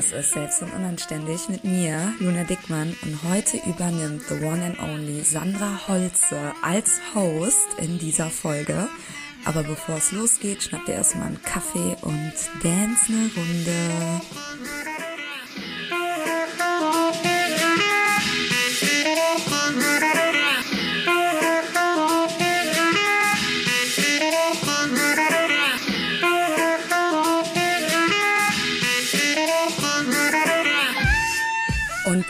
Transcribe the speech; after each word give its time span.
Das 0.00 0.12
ist 0.12 0.32
Selbst 0.32 0.62
und 0.62 0.72
Unanständig 0.72 1.50
mit 1.50 1.62
mir, 1.62 2.14
Luna 2.20 2.44
Dickmann. 2.44 2.96
Und 3.02 3.22
heute 3.30 3.58
übernimmt 3.66 4.22
the 4.30 4.42
one 4.42 4.64
and 4.64 4.80
only 4.80 5.20
Sandra 5.20 5.78
Holze 5.88 6.54
als 6.62 7.02
Host 7.14 7.68
in 7.76 7.98
dieser 7.98 8.30
Folge. 8.30 8.88
Aber 9.44 9.62
bevor 9.62 9.98
es 9.98 10.10
losgeht, 10.12 10.62
schnappt 10.62 10.88
ihr 10.88 10.94
erstmal 10.94 11.26
einen 11.26 11.42
Kaffee 11.42 11.98
und 12.00 12.32
dance 12.62 13.12
eine 13.12 13.30
Runde. 13.36 14.89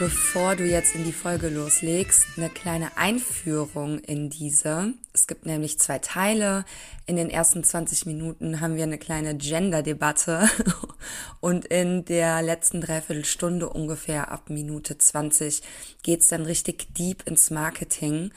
Bevor 0.01 0.57
du 0.57 0.65
jetzt 0.65 0.95
in 0.95 1.05
die 1.05 1.13
Folge 1.13 1.51
loslegst, 1.51 2.25
eine 2.39 2.49
kleine 2.49 2.97
Einführung 2.97 3.99
in 3.99 4.31
diese. 4.31 4.95
Es 5.13 5.27
gibt 5.27 5.45
nämlich 5.45 5.79
zwei 5.79 5.99
Teile. 5.99 6.65
In 7.05 7.17
den 7.17 7.29
ersten 7.29 7.63
20 7.63 8.07
Minuten 8.07 8.63
haben 8.63 8.77
wir 8.77 8.85
eine 8.85 8.97
kleine 8.97 9.37
Gender-Debatte 9.37 10.49
und 11.41 11.67
in 11.67 12.07
der 12.07 12.41
letzten 12.41 12.81
Dreiviertelstunde 12.81 13.69
ungefähr 13.69 14.33
ab 14.33 14.49
Minute 14.49 14.97
20 14.97 15.61
geht's 16.03 16.29
dann 16.29 16.47
richtig 16.47 16.95
deep 16.95 17.23
ins 17.27 17.51
Marketing. 17.51 18.31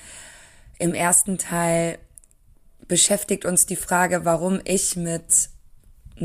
Im 0.80 0.94
ersten 0.94 1.38
Teil 1.38 1.98
beschäftigt 2.90 3.46
uns 3.46 3.66
die 3.66 3.78
Frage, 3.78 4.26
warum 4.26 4.60
ich 4.66 4.98
mit 4.98 5.48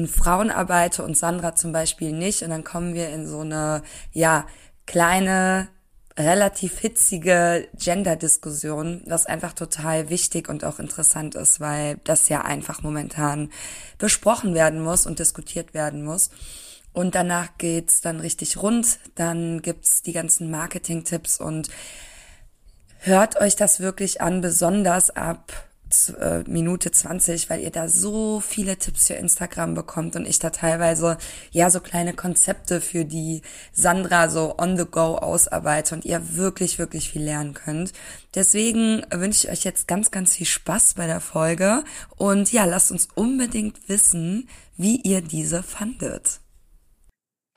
Frauen 0.09 0.51
arbeite 0.51 1.05
und 1.05 1.17
Sandra 1.17 1.55
zum 1.55 1.71
Beispiel 1.71 2.13
nicht. 2.13 2.43
Und 2.43 2.51
dann 2.51 2.65
kommen 2.65 2.95
wir 2.95 3.09
in 3.11 3.29
so 3.29 3.41
eine, 3.41 3.85
ja, 4.13 4.47
kleine, 4.89 5.69
relativ 6.19 6.79
hitzige 6.79 7.69
Gender-Diskussion, 7.75 9.03
was 9.07 9.27
einfach 9.27 9.53
total 9.53 10.09
wichtig 10.09 10.49
und 10.49 10.65
auch 10.65 10.79
interessant 10.79 11.35
ist, 11.35 11.61
weil 11.61 11.99
das 12.05 12.31
ja 12.31 12.41
einfach 12.41 12.83
momentan 12.83 13.51
besprochen 13.99 14.55
werden 14.55 14.83
muss 14.83 15.07
und 15.07 15.19
diskutiert 15.19 15.75
werden 15.75 16.05
muss. 16.05 16.31
Und 16.95 17.15
danach 17.15 17.59
geht's 17.59 18.01
dann 18.01 18.19
richtig 18.19 18.57
rund, 18.57 18.99
dann 19.15 19.61
gibt's 19.61 20.03
die 20.03 20.15
ganzen 20.15 20.51
Marketing-Tipps 20.51 21.39
und 21.39 21.69
hört 23.01 23.39
euch 23.41 23.57
das 23.57 23.79
wirklich 23.79 24.23
an, 24.23 24.41
besonders 24.41 25.11
ab 25.11 25.68
Minute 26.47 26.91
20, 26.91 27.49
weil 27.51 27.61
ihr 27.61 27.71
da 27.71 27.89
so 27.89 28.41
viele 28.41 28.77
Tipps 28.77 29.07
für 29.07 29.15
Instagram 29.15 29.75
bekommt 29.75 30.17
und 30.17 30.27
ich 30.27 30.39
da 30.39 30.51
teilweise 30.51 31.19
ja 31.51 31.71
so 31.71 31.81
kleine 31.81 32.15
Konzepte 32.15 32.81
für 32.81 33.05
die 33.05 33.43
Sandra 33.73 34.29
so 34.29 34.57
on 34.59 34.77
the 34.77 34.85
go 34.85 35.17
ausarbeite 35.17 35.95
und 35.95 36.05
ihr 36.05 36.37
wirklich, 36.37 36.79
wirklich 36.79 37.11
viel 37.11 37.23
lernen 37.23 37.55
könnt. 37.55 37.93
Deswegen 38.35 39.03
wünsche 39.11 39.47
ich 39.47 39.53
euch 39.53 39.65
jetzt 39.65 39.89
ganz, 39.89 40.11
ganz 40.11 40.35
viel 40.35 40.47
Spaß 40.47 40.95
bei 40.95 41.07
der 41.07 41.21
Folge 41.21 41.85
und 42.17 42.53
ja, 42.53 42.65
lasst 42.65 42.93
uns 42.93 43.09
unbedingt 43.15 43.89
wissen, 43.89 44.49
wie 44.77 45.01
ihr 45.01 45.23
diese 45.23 45.63
fandet. 45.63 46.41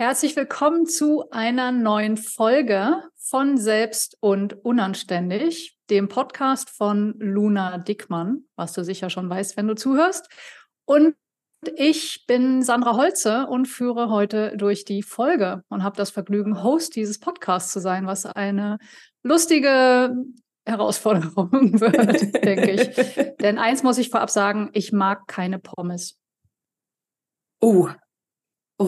Herzlich 0.01 0.35
willkommen 0.35 0.87
zu 0.87 1.29
einer 1.29 1.71
neuen 1.71 2.17
Folge 2.17 3.03
von 3.17 3.57
Selbst 3.57 4.17
und 4.19 4.53
Unanständig 4.65 5.77
dem 5.91 6.07
Podcast 6.07 6.71
von 6.71 7.13
Luna 7.19 7.77
Dickmann, 7.77 8.45
was 8.55 8.73
du 8.73 8.83
sicher 8.83 9.11
schon 9.11 9.29
weißt, 9.29 9.57
wenn 9.57 9.67
du 9.67 9.75
zuhörst. 9.75 10.27
Und 10.85 11.13
ich 11.75 12.25
bin 12.25 12.63
Sandra 12.63 12.97
Holze 12.97 13.45
und 13.45 13.67
führe 13.67 14.09
heute 14.09 14.57
durch 14.57 14.85
die 14.85 15.03
Folge 15.03 15.61
und 15.69 15.83
habe 15.83 15.97
das 15.97 16.09
Vergnügen, 16.09 16.63
Host 16.63 16.95
dieses 16.95 17.19
Podcasts 17.19 17.71
zu 17.71 17.79
sein, 17.79 18.07
was 18.07 18.25
eine 18.25 18.79
lustige 19.21 20.15
Herausforderung 20.65 21.51
wird, 21.79 22.43
denke 22.43 22.71
ich. 22.71 23.35
Denn 23.39 23.59
eins 23.59 23.83
muss 23.83 23.99
ich 23.99 24.09
vorab 24.09 24.31
sagen, 24.31 24.71
ich 24.73 24.91
mag 24.91 25.27
keine 25.27 25.59
Pommes. 25.59 26.17
Oh, 27.59 27.87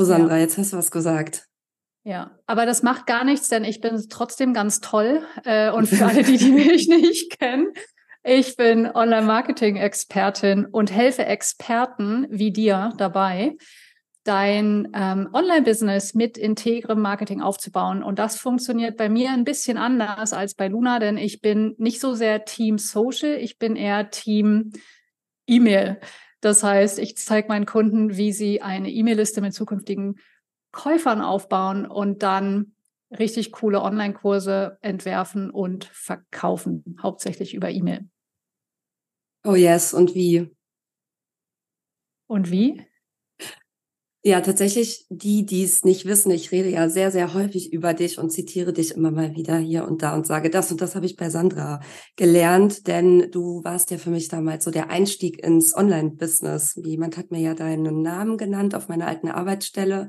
oh 0.01 0.03
Sandra, 0.03 0.35
ja. 0.35 0.41
jetzt 0.41 0.57
hast 0.57 0.73
du 0.73 0.77
was 0.77 0.91
gesagt. 0.91 1.47
Ja, 2.05 2.31
aber 2.47 2.65
das 2.65 2.83
macht 2.83 3.07
gar 3.07 3.23
nichts, 3.23 3.47
denn 3.47 3.63
ich 3.63 3.79
bin 3.79 4.03
trotzdem 4.09 4.53
ganz 4.53 4.81
toll. 4.81 5.25
Äh, 5.45 5.71
und 5.71 5.87
für 5.87 6.05
alle, 6.07 6.23
die, 6.23 6.37
die 6.37 6.51
mich 6.51 6.87
nicht 6.87 7.39
kennen, 7.39 7.73
ich 8.23 8.55
bin 8.55 8.87
Online-Marketing-Expertin 8.87 10.65
und 10.65 10.91
helfe 10.91 11.25
Experten 11.25 12.25
wie 12.29 12.51
dir 12.51 12.93
dabei, 12.97 13.57
dein 14.23 14.89
ähm, 14.93 15.29
Online-Business 15.33 16.13
mit 16.13 16.37
integrem 16.37 17.01
Marketing 17.01 17.41
aufzubauen. 17.41 18.01
Und 18.01 18.19
das 18.19 18.37
funktioniert 18.37 18.95
bei 18.95 19.09
mir 19.09 19.31
ein 19.31 19.43
bisschen 19.43 19.77
anders 19.77 20.31
als 20.31 20.55
bei 20.55 20.69
Luna, 20.69 20.99
denn 20.99 21.17
ich 21.17 21.41
bin 21.41 21.75
nicht 21.77 21.99
so 21.99 22.13
sehr 22.13 22.45
Team 22.45 22.77
Social, 22.77 23.33
ich 23.33 23.57
bin 23.57 23.75
eher 23.75 24.09
Team 24.09 24.71
E-Mail. 25.45 25.99
Das 26.43 26.61
heißt, 26.61 26.99
ich 26.99 27.15
zeige 27.15 27.47
meinen 27.47 27.65
Kunden, 27.65 28.17
wie 28.17 28.33
sie 28.33 28.61
eine 28.61 28.91
E-Mail-Liste 28.91 29.39
mit 29.39 29.53
zukünftigen 29.53 30.19
Käufern 30.73 31.21
aufbauen 31.21 31.85
und 31.85 32.21
dann 32.21 32.75
richtig 33.17 33.53
coole 33.53 33.81
Online-Kurse 33.81 34.77
entwerfen 34.81 35.49
und 35.49 35.85
verkaufen, 35.85 36.97
hauptsächlich 37.01 37.53
über 37.53 37.69
E-Mail. 37.69 38.09
Oh 39.45 39.55
yes, 39.55 39.93
und 39.93 40.15
wie? 40.15 40.53
Und 42.27 42.51
wie? 42.51 42.85
Ja, 44.25 44.39
tatsächlich, 44.39 45.05
die, 45.09 45.45
die 45.45 45.63
es 45.65 45.83
nicht 45.83 46.05
wissen, 46.05 46.31
ich 46.31 46.53
rede 46.53 46.69
ja 46.69 46.87
sehr, 46.87 47.11
sehr 47.11 47.33
häufig 47.33 47.73
über 47.73 47.93
dich 47.93 48.19
und 48.19 48.29
zitiere 48.29 48.71
dich 48.71 48.91
immer 48.95 49.11
mal 49.11 49.35
wieder 49.35 49.57
hier 49.57 49.85
und 49.85 50.01
da 50.01 50.15
und 50.15 50.25
sage, 50.25 50.49
das 50.49 50.71
und 50.71 50.79
das 50.79 50.95
habe 50.95 51.05
ich 51.05 51.17
bei 51.17 51.29
Sandra 51.29 51.81
gelernt, 52.15 52.87
denn 52.87 53.29
du 53.31 53.61
warst 53.65 53.91
ja 53.91 53.97
für 53.97 54.11
mich 54.11 54.29
damals 54.29 54.63
so 54.63 54.71
der 54.71 54.89
Einstieg 54.89 55.43
ins 55.43 55.75
Online-Business. 55.75 56.79
Jemand 56.85 57.17
hat 57.17 57.31
mir 57.31 57.41
ja 57.41 57.53
deinen 57.53 58.01
Namen 58.01 58.37
genannt 58.37 58.75
auf 58.75 58.87
meiner 58.87 59.07
alten 59.07 59.27
Arbeitsstelle 59.27 60.07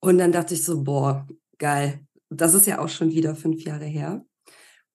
und 0.00 0.18
dann 0.18 0.32
dachte 0.32 0.54
ich 0.54 0.64
so, 0.64 0.82
boah, 0.82 1.28
geil. 1.58 2.00
Das 2.30 2.54
ist 2.54 2.66
ja 2.66 2.80
auch 2.80 2.88
schon 2.88 3.12
wieder 3.12 3.36
fünf 3.36 3.62
Jahre 3.62 3.84
her. 3.84 4.26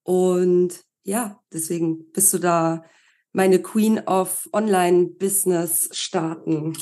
Und 0.03 0.83
ja, 1.03 1.39
deswegen 1.53 2.11
bist 2.11 2.33
du 2.33 2.37
da 2.37 2.83
meine 3.31 3.61
Queen 3.61 3.99
of 3.99 4.49
Online-Business 4.51 5.87
starten 5.93 6.73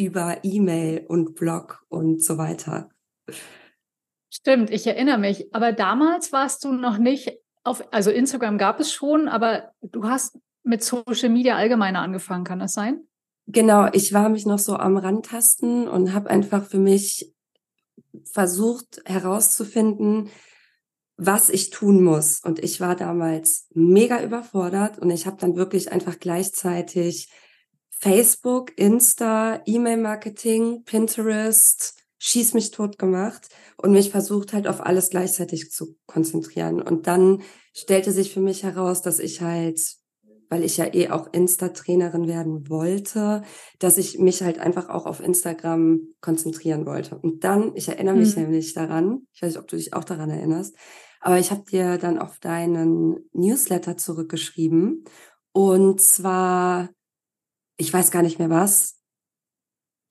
über 0.00 0.38
E-Mail 0.42 1.04
und 1.06 1.34
Blog 1.34 1.84
und 1.88 2.24
so 2.24 2.38
weiter. 2.38 2.88
Stimmt, 4.30 4.70
ich 4.70 4.86
erinnere 4.86 5.18
mich. 5.18 5.54
Aber 5.54 5.72
damals 5.72 6.32
warst 6.32 6.64
du 6.64 6.72
noch 6.72 6.96
nicht 6.96 7.38
auf, 7.64 7.84
also 7.92 8.10
Instagram 8.10 8.56
gab 8.56 8.80
es 8.80 8.92
schon, 8.92 9.28
aber 9.28 9.72
du 9.82 10.04
hast 10.04 10.38
mit 10.62 10.82
Social 10.82 11.28
Media 11.28 11.56
allgemeiner 11.56 12.00
angefangen, 12.00 12.44
kann 12.44 12.60
das 12.60 12.72
sein? 12.72 13.00
Genau, 13.46 13.88
ich 13.92 14.14
war 14.14 14.30
mich 14.30 14.46
noch 14.46 14.58
so 14.58 14.76
am 14.76 14.96
Randtasten 14.96 15.86
und 15.86 16.14
habe 16.14 16.30
einfach 16.30 16.64
für 16.64 16.78
mich 16.78 17.34
versucht 18.24 19.02
herauszufinden, 19.04 20.30
was 21.16 21.50
ich 21.50 21.68
tun 21.68 22.02
muss. 22.02 22.40
Und 22.42 22.58
ich 22.58 22.80
war 22.80 22.96
damals 22.96 23.66
mega 23.74 24.22
überfordert 24.22 24.98
und 24.98 25.10
ich 25.10 25.26
habe 25.26 25.36
dann 25.38 25.56
wirklich 25.56 25.92
einfach 25.92 26.18
gleichzeitig 26.18 27.28
Facebook, 28.00 28.72
Insta, 28.76 29.62
E-Mail-Marketing, 29.66 30.84
Pinterest, 30.84 31.94
schieß 32.18 32.54
mich 32.54 32.70
tot 32.70 32.98
gemacht 32.98 33.48
und 33.76 33.92
mich 33.92 34.10
versucht 34.10 34.52
halt 34.52 34.66
auf 34.66 34.80
alles 34.84 35.10
gleichzeitig 35.10 35.70
zu 35.70 35.96
konzentrieren. 36.06 36.80
Und 36.80 37.06
dann 37.06 37.42
stellte 37.74 38.12
sich 38.12 38.32
für 38.32 38.40
mich 38.40 38.62
heraus, 38.62 39.02
dass 39.02 39.18
ich 39.18 39.40
halt 39.40 40.00
weil 40.50 40.64
ich 40.64 40.76
ja 40.76 40.92
eh 40.92 41.10
auch 41.10 41.32
Insta-Trainerin 41.32 42.26
werden 42.26 42.68
wollte, 42.68 43.42
dass 43.78 43.98
ich 43.98 44.18
mich 44.18 44.42
halt 44.42 44.58
einfach 44.58 44.88
auch 44.88 45.06
auf 45.06 45.20
Instagram 45.20 46.00
konzentrieren 46.20 46.86
wollte. 46.86 47.16
Und 47.16 47.44
dann, 47.44 47.74
ich 47.76 47.88
erinnere 47.88 48.16
mich 48.16 48.34
mhm. 48.34 48.42
nämlich 48.42 48.74
daran, 48.74 49.28
ich 49.32 49.40
weiß 49.40 49.50
nicht, 49.50 49.60
ob 49.60 49.68
du 49.68 49.76
dich 49.76 49.94
auch 49.94 50.02
daran 50.02 50.28
erinnerst, 50.28 50.74
aber 51.20 51.38
ich 51.38 51.52
habe 51.52 51.62
dir 51.70 51.98
dann 51.98 52.18
auf 52.18 52.40
deinen 52.40 53.28
Newsletter 53.32 53.96
zurückgeschrieben. 53.96 55.04
Und 55.52 56.00
zwar, 56.00 56.90
ich 57.80 57.92
weiß 57.92 58.10
gar 58.10 58.22
nicht 58.22 58.38
mehr 58.38 58.50
was, 58.50 59.00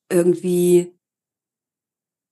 irgendwie 0.09 0.99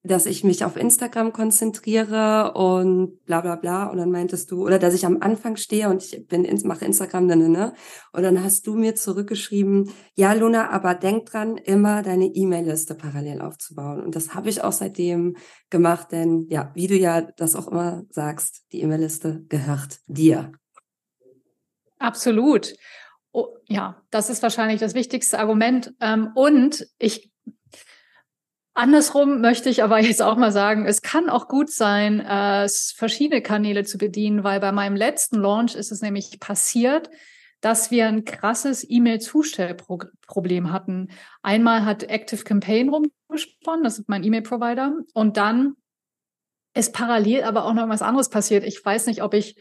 dass 0.07 0.25
ich 0.25 0.43
mich 0.43 0.63
auf 0.63 0.75
Instagram 0.77 1.33
konzentriere 1.33 2.53
und 2.53 3.23
bla 3.25 3.41
bla 3.41 3.55
bla. 3.55 3.87
Und 3.87 3.97
dann 3.97 4.11
meintest 4.11 4.51
du, 4.51 4.65
oder 4.65 4.79
dass 4.79 4.93
ich 4.93 5.05
am 5.05 5.21
Anfang 5.21 5.57
stehe 5.57 5.89
und 5.89 6.03
ich 6.03 6.27
bin 6.27 6.47
mache 6.63 6.85
Instagram 6.85 7.27
dann, 7.27 7.51
ne? 7.51 7.73
Und 8.13 8.23
dann 8.23 8.43
hast 8.43 8.65
du 8.67 8.75
mir 8.75 8.95
zurückgeschrieben, 8.95 9.91
ja, 10.15 10.33
Luna, 10.33 10.69
aber 10.69 10.95
denk 10.95 11.25
dran, 11.25 11.57
immer 11.57 12.01
deine 12.01 12.27
E-Mail-Liste 12.27 12.95
parallel 12.95 13.41
aufzubauen. 13.41 14.01
Und 14.01 14.15
das 14.15 14.33
habe 14.33 14.49
ich 14.49 14.63
auch 14.63 14.71
seitdem 14.71 15.35
gemacht, 15.69 16.11
denn 16.11 16.47
ja, 16.49 16.71
wie 16.73 16.87
du 16.87 16.95
ja 16.95 17.21
das 17.21 17.55
auch 17.55 17.67
immer 17.67 18.05
sagst, 18.09 18.63
die 18.71 18.81
E-Mail-Liste 18.81 19.43
gehört 19.49 19.99
dir. 20.07 20.51
Absolut. 21.99 22.73
Oh, 23.37 23.55
ja, 23.67 24.01
das 24.09 24.31
ist 24.31 24.41
wahrscheinlich 24.41 24.79
das 24.79 24.95
wichtigste 24.95 25.37
Argument. 25.37 25.93
Ähm, 26.01 26.31
und 26.33 26.87
ich 26.97 27.31
Andersrum 28.73 29.41
möchte 29.41 29.69
ich 29.69 29.83
aber 29.83 29.99
jetzt 30.01 30.23
auch 30.23 30.37
mal 30.37 30.51
sagen, 30.51 30.87
es 30.87 31.03
kann 31.03 31.29
auch 31.29 31.47
gut 31.47 31.69
sein, 31.69 32.19
äh, 32.19 32.67
verschiedene 32.95 33.43
Kanäle 33.43 33.83
zu 33.83 33.99
bedienen, 33.99 34.43
weil 34.43 34.59
bei 34.59 34.71
meinem 34.71 34.95
letzten 34.95 35.35
Launch 35.35 35.75
ist 35.75 35.91
es 35.91 36.01
nämlich 36.01 36.39
passiert, 36.39 37.11
dass 37.61 37.91
wir 37.91 38.07
ein 38.07 38.25
krasses 38.25 38.83
E-Mail-Zustellproblem 38.89 40.71
hatten. 40.71 41.09
Einmal 41.43 41.85
hat 41.85 42.01
Active 42.09 42.43
Campaign 42.43 42.89
rumgesponnen, 42.89 43.83
das 43.83 43.99
ist 43.99 44.09
mein 44.09 44.23
E-Mail-Provider, 44.23 44.95
und 45.13 45.37
dann 45.37 45.75
ist 46.73 46.91
parallel 46.91 47.43
aber 47.43 47.65
auch 47.65 47.73
noch 47.73 47.83
irgendwas 47.83 48.01
anderes 48.01 48.29
passiert. 48.29 48.63
Ich 48.63 48.83
weiß 48.83 49.05
nicht, 49.05 49.21
ob 49.21 49.35
ich, 49.35 49.57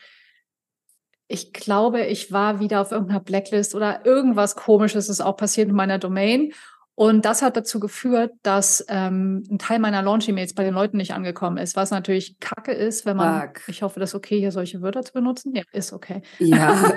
ich 1.29 1.53
glaube, 1.53 2.05
ich 2.07 2.33
war 2.33 2.61
wieder 2.61 2.81
auf 2.81 2.93
irgendeiner 2.93 3.21
Blacklist 3.21 3.75
oder 3.75 4.07
irgendwas 4.07 4.57
Komisches 4.57 5.09
ist 5.09 5.21
auch 5.21 5.37
passiert 5.37 5.69
in 5.69 5.75
meiner 5.75 5.99
Domain. 5.99 6.53
Und 6.95 7.27
das 7.27 7.43
hat 7.43 7.59
dazu 7.59 7.79
geführt, 7.79 8.33
dass 8.43 8.83
ähm, 8.89 9.43
ein 9.51 9.59
Teil 9.59 9.79
meiner 9.81 10.01
Launch-E-Mails 10.01 10.55
bei 10.55 10.65
den 10.65 10.73
Leuten 10.73 10.97
nicht 10.97 11.13
angekommen 11.13 11.59
ist, 11.59 11.77
was 11.77 11.91
natürlich 11.91 12.41
kacke 12.41 12.73
ist, 12.73 13.05
wenn 13.05 13.19
man, 13.19 13.49
Fuck. 13.49 13.69
ich 13.69 13.83
hoffe, 13.83 14.01
das 14.01 14.11
ist 14.11 14.15
okay, 14.15 14.39
hier 14.39 14.51
solche 14.51 14.81
Wörter 14.81 15.03
zu 15.03 15.13
benutzen. 15.13 15.55
Ja, 15.55 15.63
ist 15.73 15.93
okay. 15.93 16.23
Ja, 16.39 16.75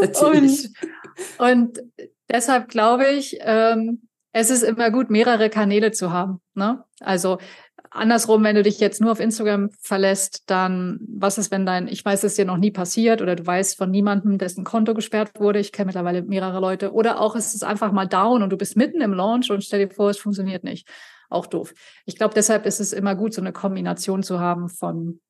natürlich. 0.00 0.68
Und, 1.38 1.50
und 1.50 1.80
deshalb 2.30 2.68
glaube 2.68 3.08
ich, 3.08 3.38
ähm, 3.40 4.06
es 4.30 4.50
ist 4.50 4.62
immer 4.62 4.92
gut, 4.92 5.10
mehrere 5.10 5.50
Kanäle 5.50 5.90
zu 5.90 6.12
haben. 6.12 6.40
Ne? 6.54 6.84
Also 7.00 7.38
Andersrum, 7.90 8.42
wenn 8.44 8.56
du 8.56 8.62
dich 8.62 8.80
jetzt 8.80 9.00
nur 9.00 9.12
auf 9.12 9.20
Instagram 9.20 9.70
verlässt, 9.80 10.50
dann 10.50 10.98
was 11.08 11.38
ist, 11.38 11.50
wenn 11.50 11.66
dein, 11.66 11.88
ich 11.88 12.04
weiß, 12.04 12.24
es 12.24 12.34
dir 12.34 12.44
noch 12.44 12.56
nie 12.56 12.70
passiert 12.70 13.22
oder 13.22 13.36
du 13.36 13.46
weißt 13.46 13.76
von 13.76 13.90
niemandem, 13.90 14.38
dessen 14.38 14.64
Konto 14.64 14.94
gesperrt 14.94 15.38
wurde. 15.38 15.58
Ich 15.58 15.72
kenne 15.72 15.86
mittlerweile 15.86 16.22
mehrere 16.22 16.60
Leute. 16.60 16.92
Oder 16.92 17.20
auch 17.20 17.36
es 17.36 17.54
ist 17.54 17.64
einfach 17.64 17.92
mal 17.92 18.06
down 18.06 18.42
und 18.42 18.50
du 18.50 18.56
bist 18.56 18.76
mitten 18.76 19.00
im 19.00 19.12
Launch 19.12 19.50
und 19.50 19.64
stell 19.64 19.86
dir 19.86 19.94
vor, 19.94 20.10
es 20.10 20.18
funktioniert 20.18 20.64
nicht. 20.64 20.88
Auch 21.28 21.46
doof. 21.46 21.74
Ich 22.04 22.16
glaube, 22.16 22.34
deshalb 22.34 22.66
ist 22.66 22.80
es 22.80 22.92
immer 22.92 23.14
gut, 23.14 23.34
so 23.34 23.40
eine 23.40 23.52
Kombination 23.52 24.22
zu 24.22 24.40
haben 24.40 24.68
von 24.68 25.20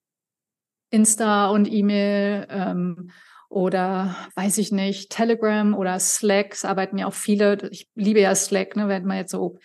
Insta 0.91 1.49
und 1.49 1.71
E-Mail 1.71 2.47
ähm, 2.51 3.11
oder 3.49 4.17
weiß 4.35 4.59
ich 4.59 4.73
nicht, 4.73 5.11
Telegram 5.11 5.75
oder 5.75 5.99
Slack. 5.99 6.53
Es 6.53 6.65
arbeiten 6.65 6.99
ja 6.99 7.07
auch 7.07 7.15
viele. 7.15 7.69
Ich 7.71 7.89
liebe 7.95 8.21
ja 8.21 8.35
Slack, 8.35 8.77
ne, 8.77 8.89
wenn 8.89 9.05
man 9.05 9.19
jetzt 9.19 9.31
so 9.31 9.59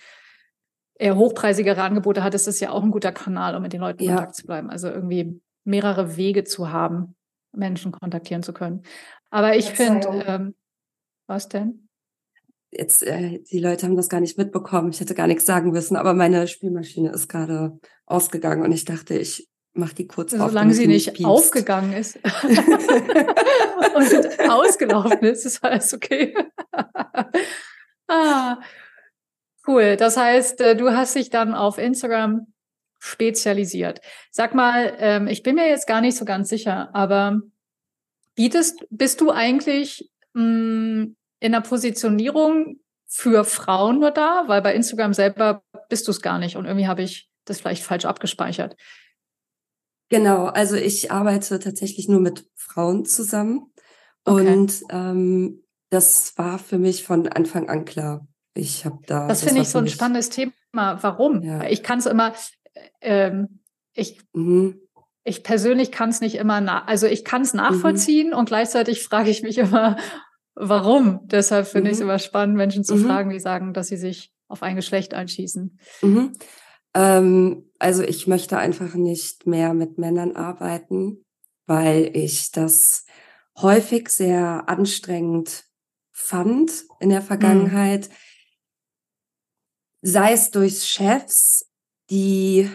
eher 1.01 1.17
hochpreisigere 1.17 1.81
Angebote 1.81 2.23
hat, 2.23 2.35
ist 2.35 2.47
das 2.47 2.59
ja 2.59 2.71
auch 2.71 2.83
ein 2.83 2.91
guter 2.91 3.11
Kanal, 3.11 3.55
um 3.55 3.63
mit 3.63 3.73
den 3.73 3.81
Leuten 3.81 4.03
in 4.03 4.09
ja. 4.09 4.15
Kontakt 4.15 4.35
zu 4.35 4.45
bleiben. 4.45 4.69
Also 4.69 4.87
irgendwie 4.87 5.41
mehrere 5.63 6.15
Wege 6.15 6.43
zu 6.43 6.71
haben, 6.71 7.15
Menschen 7.53 7.91
kontaktieren 7.91 8.43
zu 8.43 8.53
können. 8.53 8.83
Aber 9.29 9.55
ich 9.55 9.71
finde, 9.71 10.23
ähm, 10.27 10.55
was 11.27 11.49
denn? 11.49 11.87
Jetzt, 12.69 13.03
äh, 13.03 13.39
die 13.51 13.59
Leute 13.59 13.85
haben 13.85 13.97
das 13.97 14.09
gar 14.09 14.21
nicht 14.21 14.37
mitbekommen. 14.37 14.91
Ich 14.91 14.99
hätte 15.01 15.15
gar 15.15 15.27
nichts 15.27 15.45
sagen 15.45 15.71
müssen, 15.71 15.97
aber 15.97 16.13
meine 16.13 16.47
Spielmaschine 16.47 17.11
ist 17.11 17.27
gerade 17.27 17.79
ausgegangen 18.05 18.63
und 18.63 18.71
ich 18.71 18.85
dachte, 18.85 19.17
ich 19.17 19.49
mache 19.73 19.95
die 19.95 20.07
kurz 20.07 20.31
Solange 20.31 20.45
auf. 20.45 20.51
Solange 20.51 20.73
sie 20.73 20.87
nicht 20.87 21.13
piepst. 21.13 21.25
aufgegangen 21.25 21.93
ist 21.93 22.17
und 23.95 24.49
ausgelaufen 24.49 25.23
ist, 25.23 25.45
ist 25.45 25.63
alles 25.63 25.93
okay. 25.93 26.35
ah, 28.07 28.57
Cool. 29.67 29.95
Das 29.95 30.17
heißt, 30.17 30.61
äh, 30.61 30.75
du 30.75 30.91
hast 30.91 31.15
dich 31.15 31.29
dann 31.29 31.53
auf 31.53 31.77
Instagram 31.77 32.47
spezialisiert. 32.99 34.01
Sag 34.31 34.53
mal, 34.55 34.95
ähm, 34.99 35.27
ich 35.27 35.43
bin 35.43 35.55
mir 35.55 35.67
jetzt 35.67 35.87
gar 35.87 36.01
nicht 36.01 36.17
so 36.17 36.25
ganz 36.25 36.49
sicher, 36.49 36.93
aber 36.93 37.41
bietest, 38.35 38.85
bist 38.89 39.21
du 39.21 39.31
eigentlich 39.31 40.11
mm, 40.33 41.05
in 41.39 41.51
der 41.51 41.61
Positionierung 41.61 42.79
für 43.07 43.43
Frauen 43.43 43.99
nur 43.99 44.11
da? 44.11 44.43
Weil 44.47 44.61
bei 44.61 44.75
Instagram 44.75 45.13
selber 45.13 45.63
bist 45.89 46.07
du 46.07 46.11
es 46.11 46.21
gar 46.21 46.39
nicht 46.39 46.55
und 46.55 46.65
irgendwie 46.65 46.87
habe 46.87 47.01
ich 47.01 47.29
das 47.45 47.59
vielleicht 47.59 47.83
falsch 47.83 48.05
abgespeichert. 48.05 48.75
Genau, 50.09 50.45
also 50.45 50.75
ich 50.75 51.11
arbeite 51.11 51.59
tatsächlich 51.59 52.07
nur 52.07 52.19
mit 52.19 52.45
Frauen 52.55 53.05
zusammen. 53.05 53.71
Okay. 54.25 54.47
Und 54.47 54.83
ähm, 54.89 55.63
das 55.89 56.37
war 56.37 56.59
für 56.59 56.77
mich 56.77 57.03
von 57.03 57.27
Anfang 57.27 57.69
an 57.69 57.85
klar. 57.85 58.27
Ich 58.53 58.85
habe 58.85 58.99
da. 59.07 59.27
Das, 59.27 59.39
das 59.39 59.47
finde 59.47 59.61
ich 59.61 59.69
so 59.69 59.79
ein 59.79 59.87
spannendes 59.87 60.29
Thema. 60.29 60.53
Warum? 60.73 61.41
Ja. 61.41 61.63
Ich 61.63 61.83
kann 61.83 61.99
es 61.99 62.05
immer, 62.05 62.33
ähm, 63.01 63.59
ich, 63.93 64.19
mhm. 64.33 64.79
ich 65.23 65.43
persönlich 65.43 65.91
kann 65.91 66.09
es 66.09 66.21
nicht 66.21 66.35
immer, 66.35 66.61
na 66.61 66.85
also 66.85 67.07
ich 67.07 67.23
kann 67.23 67.41
es 67.41 67.53
nachvollziehen 67.53 68.29
mhm. 68.29 68.35
und 68.35 68.45
gleichzeitig 68.45 69.03
frage 69.03 69.29
ich 69.29 69.43
mich 69.43 69.57
immer, 69.57 69.97
warum. 70.55 71.21
Deshalb 71.25 71.67
finde 71.67 71.89
mhm. 71.89 71.91
ich 71.91 71.93
es 71.93 72.01
immer 72.01 72.19
spannend, 72.19 72.57
Menschen 72.57 72.83
zu 72.83 72.95
mhm. 72.95 73.05
fragen, 73.05 73.29
die 73.29 73.39
sagen, 73.39 73.73
dass 73.73 73.87
sie 73.87 73.97
sich 73.97 74.33
auf 74.47 74.63
ein 74.63 74.75
Geschlecht 74.75 75.13
einschießen. 75.13 75.79
Mhm. 76.01 76.33
Ähm, 76.93 77.69
also 77.79 78.03
ich 78.03 78.27
möchte 78.27 78.57
einfach 78.57 78.95
nicht 78.95 79.47
mehr 79.47 79.73
mit 79.73 79.97
Männern 79.97 80.35
arbeiten, 80.35 81.23
weil 81.65 82.11
ich 82.13 82.51
das 82.51 83.05
häufig 83.57 84.09
sehr 84.09 84.67
anstrengend 84.67 85.65
fand 86.11 86.85
in 86.99 87.09
der 87.09 87.21
mhm. 87.21 87.25
Vergangenheit 87.25 88.09
sei 90.01 90.33
es 90.33 90.51
durch 90.51 90.83
Chefs, 90.83 91.69
die 92.09 92.69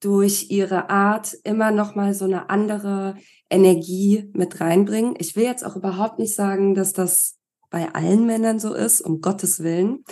durch 0.00 0.50
ihre 0.50 0.90
Art 0.90 1.36
immer 1.44 1.70
noch 1.70 1.94
mal 1.94 2.14
so 2.14 2.24
eine 2.24 2.50
andere 2.50 3.16
Energie 3.48 4.30
mit 4.34 4.60
reinbringen. 4.60 5.14
Ich 5.18 5.36
will 5.36 5.44
jetzt 5.44 5.64
auch 5.64 5.76
überhaupt 5.76 6.18
nicht 6.18 6.34
sagen, 6.34 6.74
dass 6.74 6.92
das 6.92 7.36
bei 7.70 7.92
allen 7.94 8.26
Männern 8.26 8.58
so 8.58 8.74
ist, 8.74 9.00
um 9.00 9.20
Gottes 9.20 9.62
Willen. 9.62 10.04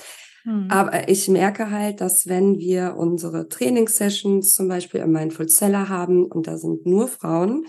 Hm. 0.43 0.69
Aber 0.70 1.08
ich 1.08 1.29
merke 1.29 1.70
halt, 1.70 2.00
dass 2.00 2.26
wenn 2.26 2.58
wir 2.58 2.97
unsere 2.97 3.49
Trainingssessions 3.49 4.52
zum 4.52 4.69
Beispiel 4.69 5.00
im 5.00 5.12
Mindful 5.12 5.49
Seller 5.49 5.88
haben 5.88 6.26
und 6.26 6.47
da 6.47 6.58
sind 6.58 6.87
nur 6.87 7.08
Frauen, 7.08 7.67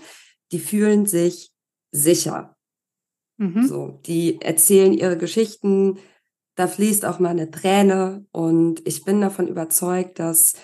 die 0.52 0.58
fühlen 0.58 1.06
sich 1.06 1.50
sicher. 1.90 2.56
Mhm. 3.38 3.66
So, 3.66 4.00
die 4.06 4.40
erzählen 4.40 4.92
ihre 4.92 5.18
Geschichten, 5.18 5.98
da 6.56 6.66
fließt 6.66 7.04
auch 7.04 7.18
mal 7.18 7.28
eine 7.28 7.50
Träne 7.50 8.26
und 8.32 8.86
ich 8.86 9.04
bin 9.04 9.20
davon 9.20 9.46
überzeugt, 9.46 10.18
dass 10.18 10.54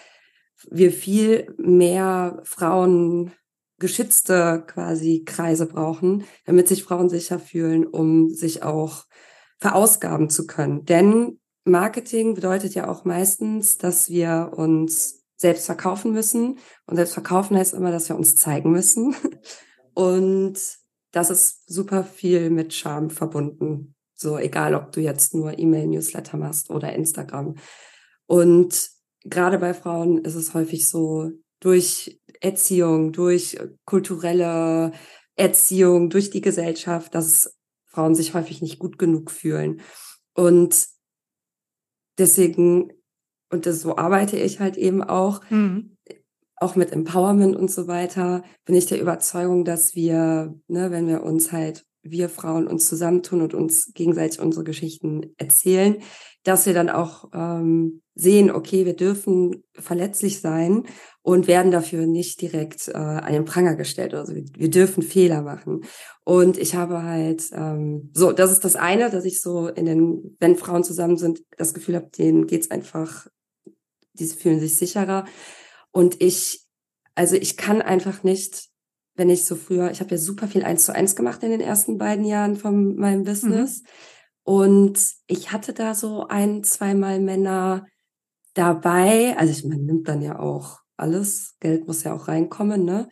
wir 0.71 0.93
viel 0.93 1.55
mehr 1.59 2.41
Frauen 2.44 3.33
geschützte 3.79 4.65
quasi 4.67 5.25
Kreise 5.25 5.67
brauchen, 5.67 6.25
damit 6.47 6.69
sich 6.69 6.85
Frauen 6.85 7.09
sicher 7.09 7.39
fühlen, 7.39 7.87
um 7.87 8.31
sich 8.31 8.62
auch 8.62 9.05
verausgaben 9.59 10.31
zu 10.31 10.47
können. 10.47 10.85
Denn 10.85 11.41
Marketing 11.65 12.35
bedeutet 12.35 12.75
ja 12.75 12.89
auch 12.89 13.05
meistens, 13.05 13.79
dass 13.79 14.08
wir 14.08 14.53
uns 14.56 15.22
selbst 15.37 15.67
verkaufen 15.67 16.13
müssen. 16.13 16.58
Und 16.87 16.96
selbst 16.96 17.15
verkaufen 17.15 17.56
heißt 17.56 17.75
immer, 17.75 17.91
dass 17.91 18.08
wir 18.08 18.17
uns 18.17 18.34
zeigen 18.34 18.72
müssen. 18.72 19.15
Und 19.94 20.58
das 21.11 21.31
ist 21.31 21.69
super 21.69 22.05
viel 22.05 22.51
mit 22.51 22.72
Charme 22.72 23.11
verbunden. 23.11 23.94
So, 24.22 24.38
egal 24.38 24.74
ob 24.74 24.93
du 24.93 25.00
jetzt 25.00 25.34
nur 25.34 25.58
E-Mail-Newsletter 25.58 26.36
machst 26.36 26.70
oder 26.70 26.93
Instagram. 26.94 27.56
Und 28.26 28.88
gerade 29.24 29.58
bei 29.58 29.74
Frauen 29.74 30.19
ist 30.19 30.36
es 30.36 30.55
häufig 30.55 30.88
so, 30.88 31.31
durch 31.60 32.20
Erziehung, 32.41 33.12
durch 33.12 33.58
kulturelle 33.84 34.93
Erziehung, 35.36 36.10
durch 36.10 36.31
die 36.31 36.41
Gesellschaft, 36.41 37.14
dass 37.14 37.56
Frauen 37.86 38.14
sich 38.14 38.34
häufig 38.34 38.62
nicht 38.62 38.79
gut 38.79 38.98
genug 38.98 39.31
fühlen. 39.31 39.81
Und 40.34 40.88
deswegen, 42.19 42.93
und 43.50 43.67
das, 43.67 43.82
so 43.82 43.96
arbeite 43.96 44.36
ich 44.36 44.60
halt 44.60 44.76
eben 44.76 45.02
auch, 45.02 45.43
mhm. 45.50 45.96
auch 46.56 46.74
mit 46.74 46.91
Empowerment 46.91 47.55
und 47.55 47.70
so 47.70 47.86
weiter, 47.86 48.43
bin 48.64 48.74
ich 48.74 48.86
der 48.86 49.00
Überzeugung, 49.00 49.64
dass 49.64 49.94
wir, 49.94 50.58
ne, 50.67 50.91
wenn 50.91 51.06
wir 51.06 51.22
uns 51.22 51.52
halt 51.52 51.86
wir 52.03 52.29
Frauen 52.29 52.67
uns 52.67 52.87
zusammentun 52.87 53.43
und 53.43 53.55
uns 53.55 53.93
gegenseitig 53.94 54.41
unsere 54.41 54.65
Geschichten 54.65 55.35
erzählen, 55.39 55.99
dass 56.43 56.67
wir 56.67 56.75
dann 56.75 56.91
auch 56.91 57.31
ähm, 57.32 58.03
sehen, 58.15 58.51
okay, 58.51 58.85
wir 58.85 58.97
dürfen 58.97 59.63
verletzlich 59.75 60.41
sein 60.41 60.85
und 61.23 61.47
werden 61.47 61.71
dafür 61.71 62.06
nicht 62.06 62.41
direkt 62.41 62.89
äh, 62.89 62.97
an 62.97 63.32
den 63.32 63.44
Pranger 63.44 63.77
gestellt. 63.77 64.15
Also 64.15 64.35
wir, 64.35 64.44
wir 64.56 64.71
dürfen 64.71 65.03
Fehler 65.03 65.43
machen. 65.43 65.85
Und 66.25 66.59
ich 66.59 66.75
habe 66.75 67.05
halt, 67.05 67.44
ähm, 67.53 68.11
so, 68.13 68.32
das 68.32 68.51
ist 68.51 68.65
das 68.65 68.75
eine, 68.75 69.09
dass 69.09 69.25
ich 69.25 69.41
so 69.41 69.69
in 69.69 69.87
den, 69.87 70.37
wenn 70.41 70.56
Frauen 70.56 70.82
zusammen 70.82 71.17
sind, 71.17 71.43
das 71.56 71.75
Gefühl 71.75 71.94
habe, 71.94 72.11
denen 72.11 72.47
geht's 72.47 72.71
einfach, 72.71 73.29
diese 74.15 74.37
fühlen 74.37 74.59
sich 74.59 74.77
sicherer. 74.77 75.25
Und 75.93 76.21
ich, 76.21 76.67
also 77.15 77.37
ich 77.37 77.56
kann 77.56 77.81
einfach 77.81 78.25
nicht 78.25 78.71
wenn 79.14 79.31
ich 79.31 79.44
so 79.44 79.56
früher, 79.56 79.90
ich 79.90 80.00
habe 80.00 80.10
ja 80.10 80.19
super 80.19 80.48
viel 80.48 80.64
eins 80.64 80.84
zu 80.84 80.94
eins 80.94 81.16
gemacht 81.16 81.42
in 81.42 81.50
den 81.50 81.60
ersten 81.60 81.98
beiden 81.98 82.24
Jahren 82.24 82.56
von 82.56 82.96
meinem 82.96 83.20
mhm. 83.20 83.24
Business. 83.24 83.82
Mhm. 83.82 83.86
Und 84.44 84.98
ich 85.26 85.52
hatte 85.52 85.72
da 85.72 85.94
so 85.94 86.26
ein, 86.28 86.64
zweimal 86.64 87.20
Männer 87.20 87.86
dabei. 88.54 89.36
Also 89.38 89.52
ich, 89.52 89.64
man 89.64 89.84
nimmt 89.84 90.08
dann 90.08 90.22
ja 90.22 90.38
auch 90.38 90.78
alles. 90.96 91.56
Geld 91.60 91.86
muss 91.86 92.04
ja 92.04 92.14
auch 92.14 92.28
reinkommen, 92.28 92.84
ne? 92.84 93.08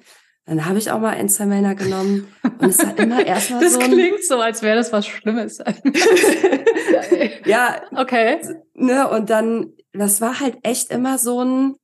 Dann 0.47 0.67
habe 0.67 0.79
ich 0.79 0.91
auch 0.91 0.99
mal 0.99 1.11
ein, 1.11 1.29
zwei 1.29 1.47
Männer 1.47 1.77
genommen. 1.77 2.27
Und 2.43 2.71
es 2.71 2.79
war 2.79 2.99
immer 2.99 3.25
erstmal 3.27 3.69
so. 3.69 3.79
Das 3.79 3.89
klingt 3.89 4.25
so, 4.25 4.41
als 4.41 4.63
wäre 4.63 4.77
das 4.77 4.93
was 4.93 5.07
Schlimmes. 5.07 5.59
ja, 7.45 7.81
okay. 7.95 8.41
Ne, 8.75 9.09
und 9.09 9.31
dann 9.31 9.75
das 9.93 10.21
war 10.21 10.41
halt 10.41 10.59
echt 10.63 10.91
immer 10.91 11.19
so 11.19 11.43
ein, 11.45 11.77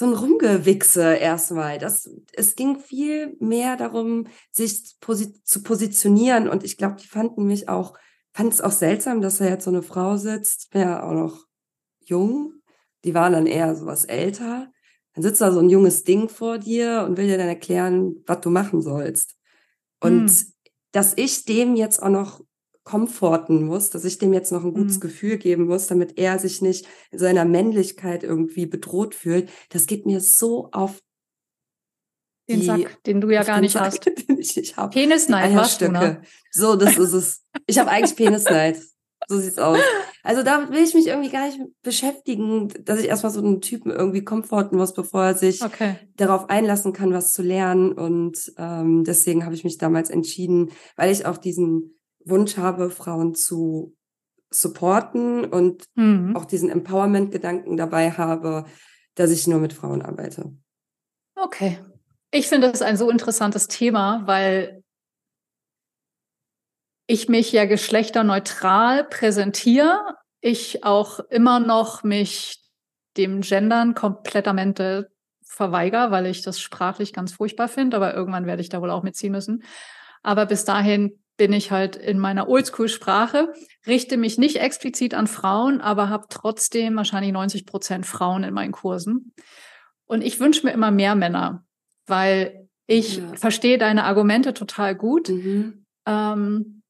so 0.00 0.06
ein 0.06 0.14
Rumgewichse 0.14 1.16
erstmal. 1.16 1.76
Das, 1.76 2.08
es 2.32 2.56
ging 2.56 2.78
viel 2.78 3.36
mehr 3.38 3.76
darum, 3.76 4.28
sich 4.50 4.96
posi 4.98 5.34
zu 5.44 5.62
positionieren. 5.62 6.48
Und 6.48 6.64
ich 6.64 6.78
glaube, 6.78 6.96
die 6.96 7.06
fanden 7.06 7.44
mich 7.44 7.68
auch, 7.68 7.98
fand 8.32 8.50
es 8.50 8.62
auch 8.62 8.72
seltsam, 8.72 9.20
dass 9.20 9.36
da 9.36 9.44
jetzt 9.44 9.64
so 9.64 9.70
eine 9.70 9.82
Frau 9.82 10.16
sitzt, 10.16 10.70
ja 10.72 11.02
auch 11.02 11.12
noch 11.12 11.44
jung. 12.02 12.54
Die 13.04 13.12
waren 13.12 13.34
dann 13.34 13.46
eher 13.46 13.76
so 13.76 13.84
was 13.84 14.06
älter. 14.06 14.72
Dann 15.12 15.22
sitzt 15.22 15.42
da 15.42 15.52
so 15.52 15.60
ein 15.60 15.68
junges 15.68 16.02
Ding 16.02 16.30
vor 16.30 16.56
dir 16.56 17.04
und 17.06 17.18
will 17.18 17.26
dir 17.26 17.36
dann 17.36 17.48
erklären, 17.48 18.24
was 18.24 18.40
du 18.40 18.48
machen 18.48 18.80
sollst. 18.80 19.36
Und 20.00 20.30
hm. 20.30 20.46
dass 20.92 21.12
ich 21.14 21.44
dem 21.44 21.76
jetzt 21.76 22.02
auch 22.02 22.08
noch 22.08 22.40
komforten 22.90 23.64
muss, 23.64 23.90
dass 23.90 24.04
ich 24.04 24.18
dem 24.18 24.32
jetzt 24.32 24.50
noch 24.50 24.64
ein 24.64 24.74
gutes 24.74 24.96
mhm. 24.96 25.00
Gefühl 25.00 25.38
geben 25.38 25.66
muss, 25.66 25.86
damit 25.86 26.18
er 26.18 26.40
sich 26.40 26.60
nicht 26.60 26.86
in 27.12 27.20
seiner 27.20 27.44
Männlichkeit 27.44 28.24
irgendwie 28.24 28.66
bedroht 28.66 29.14
fühlt. 29.14 29.48
Das 29.68 29.86
geht 29.86 30.06
mir 30.06 30.20
so 30.20 30.70
auf 30.72 31.00
den 32.48 32.60
die, 32.60 32.66
Sack, 32.66 33.04
den 33.04 33.20
du 33.20 33.30
ja 33.30 33.44
gar 33.44 33.60
nicht 33.60 33.74
Sack, 33.74 33.82
hast. 33.82 34.06
Den 34.28 34.38
ich 34.38 34.56
nicht 34.56 34.76
habe. 34.76 34.90
Penisneid 34.92 35.54
warst 35.54 35.80
du, 35.80 35.88
ne? 35.88 36.22
So, 36.50 36.74
das 36.74 36.98
ist 36.98 37.12
es. 37.12 37.44
Ich 37.66 37.78
habe 37.78 37.90
eigentlich 37.90 38.16
Penisneid. 38.16 38.82
So 39.28 39.38
sieht's 39.38 39.58
aus. 39.58 39.78
Also 40.24 40.42
da 40.42 40.68
will 40.70 40.82
ich 40.82 40.94
mich 40.94 41.06
irgendwie 41.06 41.30
gar 41.30 41.46
nicht 41.46 41.60
beschäftigen, 41.82 42.72
dass 42.84 42.98
ich 42.98 43.06
erstmal 43.06 43.30
so 43.30 43.40
einen 43.40 43.60
Typen 43.60 43.92
irgendwie 43.92 44.24
komforten 44.24 44.76
muss, 44.76 44.94
bevor 44.94 45.22
er 45.22 45.34
sich 45.36 45.62
okay. 45.62 45.96
darauf 46.16 46.50
einlassen 46.50 46.92
kann, 46.92 47.12
was 47.12 47.30
zu 47.30 47.42
lernen. 47.42 47.92
Und 47.92 48.52
ähm, 48.58 49.04
deswegen 49.04 49.44
habe 49.44 49.54
ich 49.54 49.62
mich 49.62 49.78
damals 49.78 50.10
entschieden, 50.10 50.70
weil 50.96 51.12
ich 51.12 51.26
auch 51.26 51.36
diesen 51.36 51.99
Wunsch 52.24 52.56
habe, 52.56 52.90
Frauen 52.90 53.34
zu 53.34 53.96
supporten 54.50 55.44
und 55.44 55.84
mhm. 55.94 56.36
auch 56.36 56.44
diesen 56.44 56.70
Empowerment-Gedanken 56.70 57.76
dabei 57.76 58.10
habe, 58.10 58.64
dass 59.14 59.30
ich 59.30 59.46
nur 59.46 59.60
mit 59.60 59.72
Frauen 59.72 60.02
arbeite. 60.02 60.52
Okay. 61.36 61.78
Ich 62.32 62.48
finde 62.48 62.70
das 62.70 62.82
ein 62.82 62.96
so 62.96 63.10
interessantes 63.10 63.68
Thema, 63.68 64.22
weil 64.26 64.82
ich 67.06 67.28
mich 67.28 67.50
ja 67.50 67.64
geschlechterneutral 67.64 69.04
präsentiere. 69.04 70.14
Ich 70.40 70.84
auch 70.84 71.18
immer 71.18 71.58
noch 71.58 72.04
mich 72.04 72.60
dem 73.16 73.40
Gendern 73.40 73.94
komplettamente 73.94 75.10
verweigere, 75.42 76.12
weil 76.12 76.26
ich 76.26 76.42
das 76.42 76.60
sprachlich 76.60 77.12
ganz 77.12 77.32
furchtbar 77.32 77.68
finde, 77.68 77.96
aber 77.96 78.14
irgendwann 78.14 78.46
werde 78.46 78.62
ich 78.62 78.68
da 78.68 78.80
wohl 78.80 78.90
auch 78.90 79.02
mitziehen 79.02 79.32
müssen. 79.32 79.64
Aber 80.22 80.46
bis 80.46 80.64
dahin 80.64 81.20
bin 81.40 81.54
ich 81.54 81.70
halt 81.70 81.96
in 81.96 82.18
meiner 82.18 82.50
Oldschool-Sprache, 82.50 83.54
richte 83.86 84.18
mich 84.18 84.36
nicht 84.36 84.56
explizit 84.56 85.14
an 85.14 85.26
Frauen, 85.26 85.80
aber 85.80 86.10
habe 86.10 86.26
trotzdem 86.28 86.96
wahrscheinlich 86.96 87.32
90 87.32 87.64
Prozent 87.64 88.04
Frauen 88.04 88.44
in 88.44 88.52
meinen 88.52 88.72
Kursen. 88.72 89.32
Und 90.04 90.20
ich 90.20 90.38
wünsche 90.38 90.66
mir 90.66 90.74
immer 90.74 90.90
mehr 90.90 91.14
Männer, 91.14 91.64
weil 92.06 92.68
ich 92.86 93.16
ja. 93.16 93.34
verstehe 93.36 93.78
deine 93.78 94.04
Argumente 94.04 94.52
total 94.52 94.94
gut. 94.94 95.30
Mhm. 95.30 95.86
Ähm, 96.04 96.82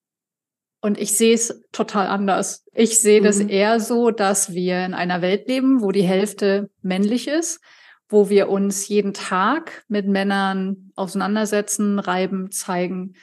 und 0.81 0.99
ich 0.99 1.17
sehe 1.17 1.35
es 1.35 1.63
total 1.71 2.09
anders. 2.09 2.65
Ich 2.75 2.99
sehe 2.99 3.21
mhm. 3.21 3.27
das 3.27 3.39
eher 3.39 3.79
so, 3.79 4.11
dass 4.11 4.53
wir 4.53 4.85
in 4.85 4.95
einer 4.95 5.23
Welt 5.23 5.47
leben, 5.47 5.81
wo 5.81 5.93
die 5.93 6.03
Hälfte 6.03 6.71
männlich 6.83 7.29
ist, 7.29 7.61
wo 8.09 8.31
wir 8.31 8.49
uns 8.49 8.89
jeden 8.89 9.15
Tag 9.15 9.85
mit 9.87 10.09
Männern 10.09 10.91
auseinandersetzen, 10.97 12.01
reiben, 12.01 12.51
zeigen, 12.51 13.15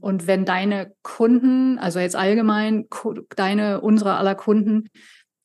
und 0.00 0.26
wenn 0.26 0.44
deine 0.44 0.94
Kunden, 1.02 1.78
also 1.78 1.98
jetzt 1.98 2.16
allgemein 2.16 2.88
deine, 3.36 3.80
unsere 3.80 4.14
aller 4.14 4.34
Kunden, 4.34 4.90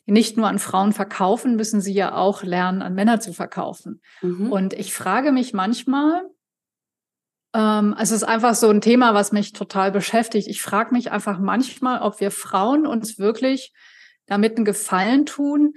nicht 0.05 0.37
nur 0.37 0.47
an 0.47 0.59
Frauen 0.59 0.93
verkaufen, 0.93 1.55
müssen 1.55 1.81
sie 1.81 1.93
ja 1.93 2.15
auch 2.15 2.43
lernen, 2.43 2.81
an 2.81 2.93
Männer 2.93 3.19
zu 3.19 3.33
verkaufen. 3.33 4.01
Mhm. 4.21 4.51
Und 4.51 4.73
ich 4.73 4.93
frage 4.93 5.31
mich 5.31 5.53
manchmal, 5.53 6.29
ähm, 7.55 7.95
es 7.99 8.11
ist 8.11 8.23
einfach 8.23 8.53
so 8.53 8.69
ein 8.69 8.81
Thema, 8.81 9.13
was 9.15 9.31
mich 9.31 9.53
total 9.53 9.91
beschäftigt. 9.91 10.47
Ich 10.47 10.61
frage 10.61 10.93
mich 10.93 11.11
einfach 11.11 11.39
manchmal, 11.39 12.01
ob 12.01 12.19
wir 12.19 12.29
Frauen 12.29 12.85
uns 12.85 13.17
wirklich 13.17 13.73
damit 14.27 14.57
einen 14.57 14.65
Gefallen 14.65 15.25
tun, 15.25 15.73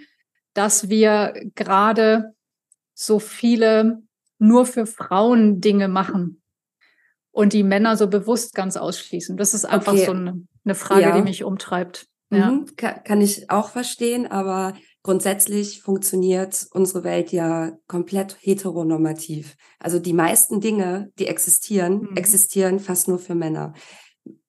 dass 0.53 0.89
wir 0.91 1.33
gerade 1.55 2.35
so 2.95 3.19
viele 3.19 4.03
nur 4.39 4.67
für 4.67 4.87
Frauen 4.87 5.61
Dinge 5.61 5.89
machen 5.89 6.43
und 7.39 7.53
die 7.53 7.63
Männer 7.63 7.97
so 7.97 8.09
bewusst 8.09 8.53
ganz 8.53 8.77
ausschließen. 8.77 9.37
Das 9.37 9.55
ist 9.55 9.65
einfach 9.65 9.93
okay. 9.93 10.07
so 10.07 10.11
eine, 10.11 10.43
eine 10.65 10.75
Frage, 10.75 11.03
ja. 11.03 11.17
die 11.17 11.23
mich 11.23 11.45
umtreibt. 11.45 12.09
Ja. 12.31 12.51
Mhm, 12.51 12.67
kann 12.77 13.21
ich 13.21 13.49
auch 13.49 13.69
verstehen, 13.69 14.27
aber 14.27 14.75
grundsätzlich 15.05 15.81
funktioniert 15.81 16.67
unsere 16.73 17.05
Welt 17.05 17.31
ja 17.31 17.79
komplett 17.87 18.37
heteronormativ. 18.41 19.55
Also 19.79 20.01
die 20.01 20.15
meisten 20.15 20.61
Dinge, 20.61 21.13
die 21.21 21.29
existieren, 21.29 22.09
mhm. 22.11 22.17
existieren 22.17 22.81
fast 22.81 23.07
nur 23.07 23.21
für 23.21 23.37
Männer. 23.37 23.73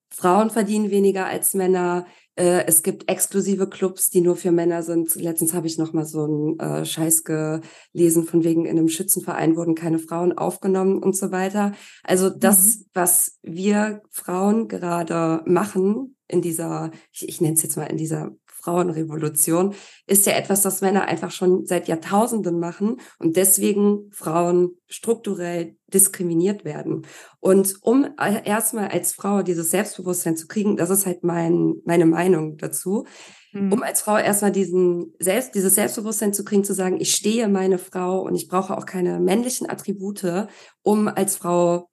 Frauen 0.10 0.50
verdienen 0.50 0.90
weniger 0.90 1.28
als 1.28 1.54
Männer. 1.54 2.08
Äh, 2.40 2.66
es 2.68 2.84
gibt 2.84 3.12
exklusive 3.12 3.68
Clubs, 3.68 4.10
die 4.10 4.22
nur 4.22 4.38
für 4.38 4.52
Männer 4.52 4.82
sind. 4.82 5.14
Letztens 5.16 5.54
habe 5.54 5.68
ich 5.68 5.78
noch 5.78 5.92
mal 5.92 6.06
so 6.06 6.24
einen 6.24 6.60
äh, 6.60 6.86
Scheiß 6.86 7.26
gelesen, 7.26 8.24
von 8.24 8.46
wegen 8.46 8.66
in 8.66 8.78
einem 8.78 8.88
Schützenverein 8.88 9.58
wurden 9.58 9.76
keine 9.76 10.00
Frauen 10.00 10.38
aufgenommen 10.38 11.04
und 11.04 11.18
so 11.18 11.34
weiter. 11.34 11.74
Also 12.02 12.30
das, 12.30 12.78
mhm. 12.78 12.86
was 12.94 13.38
wir 13.42 14.02
Frauen 14.10 14.70
gerade 14.70 15.42
machen 15.46 16.16
in 16.30 16.42
dieser, 16.42 16.92
ich, 17.12 17.28
ich 17.28 17.42
nenne 17.42 17.56
es 17.56 17.64
jetzt 17.64 17.76
mal 17.76 17.86
in 17.86 17.98
dieser 17.98 18.32
Frauenrevolution, 18.62 19.74
ist 20.08 20.26
ja 20.26 20.34
etwas, 20.34 20.62
das 20.62 20.82
Männer 20.82 21.06
einfach 21.06 21.32
schon 21.32 21.66
seit 21.66 21.88
Jahrtausenden 21.88 22.60
machen 22.60 22.98
und 23.20 23.36
deswegen 23.36 24.10
Frauen 24.12 24.78
strukturell 24.88 25.76
diskriminiert 25.88 26.66
werden. 26.66 27.06
Und 27.40 27.76
um 27.82 28.08
erstmal 28.18 28.90
als 28.90 29.14
Frau 29.14 29.42
dieses 29.42 29.72
Selbstbewusstsein 29.72 30.38
zu 30.38 30.48
kriegen, 30.48 30.78
das 30.78 30.90
ist 30.90 31.06
halt 31.06 31.24
mein, 31.24 31.76
meine 31.86 32.06
Meinung 32.06 32.58
dazu, 32.58 33.06
mhm. 33.54 33.74
um 33.74 33.84
als 33.84 34.02
Frau 34.02 34.18
erstmal 34.18 34.52
diesen 34.52 35.14
Selbst, 35.20 35.56
dieses 35.56 35.76
Selbstbewusstsein 35.76 36.34
zu 36.34 36.44
kriegen, 36.44 36.64
zu 36.64 36.74
sagen, 36.74 37.00
ich 37.00 37.16
stehe 37.16 37.48
meine 37.48 37.78
Frau 37.78 38.22
und 38.22 38.36
ich 38.36 38.48
brauche 38.48 38.78
auch 38.78 38.86
keine 38.86 39.20
männlichen 39.20 39.70
Attribute, 39.70 40.48
um 40.84 41.08
als 41.08 41.38
Frau 41.38 41.90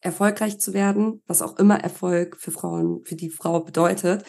erfolgreich 0.00 0.58
zu 0.60 0.72
werden, 0.72 1.22
was 1.26 1.42
auch 1.42 1.58
immer 1.58 1.80
Erfolg 1.80 2.36
für 2.38 2.50
Frauen, 2.52 3.04
für 3.04 3.16
die 3.16 3.30
Frau 3.30 3.60
bedeutet, 3.60 4.24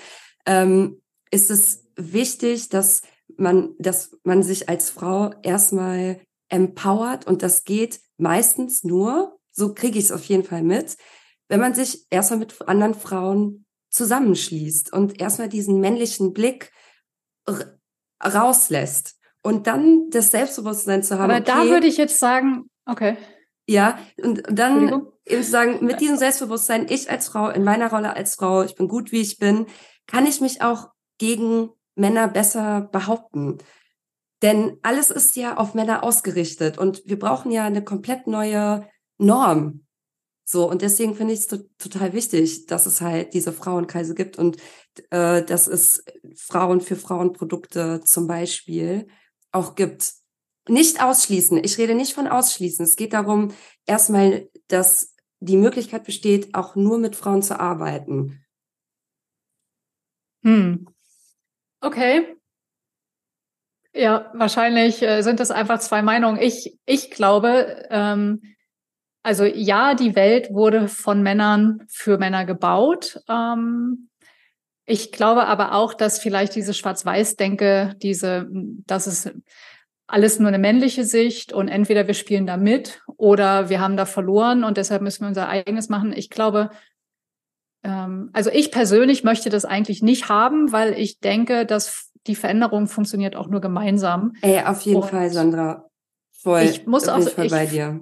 ähm, 0.45 1.01
ist 1.31 1.51
es 1.51 1.85
wichtig, 1.95 2.69
dass 2.69 3.01
man, 3.37 3.75
dass 3.79 4.17
man 4.23 4.43
sich 4.43 4.69
als 4.69 4.89
Frau 4.89 5.31
erstmal 5.43 6.21
empowert 6.49 7.27
und 7.27 7.43
das 7.43 7.63
geht 7.63 7.99
meistens 8.17 8.83
nur, 8.83 9.37
so 9.51 9.73
kriege 9.73 9.99
ich 9.99 10.05
es 10.05 10.11
auf 10.11 10.23
jeden 10.25 10.43
Fall 10.43 10.63
mit, 10.63 10.97
wenn 11.49 11.59
man 11.59 11.73
sich 11.73 12.05
erstmal 12.09 12.39
mit 12.39 12.67
anderen 12.67 12.93
Frauen 12.93 13.65
zusammenschließt 13.89 14.93
und 14.93 15.19
erstmal 15.19 15.49
diesen 15.49 15.79
männlichen 15.79 16.33
Blick 16.33 16.71
rauslässt 18.23 19.17
und 19.41 19.67
dann 19.67 20.09
das 20.09 20.31
Selbstbewusstsein 20.31 21.03
zu 21.03 21.17
haben. 21.17 21.31
Aber 21.31 21.39
okay, 21.39 21.45
da 21.45 21.65
würde 21.65 21.87
ich 21.87 21.97
jetzt 21.97 22.19
sagen, 22.19 22.69
okay. 22.85 23.17
Ja, 23.69 23.99
und 24.21 24.43
dann 24.49 25.07
eben 25.25 25.43
zu 25.43 25.51
sagen, 25.51 25.83
mit 25.83 25.99
diesem 25.99 26.17
Selbstbewusstsein, 26.17 26.87
ich 26.89 27.09
als 27.09 27.27
Frau, 27.27 27.49
in 27.49 27.63
meiner 27.63 27.89
Rolle 27.89 28.15
als 28.15 28.35
Frau, 28.35 28.63
ich 28.63 28.75
bin 28.75 28.87
gut, 28.87 29.11
wie 29.11 29.21
ich 29.21 29.39
bin, 29.39 29.65
kann 30.05 30.25
ich 30.25 30.39
mich 30.39 30.61
auch 30.61 30.89
gegen 31.17 31.69
Männer 31.95 32.27
besser 32.27 32.81
behaupten. 32.91 33.57
Denn 34.41 34.77
alles 34.83 35.09
ist 35.09 35.35
ja 35.35 35.57
auf 35.57 35.73
Männer 35.73 36.03
ausgerichtet 36.03 36.77
und 36.77 37.01
wir 37.05 37.17
brauchen 37.17 37.51
ja 37.51 37.65
eine 37.65 37.83
komplett 37.83 38.27
neue 38.27 38.87
Norm. 39.17 39.87
So, 40.45 40.69
und 40.69 40.81
deswegen 40.81 41.15
finde 41.15 41.33
ich 41.33 41.41
es 41.41 41.47
total 41.47 42.13
wichtig, 42.13 42.67
dass 42.67 42.85
es 42.85 43.01
halt 43.01 43.33
diese 43.33 43.51
Frauenkreise 43.51 44.15
gibt 44.15 44.37
und 44.37 44.57
äh, 45.09 45.43
dass 45.43 45.67
es 45.67 46.05
Frauen 46.35 46.79
für 46.79 46.95
Frauenprodukte 46.95 48.01
zum 48.05 48.27
Beispiel 48.27 49.07
auch 49.51 49.75
gibt. 49.75 50.13
Nicht 50.69 51.01
ausschließen. 51.01 51.61
Ich 51.63 51.77
rede 51.77 51.95
nicht 51.95 52.13
von 52.13 52.27
ausschließen. 52.27 52.85
Es 52.85 52.95
geht 52.95 53.13
darum, 53.13 53.53
erstmal, 53.85 54.49
dass 54.67 55.15
die 55.39 55.57
Möglichkeit 55.57 56.03
besteht, 56.05 56.53
auch 56.55 56.75
nur 56.75 56.97
mit 56.97 57.15
Frauen 57.15 57.41
zu 57.41 57.59
arbeiten. 57.59 58.43
Hm. 60.43 60.87
Okay. 61.87 62.35
Ja, 63.93 64.29
wahrscheinlich 64.33 65.01
äh, 65.01 65.21
sind 65.21 65.39
das 65.39 65.51
einfach 65.51 65.79
zwei 65.79 66.01
Meinungen. 66.01 66.37
Ich, 66.37 66.77
ich 66.85 67.11
glaube, 67.11 67.87
ähm, 67.89 68.41
also 69.23 69.45
ja, 69.45 69.95
die 69.95 70.13
Welt 70.13 70.49
wurde 70.51 70.89
von 70.89 71.23
Männern 71.23 71.85
für 71.87 72.17
Männer 72.17 72.43
gebaut. 72.43 73.21
Ähm, 73.29 74.09
ich 74.85 75.13
glaube 75.13 75.45
aber 75.47 75.75
auch, 75.75 75.93
dass 75.93 76.19
vielleicht 76.19 76.55
diese 76.55 76.73
Schwarz-Weiß-Denke, 76.73 77.95
diese, 78.01 78.49
das 78.85 79.07
ist 79.07 79.31
alles 80.07 80.39
nur 80.39 80.49
eine 80.49 80.59
männliche 80.59 81.05
Sicht 81.05 81.53
und 81.53 81.69
entweder 81.69 82.05
wir 82.05 82.15
spielen 82.15 82.45
da 82.45 82.57
mit 82.57 83.01
oder 83.15 83.69
wir 83.69 83.79
haben 83.79 83.95
da 83.95 84.05
verloren 84.05 84.65
und 84.65 84.75
deshalb 84.75 85.01
müssen 85.01 85.21
wir 85.21 85.29
unser 85.29 85.47
eigenes 85.47 85.87
machen. 85.87 86.11
Ich 86.11 86.29
glaube, 86.29 86.69
ähm, 87.83 88.29
also 88.33 88.49
ich 88.51 88.71
persönlich 88.71 89.23
möchte 89.23 89.49
das 89.49 89.65
eigentlich 89.65 90.01
nicht 90.01 90.29
haben, 90.29 90.71
weil 90.71 90.93
ich 90.93 91.19
denke, 91.19 91.65
dass 91.65 92.11
die 92.27 92.35
Veränderung 92.35 92.87
funktioniert 92.87 93.35
auch 93.35 93.47
nur 93.47 93.61
gemeinsam. 93.61 94.33
Ey, 94.41 94.61
auf 94.63 94.81
jeden 94.81 95.01
und 95.01 95.09
Fall, 95.09 95.29
Sandra. 95.29 95.85
Voll. 96.31 96.63
Ich 96.63 96.85
muss 96.85 97.07
auch, 97.07 97.21
voll 97.21 97.45
ich, 97.45 97.51
bei 97.51 97.65
dir. 97.65 98.01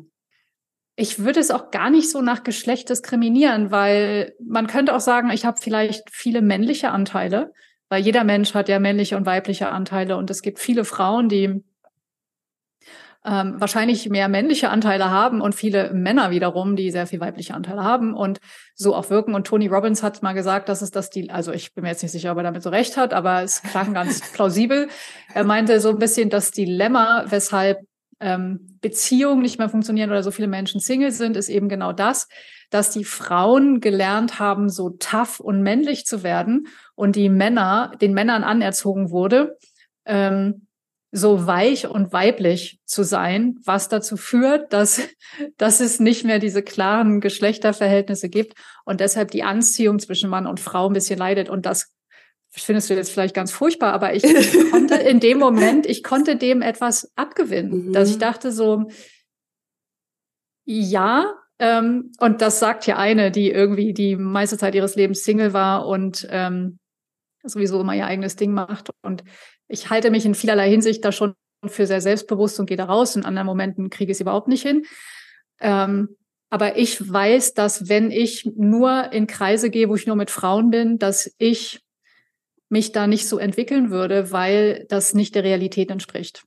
Ich 0.95 1.19
würde 1.19 1.39
es 1.39 1.51
auch 1.51 1.71
gar 1.71 1.89
nicht 1.89 2.09
so 2.09 2.21
nach 2.21 2.43
Geschlecht 2.43 2.89
diskriminieren, 2.89 3.71
weil 3.71 4.33
man 4.43 4.67
könnte 4.67 4.95
auch 4.95 5.01
sagen, 5.01 5.29
ich 5.29 5.45
habe 5.45 5.57
vielleicht 5.61 6.09
viele 6.11 6.41
männliche 6.41 6.91
Anteile, 6.91 7.53
weil 7.89 8.03
jeder 8.03 8.23
Mensch 8.23 8.53
hat 8.53 8.69
ja 8.69 8.79
männliche 8.79 9.17
und 9.17 9.25
weibliche 9.25 9.69
Anteile 9.69 10.17
und 10.17 10.29
es 10.29 10.41
gibt 10.41 10.59
viele 10.59 10.85
Frauen, 10.85 11.29
die 11.29 11.63
ähm, 13.25 13.55
wahrscheinlich 13.59 14.09
mehr 14.09 14.29
männliche 14.29 14.69
Anteile 14.69 15.09
haben 15.09 15.41
und 15.41 15.55
viele 15.55 15.91
Männer 15.93 16.29
wiederum, 16.29 16.75
die 16.75 16.91
sehr 16.91 17.07
viel 17.07 17.19
weibliche 17.19 17.53
Anteile 17.53 17.83
haben 17.83 18.13
und 18.13 18.39
so 18.75 18.95
auch 18.95 19.09
wirken. 19.09 19.33
Und 19.33 19.47
Tony 19.47 19.67
Robbins 19.67 20.03
hat 20.03 20.21
mal 20.21 20.33
gesagt, 20.33 20.69
dass 20.69 20.81
es 20.81 20.91
das 20.91 21.09
die, 21.09 21.31
also 21.31 21.51
ich 21.51 21.73
bin 21.73 21.83
mir 21.83 21.89
jetzt 21.89 22.03
nicht 22.03 22.11
sicher, 22.11 22.31
ob 22.31 22.37
er 22.37 22.43
damit 22.43 22.61
so 22.61 22.69
recht 22.69 22.97
hat, 22.97 23.13
aber 23.13 23.41
es 23.41 23.63
klang 23.63 23.93
ganz 23.93 24.21
plausibel. 24.33 24.87
Er 25.33 25.43
meinte 25.43 25.79
so 25.79 25.89
ein 25.89 25.97
bisschen 25.97 26.29
das 26.29 26.51
Dilemma, 26.51 27.25
weshalb 27.29 27.79
ähm, 28.19 28.77
Beziehungen 28.81 29.41
nicht 29.41 29.57
mehr 29.57 29.69
funktionieren 29.69 30.09
oder 30.09 30.23
so 30.23 30.31
viele 30.31 30.47
Menschen 30.47 30.79
Single 30.79 31.11
sind, 31.11 31.35
ist 31.35 31.49
eben 31.49 31.67
genau 31.67 31.91
das, 31.91 32.27
dass 32.69 32.91
die 32.91 33.03
Frauen 33.03 33.81
gelernt 33.81 34.39
haben, 34.39 34.69
so 34.69 34.91
tough 34.91 35.39
und 35.39 35.61
männlich 35.61 36.05
zu 36.05 36.23
werden 36.23 36.67
und 36.93 37.15
die 37.15 37.29
Männer, 37.29 37.91
den 37.99 38.13
Männern 38.13 38.43
anerzogen 38.43 39.09
wurde, 39.09 39.57
ähm, 40.05 40.64
so 41.15 41.47
weich 41.47 41.87
und 41.87 42.11
weiblich 42.11 42.81
zu 42.83 43.03
sein, 43.03 43.57
was 43.63 43.87
dazu 43.87 44.17
führt, 44.17 44.73
dass, 44.73 45.01
dass 45.57 45.79
es 45.79 45.99
nicht 45.99 46.25
mehr 46.25 46.39
diese 46.39 46.61
klaren 46.61 47.21
Geschlechterverhältnisse 47.21 48.27
gibt 48.27 48.55
und 48.83 48.99
deshalb 48.99 49.31
die 49.31 49.43
Anziehung 49.43 49.99
zwischen 49.99 50.29
Mann 50.29 50.45
und 50.45 50.59
Frau 50.59 50.87
ein 50.89 50.93
bisschen 50.93 51.17
leidet. 51.17 51.49
Und 51.49 51.65
das 51.65 51.95
findest 52.51 52.89
du 52.89 52.95
jetzt 52.95 53.11
vielleicht 53.11 53.33
ganz 53.33 53.51
furchtbar, 53.51 53.93
aber 53.93 54.13
ich 54.13 54.23
konnte 54.71 54.95
in 54.95 55.21
dem 55.21 55.39
Moment, 55.39 55.85
ich 55.85 56.03
konnte 56.03 56.35
dem 56.35 56.61
etwas 56.61 57.11
abgewinnen, 57.15 57.87
mhm. 57.87 57.93
dass 57.93 58.09
ich 58.09 58.17
dachte 58.17 58.51
so, 58.51 58.89
ja, 60.65 61.33
ähm, 61.59 62.11
und 62.19 62.41
das 62.41 62.59
sagt 62.59 62.87
ja 62.87 62.97
eine, 62.97 63.31
die 63.31 63.51
irgendwie 63.51 63.93
die 63.93 64.17
meiste 64.17 64.57
Zeit 64.57 64.75
ihres 64.75 64.95
Lebens 64.95 65.23
Single 65.23 65.53
war 65.53 65.87
und 65.87 66.27
ähm, 66.29 66.79
sowieso 67.43 67.79
immer 67.79 67.95
ihr 67.95 68.05
eigenes 68.05 68.35
Ding 68.35 68.51
macht 68.51 68.89
und 69.01 69.23
ich 69.67 69.89
halte 69.89 70.11
mich 70.11 70.25
in 70.25 70.35
vielerlei 70.35 70.69
Hinsicht 70.69 71.03
da 71.03 71.11
schon 71.11 71.35
für 71.65 71.87
sehr 71.87 72.01
selbstbewusst 72.01 72.59
und 72.59 72.67
gehe 72.67 72.77
da 72.77 72.85
raus. 72.85 73.15
In 73.15 73.25
anderen 73.25 73.47
Momenten 73.47 73.89
kriege 73.89 74.11
ich 74.11 74.17
es 74.17 74.21
überhaupt 74.21 74.47
nicht 74.47 74.61
hin. 74.61 74.85
Ähm, 75.59 76.15
aber 76.49 76.77
ich 76.77 77.11
weiß, 77.11 77.53
dass 77.53 77.89
wenn 77.89 78.11
ich 78.11 78.45
nur 78.55 79.11
in 79.11 79.27
Kreise 79.27 79.69
gehe, 79.69 79.89
wo 79.89 79.95
ich 79.95 80.07
nur 80.07 80.15
mit 80.15 80.31
Frauen 80.31 80.69
bin, 80.69 80.99
dass 80.99 81.33
ich 81.37 81.81
mich 82.69 82.91
da 82.91 83.07
nicht 83.07 83.27
so 83.27 83.37
entwickeln 83.37 83.89
würde, 83.89 84.31
weil 84.31 84.85
das 84.89 85.13
nicht 85.13 85.35
der 85.35 85.43
Realität 85.43 85.89
entspricht. 85.91 86.43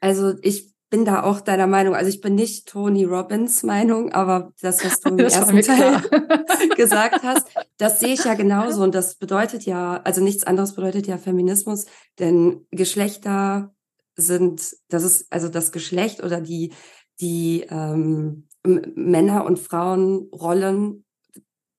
Also 0.00 0.34
ich 0.42 0.71
bin 0.92 1.06
da 1.06 1.22
auch 1.22 1.40
deiner 1.40 1.66
Meinung. 1.66 1.94
Also 1.94 2.10
ich 2.10 2.20
bin 2.20 2.34
nicht 2.34 2.68
Tony 2.68 3.04
Robbins 3.04 3.62
Meinung, 3.62 4.12
aber 4.12 4.52
das, 4.60 4.84
was 4.84 5.00
du 5.00 5.08
im 5.08 5.16
das 5.16 5.34
ersten 5.34 5.62
Teil 5.62 6.02
gesagt 6.76 7.22
hast, 7.22 7.48
das 7.78 7.98
sehe 7.98 8.12
ich 8.12 8.24
ja 8.24 8.34
genauso. 8.34 8.82
Und 8.82 8.94
das 8.94 9.14
bedeutet 9.14 9.64
ja, 9.64 10.02
also 10.04 10.20
nichts 10.22 10.44
anderes 10.44 10.74
bedeutet 10.74 11.06
ja 11.06 11.16
Feminismus, 11.16 11.86
denn 12.18 12.66
Geschlechter 12.70 13.74
sind, 14.16 14.76
das 14.88 15.02
ist 15.02 15.32
also 15.32 15.48
das 15.48 15.72
Geschlecht 15.72 16.22
oder 16.22 16.42
die, 16.42 16.74
die 17.22 17.64
ähm, 17.70 18.48
Männer- 18.62 19.46
und 19.46 19.58
Frauenrollen, 19.58 21.06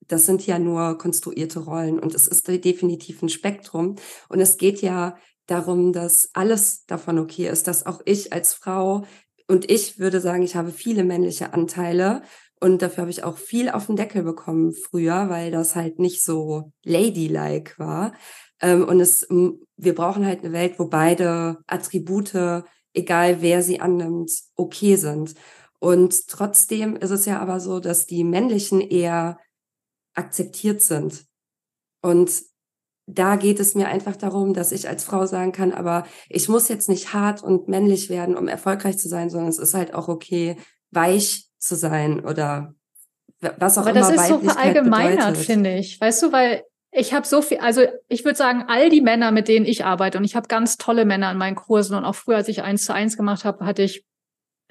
das 0.08 0.25
sind 0.25 0.46
ja 0.48 0.58
nur 0.58 0.98
konstruierte 0.98 1.60
Rollen 1.60 2.00
und 2.00 2.15
es 2.15 2.27
ist 2.27 2.48
definitiv 2.48 3.22
ein 3.22 3.29
Spektrum. 3.29 3.96
Und 4.27 4.39
es 4.39 4.58
geht 4.58 4.82
ja 4.82 5.17
darum, 5.46 5.94
dass 5.94 6.30
alles 6.34 6.86
davon 6.86 7.20
okay 7.20 7.48
ist, 7.48 7.68
dass 7.68 7.86
auch 7.86 8.01
ich 8.06 8.34
als 8.34 8.53
Frau 8.53 9.06
und 9.48 9.70
ich 9.70 10.00
würde 10.00 10.22
sagen, 10.22 10.44
ich 10.44 10.56
habe 10.56 10.72
viele 10.72 11.03
männliche 11.03 11.53
Anteile 11.53 12.22
und 12.60 12.82
dafür 12.82 13.01
habe 13.01 13.12
ich 13.12 13.24
auch 13.24 13.38
viel 13.38 13.70
auf 13.70 13.88
den 13.88 13.98
Deckel 13.98 14.24
bekommen 14.24 14.74
früher, 14.74 15.29
weil 15.29 15.51
das 15.51 15.75
halt 15.75 16.00
nicht 16.00 16.24
so 16.24 16.72
ladylike 16.84 17.74
war. 17.77 18.14
Ähm, 18.62 18.88
und 18.88 19.01
es, 19.01 19.27
wir 19.29 19.96
brauchen 19.96 20.25
halt 20.25 20.44
eine 20.44 20.53
Welt, 20.53 20.79
wo 20.79 20.86
beide 20.88 21.58
Attribute, 21.68 22.64
egal 22.94 23.42
wer 23.42 23.62
sie 23.62 23.82
annimmt, 23.82 24.32
okay 24.56 24.96
sind. 24.96 25.36
Und 25.79 26.27
trotzdem 26.29 26.96
ist 26.96 27.12
es 27.12 27.25
ja 27.25 27.40
aber 27.40 27.60
so, 27.60 27.82
dass 27.82 28.06
die 28.06 28.24
männlichen 28.24 28.79
eher 28.79 29.38
akzeptiert 30.14 30.82
sind. 30.82 31.25
Und 32.01 32.32
da 33.05 33.35
geht 33.35 33.59
es 33.59 33.75
mir 33.75 33.87
einfach 33.87 34.16
darum, 34.16 34.53
dass 34.53 34.72
ich 34.72 34.87
als 34.87 35.03
Frau 35.03 35.25
sagen 35.25 35.51
kann, 35.51 35.74
aber 35.74 36.05
ich 36.29 36.48
muss 36.48 36.70
jetzt 36.70 36.87
nicht 36.89 37.13
hart 37.13 37.44
und 37.44 37.68
männlich 37.68 38.09
werden, 38.09 38.37
um 38.37 38.48
erfolgreich 38.48 38.98
zu 38.98 39.09
sein, 39.09 39.29
sondern 39.29 39.50
es 39.50 39.59
ist 39.59 39.74
halt 39.74 39.94
auch 39.94 40.07
okay, 40.07 40.57
weich 40.92 41.48
zu 41.57 41.75
sein 41.75 42.24
oder 42.25 42.74
was 43.57 43.77
auch 43.77 43.81
aber 43.81 43.92
immer. 43.92 44.07
Aber 44.07 44.16
das 44.16 44.24
ist 44.24 44.29
so 44.29 44.39
verallgemeinert, 44.39 45.37
finde 45.37 45.75
ich. 45.75 46.00
Weißt 46.00 46.24
du, 46.24 46.31
weil 46.31 46.63
ich 46.92 47.13
habe 47.13 47.27
so 47.27 47.42
viel, 47.42 47.57
also 47.57 47.81
ich 48.07 48.24
würde 48.24 48.37
sagen, 48.37 48.66
all 48.68 48.89
die 48.89 49.01
Männer, 49.01 49.31
mit 49.31 49.48
denen 49.48 49.66
ich 49.66 49.83
arbeite, 49.83 50.18
und 50.18 50.24
ich 50.24 50.35
habe 50.35 50.48
ganz 50.48 50.77
tolle 50.77 51.05
Männer 51.05 51.31
in 51.31 51.37
meinen 51.37 51.55
Kursen 51.55 51.98
und 51.98 52.05
auch 52.05 52.16
früher, 52.16 52.37
als 52.37 52.48
ich 52.48 52.61
eins 52.61 52.85
zu 52.85 52.94
eins 52.94 53.18
gemacht 53.18 53.44
habe, 53.44 53.66
hatte 53.66 53.81
ich, 53.81 54.05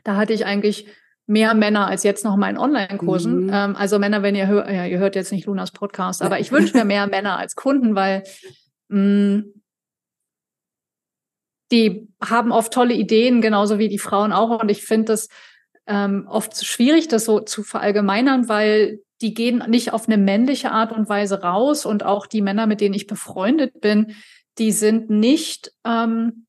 da 0.05 0.17
hatte 0.17 0.33
ich 0.33 0.47
eigentlich 0.47 0.87
mehr 1.33 1.55
Männer 1.55 1.87
als 1.87 2.03
jetzt 2.03 2.25
noch 2.25 2.37
mal 2.37 2.51
in 2.51 2.59
Online-Kursen. 2.59 3.45
Mhm. 3.45 3.51
Ähm, 3.53 3.77
also 3.77 3.99
Männer, 3.99 4.23
wenn 4.23 4.35
ihr 4.35 4.47
hört, 4.47 4.71
ja, 4.71 4.85
ihr 4.85 4.99
hört 4.99 5.17
jetzt 5.17 5.33
nicht 5.33 5.47
Lunas 5.47 5.73
Podcast, 5.73 6.23
aber 6.23 6.39
ich 6.39 6.53
wünsche 6.53 6.77
mir 6.77 6.85
mehr 6.85 7.07
Männer 7.07 7.39
als 7.39 7.57
Kunden, 7.57 7.95
weil 7.95 8.23
mh, 8.89 8.99
mm, 8.99 9.45
die 11.73 12.09
haben 12.23 12.53
oft 12.53 12.73
tolle 12.73 12.93
Ideen, 12.93 13.41
genauso 13.41 13.79
wie 13.79 13.89
die 13.89 13.99
Frauen 13.99 14.31
auch. 14.31 14.61
Und 14.61 14.69
ich 14.69 14.85
finde 14.85 15.07
das 15.07 15.29
ähm, 15.87 16.27
oft 16.29 16.63
schwierig, 16.65 17.09
das 17.09 17.25
so 17.25 17.41
zu 17.41 17.63
verallgemeinern, 17.63 18.51
weil 18.51 19.01
die 19.23 19.33
gehen 19.33 19.65
nicht 19.69 19.95
auf 19.95 20.07
eine 20.07 20.19
männliche 20.19 20.71
Art 20.71 20.93
und 20.93 21.09
Weise 21.09 21.41
raus. 21.41 21.87
Und 21.87 22.05
auch 22.05 22.27
die 22.27 22.43
Männer, 22.43 22.67
mit 22.67 22.83
denen 22.83 22.95
ich 22.95 23.07
befreundet 23.07 23.81
bin, 23.81 24.15
die 24.59 24.71
sind 24.71 25.09
nicht 25.09 25.73
ähm, 25.87 26.47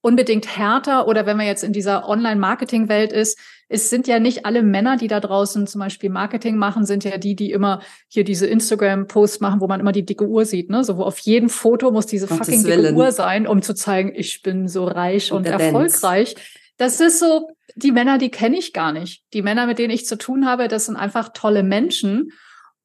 unbedingt 0.00 0.56
härter 0.56 1.08
oder 1.08 1.26
wenn 1.26 1.36
man 1.36 1.46
jetzt 1.46 1.64
in 1.64 1.72
dieser 1.72 2.08
Online-Marketing-Welt 2.08 3.12
ist, 3.12 3.36
es 3.68 3.90
sind 3.90 4.06
ja 4.06 4.18
nicht 4.18 4.46
alle 4.46 4.62
Männer, 4.62 4.96
die 4.96 5.08
da 5.08 5.20
draußen 5.20 5.66
zum 5.66 5.80
Beispiel 5.80 6.10
Marketing 6.10 6.56
machen, 6.56 6.84
sind 6.84 7.04
ja 7.04 7.18
die, 7.18 7.34
die 7.34 7.50
immer 7.50 7.80
hier 8.08 8.24
diese 8.24 8.46
Instagram-Posts 8.46 9.40
machen, 9.40 9.60
wo 9.60 9.66
man 9.66 9.80
immer 9.80 9.92
die 9.92 10.04
dicke 10.04 10.26
Uhr 10.26 10.44
sieht, 10.44 10.70
ne? 10.70 10.84
So, 10.84 10.98
wo 10.98 11.02
auf 11.02 11.18
jedem 11.18 11.48
Foto 11.48 11.90
muss 11.90 12.06
diese 12.06 12.26
Gottes 12.26 12.46
fucking 12.46 12.64
dicke 12.64 12.76
Willen. 12.78 12.96
Uhr 12.96 13.12
sein, 13.12 13.46
um 13.46 13.62
zu 13.62 13.74
zeigen, 13.74 14.12
ich 14.14 14.42
bin 14.42 14.68
so 14.68 14.84
reich 14.84 15.32
und, 15.32 15.46
und 15.46 15.46
erfolgreich. 15.46 16.34
Dance. 16.34 16.48
Das 16.76 17.00
ist 17.00 17.20
so, 17.20 17.48
die 17.76 17.92
Männer, 17.92 18.18
die 18.18 18.30
kenne 18.30 18.58
ich 18.58 18.72
gar 18.72 18.92
nicht. 18.92 19.24
Die 19.32 19.42
Männer, 19.42 19.66
mit 19.66 19.78
denen 19.78 19.92
ich 19.92 20.06
zu 20.06 20.18
tun 20.18 20.46
habe, 20.46 20.68
das 20.68 20.86
sind 20.86 20.96
einfach 20.96 21.30
tolle 21.32 21.62
Menschen. 21.62 22.32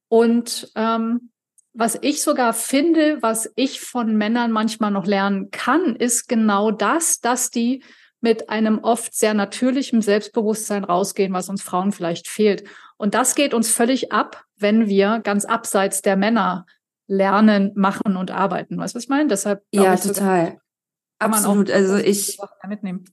Und 0.08 0.72
ähm, 0.76 1.32
was 1.74 1.98
ich 2.02 2.22
sogar 2.22 2.54
finde, 2.54 3.18
was 3.22 3.52
ich 3.56 3.80
von 3.80 4.16
Männern 4.16 4.52
manchmal 4.52 4.92
noch 4.92 5.06
lernen 5.06 5.50
kann, 5.52 5.96
ist 5.96 6.28
genau 6.28 6.72
das, 6.72 7.20
dass 7.20 7.52
die 7.52 7.84
mit 8.22 8.50
einem 8.50 8.80
oft 8.80 9.14
sehr 9.14 9.34
natürlichen 9.34 10.02
Selbstbewusstsein 10.02 10.84
rausgehen, 10.84 11.34
was 11.34 11.50
uns 11.50 11.62
Frauen 11.62 11.92
vielleicht 11.92 12.28
fehlt. 12.28 12.64
Und 12.98 13.14
das 13.14 13.36
geht 13.36 13.54
uns 13.54 13.72
völlig 13.72 14.12
ab, 14.12 14.44
wenn 14.58 14.88
wir 14.88 15.20
ganz 15.24 15.46
abseits 15.46 16.02
der 16.02 16.18
Männer 16.18 16.66
lernen, 17.08 17.72
machen 17.76 18.16
und 18.18 18.32
arbeiten. 18.32 18.78
Weißt 18.78 18.94
du, 18.94 18.98
was 18.98 19.04
ich 19.04 19.10
meine? 19.10 19.28
Deshalb 19.28 19.64
ja, 19.72 19.94
ich, 19.94 20.02
total. 20.02 20.60
Absolut. 21.18 21.72
also 21.72 21.98
ich 21.98 22.38
mitnehmen. 22.68 23.06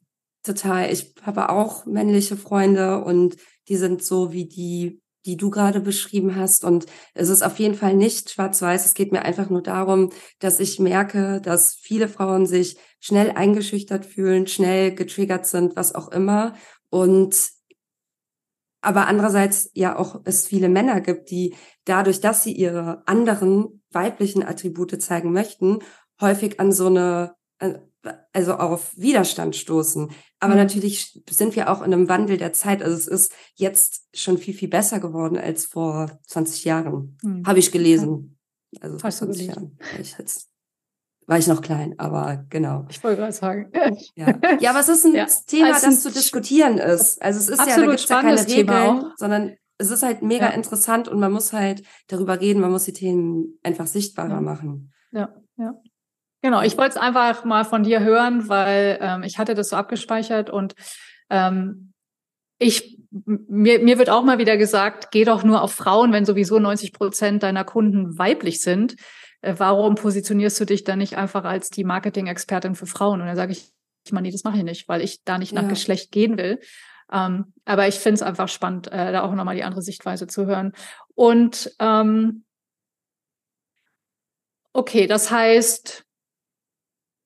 Total. 0.42 0.92
Ich 0.92 1.14
habe 1.22 1.48
auch 1.48 1.86
männliche 1.86 2.36
Freunde 2.36 3.02
und 3.02 3.36
die 3.68 3.76
sind 3.76 4.02
so 4.04 4.32
wie 4.32 4.46
die 4.46 5.00
die 5.26 5.36
du 5.36 5.50
gerade 5.50 5.80
beschrieben 5.80 6.36
hast. 6.36 6.64
Und 6.64 6.86
es 7.14 7.28
ist 7.28 7.42
auf 7.42 7.58
jeden 7.58 7.74
Fall 7.74 7.94
nicht 7.94 8.30
schwarz-weiß. 8.30 8.86
Es 8.86 8.94
geht 8.94 9.12
mir 9.12 9.22
einfach 9.22 9.50
nur 9.50 9.62
darum, 9.62 10.10
dass 10.38 10.60
ich 10.60 10.78
merke, 10.78 11.40
dass 11.40 11.74
viele 11.74 12.08
Frauen 12.08 12.46
sich 12.46 12.78
schnell 13.00 13.32
eingeschüchtert 13.32 14.06
fühlen, 14.06 14.46
schnell 14.46 14.94
getriggert 14.94 15.46
sind, 15.46 15.76
was 15.76 15.94
auch 15.94 16.08
immer. 16.08 16.54
Und 16.88 17.50
aber 18.80 19.08
andererseits 19.08 19.70
ja 19.74 19.98
auch 19.98 20.20
es 20.24 20.46
viele 20.46 20.68
Männer 20.68 21.00
gibt, 21.00 21.30
die 21.30 21.56
dadurch, 21.84 22.20
dass 22.20 22.44
sie 22.44 22.52
ihre 22.52 23.02
anderen 23.06 23.82
weiblichen 23.90 24.44
Attribute 24.44 25.02
zeigen 25.02 25.32
möchten, 25.32 25.80
häufig 26.20 26.60
an 26.60 26.70
so 26.70 26.86
eine 26.86 27.34
also 28.32 28.54
auf 28.54 28.96
Widerstand 28.96 29.56
stoßen. 29.56 30.10
Aber 30.40 30.54
mhm. 30.54 30.60
natürlich 30.60 31.22
sind 31.30 31.56
wir 31.56 31.70
auch 31.70 31.82
in 31.82 31.92
einem 31.92 32.08
Wandel 32.08 32.36
der 32.36 32.52
Zeit. 32.52 32.82
Also 32.82 32.96
es 32.96 33.06
ist 33.06 33.32
jetzt 33.54 34.08
schon 34.14 34.38
viel, 34.38 34.54
viel 34.54 34.68
besser 34.68 35.00
geworden 35.00 35.38
als 35.38 35.66
vor 35.66 36.18
20 36.26 36.64
Jahren. 36.64 37.18
Mhm. 37.22 37.46
Habe 37.46 37.58
ich 37.58 37.72
gelesen. 37.72 38.38
Also 38.80 38.98
vor 38.98 39.10
20 39.10 39.46
Jahren. 39.46 39.78
War 39.92 40.00
ich, 40.00 40.18
jetzt, 40.18 40.50
war 41.26 41.38
ich 41.38 41.46
noch 41.46 41.62
klein, 41.62 41.94
aber 41.98 42.44
genau. 42.50 42.86
Ich 42.90 43.02
wollte 43.02 43.20
gerade 43.20 43.32
sagen. 43.32 43.70
Ja. 44.14 44.38
ja, 44.60 44.70
aber 44.70 44.80
es 44.80 44.88
ist 44.88 45.04
ein 45.04 45.14
ja. 45.14 45.26
Thema, 45.46 45.74
also 45.74 45.86
das 45.86 46.02
zu 46.02 46.10
diskutieren 46.10 46.78
ist. 46.78 47.20
Also 47.22 47.40
es 47.40 47.48
ist 47.48 47.66
ja, 47.66 47.76
da 47.76 47.86
gibt 47.86 48.00
es 48.00 48.08
ja 48.08 48.20
keine 48.20 48.46
Regeln, 48.46 49.12
sondern 49.16 49.56
es 49.78 49.90
ist 49.90 50.02
halt 50.02 50.22
mega 50.22 50.46
ja. 50.46 50.54
interessant 50.54 51.08
und 51.08 51.20
man 51.20 51.32
muss 51.32 51.52
halt 51.52 51.82
darüber 52.08 52.40
reden, 52.40 52.60
man 52.60 52.70
muss 52.70 52.84
die 52.84 52.92
Themen 52.92 53.58
einfach 53.62 53.86
sichtbarer 53.86 54.40
machen. 54.40 54.92
Ja, 55.12 55.34
ja. 55.56 55.74
Genau, 56.46 56.62
ich 56.62 56.78
wollte 56.78 56.90
es 56.90 56.96
einfach 56.96 57.44
mal 57.44 57.64
von 57.64 57.82
dir 57.82 57.98
hören, 58.04 58.48
weil 58.48 59.00
ähm, 59.00 59.24
ich 59.24 59.37
hatte 59.37 59.54
das 59.54 59.70
so 59.70 59.74
abgespeichert 59.74 60.48
und 60.48 60.76
ähm, 61.28 61.92
ich 62.61 63.00
mir, 63.11 63.80
mir 63.80 63.98
wird 63.98 64.11
auch 64.11 64.22
mal 64.22 64.38
wieder 64.38 64.56
gesagt, 64.56 65.11
geh 65.11 65.24
doch 65.24 65.42
nur 65.42 65.61
auf 65.61 65.72
Frauen, 65.72 66.12
wenn 66.12 66.24
sowieso 66.24 66.61
90 66.61 66.92
Prozent 66.92 67.42
deiner 67.42 67.64
Kunden 67.64 68.16
weiblich 68.16 68.61
sind. 68.61 68.94
Äh, 69.40 69.54
warum 69.59 69.96
positionierst 69.96 70.61
du 70.61 70.66
dich 70.66 70.85
dann 70.85 71.00
nicht 71.00 71.16
einfach 71.16 71.42
als 71.42 71.70
die 71.70 71.82
Marketing-Expertin 71.82 72.76
für 72.76 72.87
Frauen? 72.87 73.20
Und 73.20 73.26
dann 73.26 73.35
sage 73.35 73.50
ich, 73.50 73.72
ich 74.04 74.12
meine, 74.12 74.28
nee, 74.28 74.32
das 74.32 74.44
mache 74.44 74.59
ich 74.59 74.62
nicht, 74.62 74.88
weil 74.88 75.02
ich 75.02 75.24
da 75.24 75.38
nicht 75.38 75.52
nach 75.52 75.64
ja. 75.64 75.68
Geschlecht 75.68 76.12
gehen 76.12 76.38
will. 76.38 76.61
Ähm, 77.12 77.54
aber 77.64 77.88
ich 77.88 77.96
finde 77.96 78.14
es 78.14 78.22
einfach 78.22 78.48
spannend, 78.48 78.87
äh, 78.92 79.11
da 79.11 79.22
auch 79.22 79.35
nochmal 79.35 79.56
die 79.56 79.64
andere 79.64 79.82
Sichtweise 79.82 80.28
zu 80.28 80.46
hören. 80.46 80.74
Und 81.16 81.74
ähm, 81.80 82.44
okay, 84.72 85.09
das 85.09 85.32
heißt, 85.32 86.05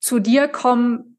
zu 0.00 0.18
dir 0.18 0.48
kommen, 0.48 1.18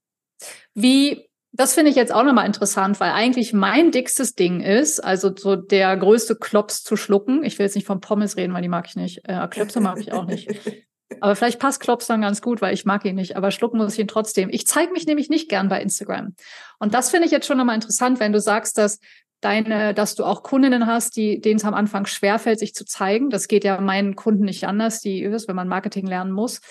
wie, 0.74 1.30
das 1.52 1.74
finde 1.74 1.91
ich 1.91 1.96
jetzt 1.96 2.13
auch 2.13 2.24
nochmal 2.24 2.46
interessant, 2.46 3.00
weil 3.00 3.12
eigentlich 3.12 3.54
mein 3.54 3.91
dickstes 3.91 4.36
Ding 4.36 4.62
ist, 4.62 5.00
also 5.00 5.32
so 5.36 5.56
der 5.56 5.96
größte 5.98 6.36
Klops 6.36 6.84
zu 6.84 6.96
schlucken. 6.96 7.44
Ich 7.44 7.60
will 7.60 7.65
jetzt 7.65 7.76
nicht 7.76 7.88
von 7.88 8.02
Pommes 8.02 8.38
reden, 8.38 8.54
weil 8.54 8.62
die 8.62 8.70
mag 8.70 8.88
ich 8.88 8.96
nicht. 8.96 9.22
Äh, 9.28 9.48
Klöpse 9.50 9.80
mag 9.80 10.00
ich 10.00 10.12
auch 10.13 10.26
nicht. 10.26 10.50
Aber 11.20 11.36
vielleicht 11.36 11.60
passt 11.60 11.82
Klops 11.82 12.08
dann 12.08 12.22
ganz 12.22 12.41
gut, 12.41 12.62
weil 12.62 12.74
ich 12.74 12.86
mag 12.86 13.04
ihn 13.06 13.15
nicht. 13.15 13.36
Aber 13.36 13.52
schlucken 13.52 13.78
muss 13.78 13.94
ich 13.94 14.00
ihn 14.00 14.08
trotzdem. 14.08 14.50
Ich 14.50 14.65
zeige 14.65 14.94
mich 14.94 15.06
nämlich 15.06 15.30
nicht 15.30 15.50
gern 15.50 15.67
bei 15.67 15.82
Instagram. 15.82 16.36
Und 16.80 16.94
das 16.94 17.10
finde 17.10 17.26
ich 17.26 17.32
jetzt 17.32 17.46
schon 17.46 17.58
nochmal 17.58 17.76
interessant, 17.76 18.20
wenn 18.20 18.32
du 18.32 18.39
sagst, 18.39 18.78
dass 18.78 19.00
deine, 19.41 19.94
dass 19.94 20.15
du 20.15 20.24
auch 20.24 20.44
Kundinnen 20.44 20.86
hast, 20.86 21.17
die, 21.17 21.41
denen 21.41 21.58
es 21.58 21.65
am 21.65 21.74
Anfang 21.74 22.06
schwerfällt, 22.06 22.60
sich 22.60 22.74
zu 22.74 22.86
zeigen. 22.86 23.30
Das 23.30 23.48
geht 23.48 23.63
ja 23.63 23.82
meinen 23.82 24.15
Kunden 24.15 24.46
nicht 24.46 24.65
anders, 24.65 25.02
die 25.02 25.30
wenn 25.30 25.56
man 25.56 25.67
Marketing 25.67 26.08
lernen 26.08 26.32
muss. 26.32 26.62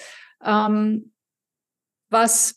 Ähm, 0.43 1.13
was, 2.11 2.57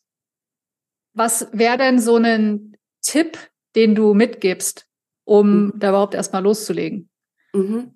was 1.13 1.47
wäre 1.51 1.77
denn 1.77 1.99
so 1.99 2.17
ein 2.17 2.75
Tipp, 3.01 3.37
den 3.75 3.95
du 3.95 4.13
mitgibst, 4.13 4.87
um 5.25 5.65
mhm. 5.65 5.73
da 5.75 5.89
überhaupt 5.89 6.15
erstmal 6.15 6.43
loszulegen? 6.43 7.09
Mhm. 7.53 7.93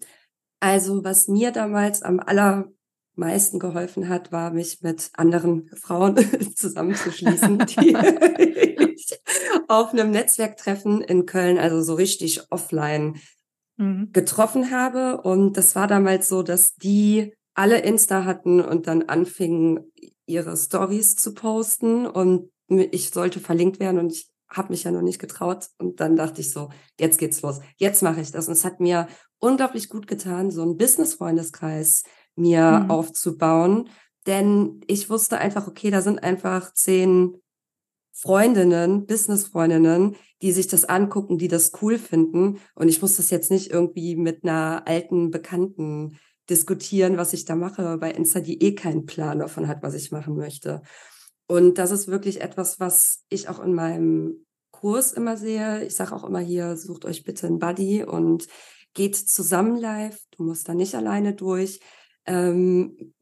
Also, 0.60 1.04
was 1.04 1.28
mir 1.28 1.52
damals 1.52 2.02
am 2.02 2.20
allermeisten 2.20 3.60
geholfen 3.60 4.10
hat, 4.10 4.32
war, 4.32 4.52
mich 4.52 4.82
mit 4.82 5.10
anderen 5.14 5.70
Frauen 5.76 6.18
zusammenzuschließen, 6.56 7.60
die 7.66 7.96
ich 8.96 9.20
auf 9.68 9.94
einem 9.94 10.12
Netzwerktreffen 10.12 11.02
in 11.02 11.26
Köln, 11.26 11.58
also 11.58 11.82
so 11.82 11.96
richtig 11.96 12.42
offline, 12.50 13.20
mhm. 13.78 14.12
getroffen 14.12 14.72
habe. 14.72 15.22
Und 15.22 15.58
das 15.58 15.76
war 15.76 15.88
damals 15.88 16.28
so, 16.28 16.44
dass 16.44 16.76
die 16.76 17.34
alle 17.54 17.80
Insta 17.80 18.26
hatten 18.26 18.62
und 18.62 18.88
dann 18.88 19.04
anfingen, 19.04 19.92
ihre 20.28 20.56
Stories 20.56 21.16
zu 21.16 21.34
posten 21.34 22.06
und 22.06 22.52
ich 22.68 23.10
sollte 23.10 23.40
verlinkt 23.40 23.80
werden 23.80 24.00
und 24.00 24.12
ich 24.12 24.30
habe 24.50 24.70
mich 24.70 24.84
ja 24.84 24.92
noch 24.92 25.02
nicht 25.02 25.20
getraut. 25.20 25.68
Und 25.78 26.00
dann 26.00 26.16
dachte 26.16 26.42
ich 26.42 26.52
so, 26.52 26.70
jetzt 27.00 27.18
geht's 27.18 27.42
los, 27.42 27.60
jetzt 27.78 28.04
mache 28.04 28.22
ich 28.22 28.32
das. 28.32 28.48
Und 28.48 28.54
es 28.54 28.66
hat 28.66 28.80
mir 28.80 29.08
unglaublich 29.40 29.90
gut 29.90 30.08
getan, 30.08 30.52
so 30.52 30.62
einen 30.62 30.78
Business-Freundeskreis 30.78 32.04
mir 32.36 32.82
mhm. 32.84 32.92
aufzubauen, 32.92 33.90
denn 34.26 34.82
ich 34.88 35.10
wusste 35.10 35.38
einfach, 35.38 35.68
okay, 35.68 35.90
da 35.90 36.02
sind 36.02 36.22
einfach 36.22 36.74
zehn 36.74 37.42
Freundinnen, 38.12 39.06
Business-Freundinnen, 39.06 40.16
die 40.42 40.52
sich 40.52 40.68
das 40.68 40.86
angucken, 40.86 41.38
die 41.38 41.48
das 41.48 41.72
cool 41.82 41.98
finden. 41.98 42.60
Und 42.76 42.90
ich 42.90 43.02
muss 43.02 43.16
das 43.16 43.30
jetzt 43.30 43.52
nicht 43.52 43.72
irgendwie 43.72 44.16
mit 44.16 44.44
einer 44.44 44.84
alten 44.86 45.32
Bekannten 45.32 46.18
diskutieren, 46.50 47.18
was 47.18 47.34
ich 47.34 47.46
da 47.46 47.56
mache 47.56 47.98
bei 47.98 48.12
Insta, 48.12 48.40
die 48.40 48.62
eh 48.62 48.76
keinen 48.76 49.06
Plan 49.06 49.40
davon 49.40 49.68
hat, 49.68 49.84
was 49.84 49.94
ich 49.94 50.12
machen 50.12 50.36
möchte. 50.36 50.82
Und 51.48 51.78
das 51.78 51.92
ist 51.92 52.08
wirklich 52.08 52.42
etwas, 52.42 52.80
was 52.80 53.24
ich 53.30 53.50
auch 53.50 53.60
in 53.60 53.74
meinem 53.74 54.46
Kurs 54.72 55.14
immer 55.14 55.38
sehe. 55.38 55.86
Ich 55.86 55.96
sage 55.96 56.16
auch 56.16 56.24
immer 56.24 56.40
hier, 56.40 56.78
sucht 56.78 57.06
euch 57.06 57.24
bitte 57.24 57.48
einen 57.48 57.60
Buddy 57.60 58.04
und 58.04 58.48
geht 58.94 59.16
zusammen 59.16 59.78
live. 59.78 60.20
Du 60.32 60.44
musst 60.44 60.68
da 60.68 60.74
nicht 60.74 60.96
alleine 60.96 61.34
durch. 61.34 61.80
Ähm, 62.26 63.14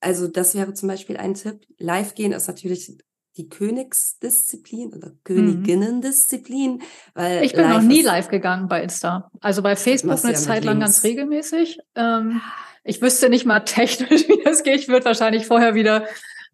also 0.00 0.28
das 0.28 0.54
wäre 0.54 0.74
zum 0.74 0.88
Beispiel 0.88 1.16
ein 1.16 1.34
Tipp. 1.34 1.64
Live 1.78 2.14
gehen 2.14 2.32
ist 2.32 2.48
natürlich 2.48 2.96
die 3.36 3.48
Königsdisziplin 3.48 4.92
oder 4.94 5.12
Königinnendisziplin. 5.24 6.82
Weil 7.14 7.44
ich 7.44 7.52
bin 7.52 7.68
noch 7.68 7.82
nie 7.82 8.02
live 8.02 8.28
gegangen 8.28 8.68
bei 8.68 8.82
Insta. 8.82 9.30
Also 9.40 9.62
bei 9.62 9.76
Facebook 9.76 10.22
eine 10.22 10.32
ja 10.32 10.38
Zeit 10.38 10.64
lang 10.64 10.80
ganz 10.80 11.02
regelmäßig. 11.02 11.78
Ähm, 11.96 12.40
ich 12.84 13.02
wüsste 13.02 13.28
nicht 13.28 13.46
mal 13.46 13.60
technisch, 13.64 14.28
wie 14.28 14.42
das 14.44 14.62
geht. 14.62 14.80
Ich 14.80 14.88
würde 14.88 15.06
wahrscheinlich 15.06 15.46
vorher 15.46 15.74
wieder 15.74 16.06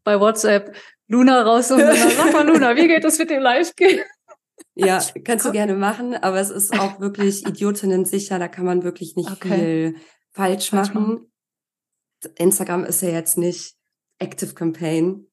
bei 0.05 0.19
WhatsApp 0.19 0.75
Luna 1.09 1.43
raus 1.43 1.71
und 1.71 1.81
sag 1.81 2.33
mal 2.33 2.47
Luna, 2.47 2.77
wie 2.77 2.87
geht 2.87 3.05
es 3.05 3.19
mit 3.19 3.31
dem 3.31 3.43
Live-Gehen? 3.43 4.01
Ja, 4.77 5.03
kannst 5.25 5.45
du 5.47 5.53
gerne 5.53 5.75
machen, 5.75 6.15
aber 6.15 6.39
es 6.39 6.51
ist 6.51 6.79
auch 6.79 7.01
wirklich 7.01 7.47
Idiotinnen 7.47 8.05
sicher, 8.05 8.39
da 8.39 8.49
kann 8.49 8.65
man 8.65 8.83
wirklich 8.83 9.17
nicht 9.17 9.31
okay. 9.31 9.55
viel 9.55 9.97
falsch, 10.33 10.71
falsch 10.71 10.95
machen. 10.95 11.13
machen. 11.13 11.33
Instagram 12.37 12.85
ist 12.85 13.03
ja 13.03 13.11
jetzt 13.11 13.37
nicht 13.37 13.77
Active 14.19 14.55
Campaign, 14.55 15.27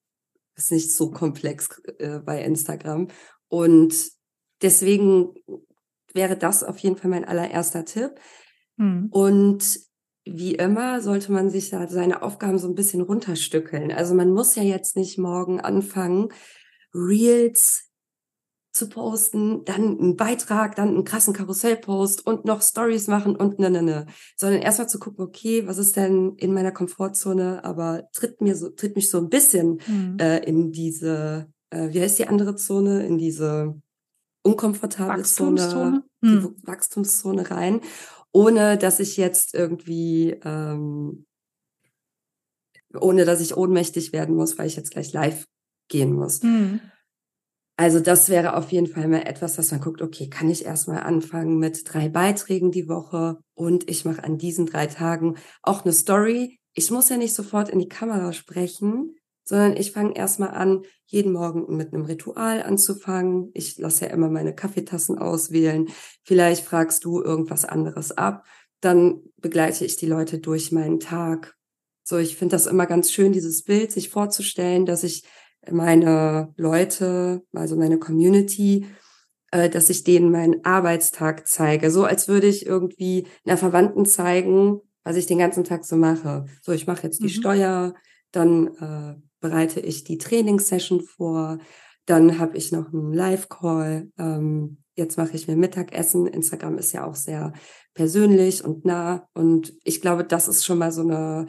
ist 0.58 0.72
nicht 0.72 0.94
so 0.94 1.12
komplex 1.12 1.82
äh, 2.00 2.20
bei 2.20 2.44
Instagram. 2.44 3.08
Und 3.48 3.96
deswegen 4.62 5.34
wäre 6.14 6.36
das 6.36 6.64
auf 6.64 6.78
jeden 6.80 6.98
Fall 6.98 7.12
mein 7.12 7.26
allererster 7.26 7.86
Tipp. 7.86 8.20
Hm. 8.78 9.08
Und 9.12 9.80
wie 10.26 10.56
immer 10.56 11.02
sollte 11.02 11.32
man 11.32 11.50
sich 11.50 11.70
da 11.70 11.88
seine 11.88 12.22
Aufgaben 12.22 12.60
so 12.60 12.68
ein 12.68 12.76
bisschen 12.76 13.02
runterstückeln. 13.02 13.92
Also 13.92 14.14
man 14.14 14.32
muss 14.32 14.56
ja 14.56 14.64
jetzt 14.64 14.98
nicht 14.98 15.18
morgen 15.18 15.62
anfangen, 15.62 16.30
Reels 16.94 17.87
zu 18.78 18.90
posten, 18.90 19.66
dann 19.66 19.98
einen 19.98 20.16
Beitrag, 20.16 20.76
dann 20.76 20.90
einen 20.90 21.04
krassen 21.04 21.34
Karussellpost 21.34 22.26
und 22.26 22.46
noch 22.46 22.62
Stories 22.62 23.08
machen 23.08 23.36
und 23.36 23.60
ne, 23.60 23.70
ne, 23.70 23.82
ne. 23.82 24.06
Sondern 24.36 24.62
erstmal 24.62 24.90
zu 24.90 25.00
gucken, 25.00 25.26
okay, 25.26 25.68
was 25.68 25.78
ist 25.78 25.96
denn 25.96 26.36
in 26.38 26.54
meiner 26.54 26.72
Komfortzone, 26.72 27.64
aber 27.64 28.08
tritt 28.14 28.42
mir 28.42 28.56
so, 28.56 28.70
tritt 28.70 28.96
mich 28.96 29.10
so 29.10 29.18
ein 29.18 29.30
bisschen 29.30 29.82
mhm. 29.88 30.18
äh, 30.20 30.40
in 30.40 30.72
diese, 30.72 31.48
äh, 31.70 31.90
wie 31.92 32.02
heißt 32.02 32.20
die 32.20 32.28
andere 32.28 32.56
Zone, 32.56 33.06
in 33.06 33.18
diese 33.18 33.82
unkomfortable 34.44 35.24
Zone, 35.24 36.04
die 36.24 36.28
mhm. 36.28 36.56
Wachstumszone 36.64 37.50
rein, 37.52 37.82
ohne 38.32 38.78
dass 38.78 39.00
ich 39.00 39.18
jetzt 39.18 39.54
irgendwie 39.54 40.40
ähm, 40.46 41.26
ohne 43.00 43.26
dass 43.26 43.42
ich 43.42 43.58
ohnmächtig 43.58 44.14
werden 44.14 44.36
muss, 44.36 44.58
weil 44.58 44.68
ich 44.68 44.76
jetzt 44.76 44.92
gleich 44.92 45.12
live 45.14 45.46
gehen 45.90 46.14
muss. 46.14 46.44
Mhm. 46.44 46.82
Also 47.80 48.00
das 48.00 48.28
wäre 48.30 48.56
auf 48.56 48.72
jeden 48.72 48.88
Fall 48.88 49.08
mal 49.08 49.22
etwas, 49.22 49.56
dass 49.56 49.70
man 49.70 49.80
guckt, 49.80 50.02
okay, 50.02 50.30
kann 50.30 50.50
ich 50.50 50.66
erstmal 50.66 51.04
anfangen 51.04 51.60
mit 51.60 51.94
drei 51.94 52.10
Beiträgen 52.10 52.72
die 52.72 52.90
Woche 52.90 53.38
und 53.54 53.88
ich 53.88 54.04
mache 54.04 54.24
an 54.24 54.40
diesen 54.40 54.66
drei 54.66 54.88
Tagen 54.88 55.36
auch 55.62 55.86
eine 55.86 55.94
Story. 55.94 56.60
Ich 56.74 56.90
muss 56.90 57.10
ja 57.10 57.18
nicht 57.18 57.36
sofort 57.36 57.70
in 57.70 57.78
die 57.78 57.88
Kamera 57.88 58.34
sprechen, 58.34 59.16
sondern 59.44 59.78
ich 59.78 59.92
fange 59.92 60.16
erstmal 60.16 60.52
an, 60.52 60.82
jeden 61.06 61.32
Morgen 61.32 61.78
mit 61.78 61.94
einem 61.94 62.06
Ritual 62.06 62.64
anzufangen. 62.64 63.52
Ich 63.54 63.78
lasse 63.78 64.06
ja 64.06 64.12
immer 64.12 64.30
meine 64.30 64.56
Kaffeetassen 64.56 65.20
auswählen. 65.20 65.88
Vielleicht 66.24 66.66
fragst 66.66 67.06
du 67.06 67.22
irgendwas 67.22 67.64
anderes 67.64 68.12
ab. 68.12 68.44
Dann 68.82 69.22
begleite 69.38 69.86
ich 69.86 69.98
die 69.98 70.08
Leute 70.08 70.40
durch 70.40 70.72
meinen 70.72 71.00
Tag. 71.00 71.56
So, 72.04 72.18
ich 72.18 72.38
finde 72.38 72.56
das 72.56 72.66
immer 72.66 72.88
ganz 72.88 73.12
schön, 73.12 73.34
dieses 73.34 73.64
Bild 73.64 73.92
sich 73.92 74.10
vorzustellen, 74.10 74.86
dass 74.88 75.04
ich 75.04 75.24
meine 75.72 76.54
Leute, 76.58 77.44
also 77.54 77.76
meine 77.76 78.00
Community, 78.00 78.88
äh, 79.52 79.70
dass 79.70 79.90
ich 79.90 80.04
denen 80.04 80.32
meinen 80.32 80.64
Arbeitstag 80.66 81.48
zeige. 81.48 81.92
So 81.92 82.06
als 82.06 82.28
würde 82.28 82.48
ich 82.48 82.66
irgendwie 82.66 83.28
einer 83.46 83.58
Verwandten 83.58 84.06
zeigen, 84.06 84.82
was 85.04 85.16
ich 85.16 85.26
den 85.26 85.40
ganzen 85.40 85.64
Tag 85.64 85.86
so 85.86 85.96
mache. 85.96 86.46
So, 86.62 86.74
ich 86.74 86.88
mache 86.88 87.04
jetzt 87.04 87.20
die 87.20 87.26
mhm. 87.26 87.30
Steuer, 87.30 87.94
dann 88.32 88.68
äh, 88.76 89.22
bereite 89.40 89.80
ich 89.80 90.04
die 90.04 90.18
Trainingssession 90.18 91.02
vor, 91.02 91.60
dann 92.06 92.40
habe 92.40 92.58
ich 92.58 92.72
noch 92.72 92.94
einen 92.94 93.14
Live-Call. 93.14 94.12
Ähm, 94.18 94.78
jetzt 94.96 95.18
mache 95.18 95.36
ich 95.36 95.48
mir 95.48 95.56
Mittagessen. 95.56 96.26
Instagram 96.26 96.78
ist 96.78 96.94
ja 96.94 97.06
auch 97.06 97.16
sehr 97.16 97.54
persönlich 97.94 98.64
und 98.64 98.86
nah. 98.86 99.28
Und 99.34 99.74
ich 99.84 100.02
glaube, 100.02 100.24
das 100.24 100.48
ist 100.48 100.66
schon 100.66 100.78
mal 100.78 100.92
so 100.92 101.02
eine 101.02 101.48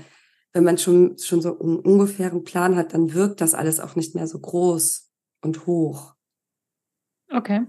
wenn 0.52 0.64
man 0.64 0.78
schon, 0.78 1.18
schon 1.18 1.40
so 1.40 1.58
einen 1.58 1.78
ungefähren 1.78 2.44
Plan 2.44 2.76
hat, 2.76 2.94
dann 2.94 3.14
wirkt 3.14 3.40
das 3.40 3.54
alles 3.54 3.80
auch 3.80 3.96
nicht 3.96 4.14
mehr 4.14 4.26
so 4.26 4.38
groß 4.38 5.10
und 5.42 5.66
hoch. 5.66 6.14
Okay. 7.30 7.66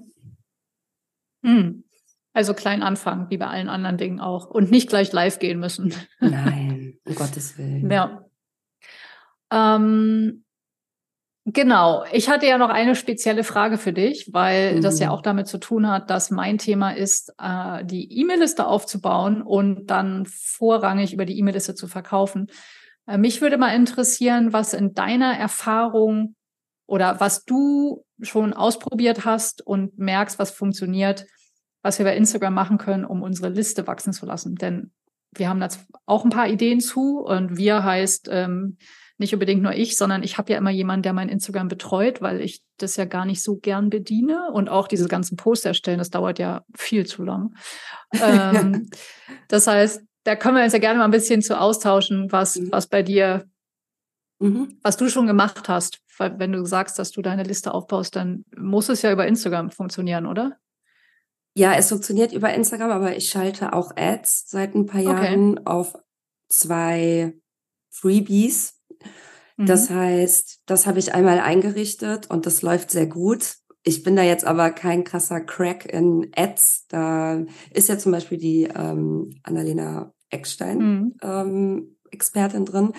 Hm. 1.44 1.84
Also 2.34 2.54
klein 2.54 2.84
anfangen, 2.84 3.30
wie 3.30 3.38
bei 3.38 3.48
allen 3.48 3.70
anderen 3.70 3.98
Dingen 3.98 4.20
auch. 4.20 4.50
Und 4.50 4.72
nicht 4.72 4.90
gleich 4.90 5.12
live 5.12 5.40
gehen 5.40 5.60
müssen. 5.60 5.94
Nein, 6.20 6.98
um 7.04 7.16
Gottes 7.16 7.58
Willen. 7.58 7.90
Ja. 7.90 8.26
Ähm, 9.52 10.46
genau. 11.54 12.04
Ich 12.12 12.30
hatte 12.30 12.46
ja 12.48 12.58
noch 12.58 12.70
eine 12.70 12.96
spezielle 12.96 13.44
Frage 13.44 13.78
für 13.78 13.94
dich, 13.94 14.30
weil 14.32 14.76
mhm. 14.76 14.82
das 14.82 15.00
ja 15.00 15.08
mhm. 15.08 15.14
auch 15.14 15.22
damit 15.22 15.48
zu 15.48 15.58
tun 15.58 15.88
hat, 15.90 16.10
dass 16.10 16.32
mein 16.32 16.58
Thema 16.58 16.92
ist, 16.92 17.34
äh, 17.40 17.86
die 17.86 18.20
E-Mail-Liste 18.20 18.68
aufzubauen 18.68 19.42
und 19.42 19.88
dann 19.88 20.26
vorrangig 20.26 21.14
über 21.14 21.26
die 21.26 21.38
E-Mail-Liste 21.38 21.76
zu 21.76 21.88
verkaufen. 21.88 22.48
Äh, 23.08 23.18
mich 23.18 23.42
würde 23.42 23.58
mal 23.58 23.76
interessieren, 23.76 24.54
was 24.54 24.74
in 24.74 24.94
deiner 24.94 25.38
Erfahrung 25.38 26.36
oder 26.86 27.20
was 27.20 27.46
du 27.46 28.04
schon 28.22 28.54
ausprobiert 28.54 29.26
hast 29.26 29.66
und 29.66 29.98
merkst, 29.98 30.40
was 30.40 30.52
funktioniert, 30.52 31.26
was 31.82 32.00
wir 32.00 32.06
bei 32.06 32.16
Instagram 32.16 32.54
machen 32.54 32.78
können, 32.78 33.06
um 33.06 33.22
unsere 33.22 33.50
Liste 33.50 33.88
wachsen 33.88 34.14
zu 34.14 34.26
lassen. 34.26 34.56
Denn 34.56 34.92
wir 35.32 35.50
haben 35.50 35.60
da 35.60 35.70
auch 36.06 36.24
ein 36.24 36.32
paar 36.32 36.48
Ideen 36.48 36.80
zu 36.80 37.20
und 37.20 37.58
wir 37.58 37.84
heißt 37.84 38.30
ähm, 38.32 38.78
nicht 39.20 39.34
unbedingt 39.34 39.62
nur 39.62 39.74
ich, 39.74 39.98
sondern 39.98 40.24
ich 40.24 40.38
habe 40.38 40.52
ja 40.52 40.58
immer 40.58 40.70
jemanden, 40.70 41.04
der 41.04 41.14
mein 41.14 41.30
Instagram 41.30 41.68
betreut, 41.68 42.22
weil 42.22 42.42
ich 42.42 42.64
das 42.78 42.96
ja 42.96 43.06
gar 43.06 43.26
nicht 43.26 43.44
so 43.44 43.58
gern 43.58 43.90
bediene 43.90 44.52
und 44.52 44.70
auch 44.70 44.88
diese 44.88 45.08
ganzen 45.08 45.36
Posts 45.36 45.66
erstellen, 45.66 46.00
das 46.00 46.10
dauert 46.10 46.40
ja 46.40 46.64
viel 46.76 47.06
zu 47.06 47.24
lang. 47.24 47.54
ähm, 48.22 48.90
das 49.50 49.68
heißt, 49.68 50.02
da 50.24 50.36
können 50.36 50.56
wir 50.56 50.64
uns 50.64 50.74
ja 50.74 50.80
gerne 50.80 51.00
mal 51.00 51.06
ein 51.06 51.12
bisschen 51.12 51.42
zu 51.42 51.60
austauschen, 51.60 52.32
was, 52.32 52.56
mhm. 52.56 52.72
was 52.72 52.88
bei 52.88 53.04
dir, 53.04 53.46
mhm. 54.40 54.80
was 54.84 54.98
du 54.98 55.10
schon 55.10 55.28
gemacht 55.28 55.68
hast. 55.68 56.00
Weil 56.18 56.40
wenn 56.40 56.52
du 56.52 56.66
sagst, 56.66 56.98
dass 56.98 57.12
du 57.12 57.22
deine 57.22 57.44
Liste 57.44 57.74
aufbaust, 57.74 58.16
dann 58.16 58.46
muss 58.56 58.90
es 58.90 59.02
ja 59.02 59.12
über 59.12 59.28
Instagram 59.28 59.70
funktionieren, 59.70 60.26
oder? 60.26 60.58
Ja, 61.56 61.74
es 61.74 61.90
funktioniert 61.90 62.32
über 62.32 62.54
Instagram, 62.54 62.92
aber 62.92 63.18
ich 63.18 63.30
schalte 63.30 63.74
auch 63.74 63.92
Ads 63.96 64.50
seit 64.50 64.76
ein 64.76 64.86
paar 64.86 65.02
Jahren 65.02 65.58
okay. 65.58 65.66
auf 65.66 65.96
zwei 66.48 67.34
Freebies. 67.90 68.79
Mhm. 69.58 69.66
Das 69.66 69.90
heißt, 69.90 70.62
das 70.66 70.88
habe 70.88 71.00
ich 71.00 71.14
einmal 71.14 71.40
eingerichtet 71.40 72.30
und 72.30 72.46
das 72.46 72.62
läuft 72.62 72.92
sehr 72.92 73.08
gut. 73.08 73.56
Ich 73.84 74.04
bin 74.04 74.16
da 74.16 74.24
jetzt 74.24 74.46
aber 74.46 74.72
kein 74.72 75.04
krasser 75.04 75.42
Crack 75.42 75.86
in 75.92 76.32
Ads. 76.36 76.88
Da 76.90 77.46
ist 77.74 77.90
ja 77.90 77.98
zum 77.98 78.12
Beispiel 78.12 78.38
die 78.38 78.64
ähm, 78.64 79.30
Annalena 79.44 80.14
Eckstein 80.30 80.78
mhm. 80.78 81.16
ähm, 81.22 81.98
Expertin 82.12 82.66
drin. 82.66 82.94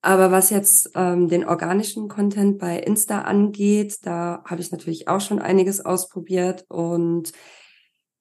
Aber 0.00 0.30
was 0.30 0.50
jetzt 0.50 0.90
ähm, 0.94 1.28
den 1.28 1.44
organischen 1.44 2.08
Content 2.08 2.58
bei 2.58 2.78
Insta 2.78 3.22
angeht, 3.22 3.98
da 4.02 4.42
habe 4.44 4.60
ich 4.60 4.70
natürlich 4.70 5.08
auch 5.08 5.20
schon 5.20 5.40
einiges 5.40 5.84
ausprobiert 5.84 6.64
und 6.68 7.32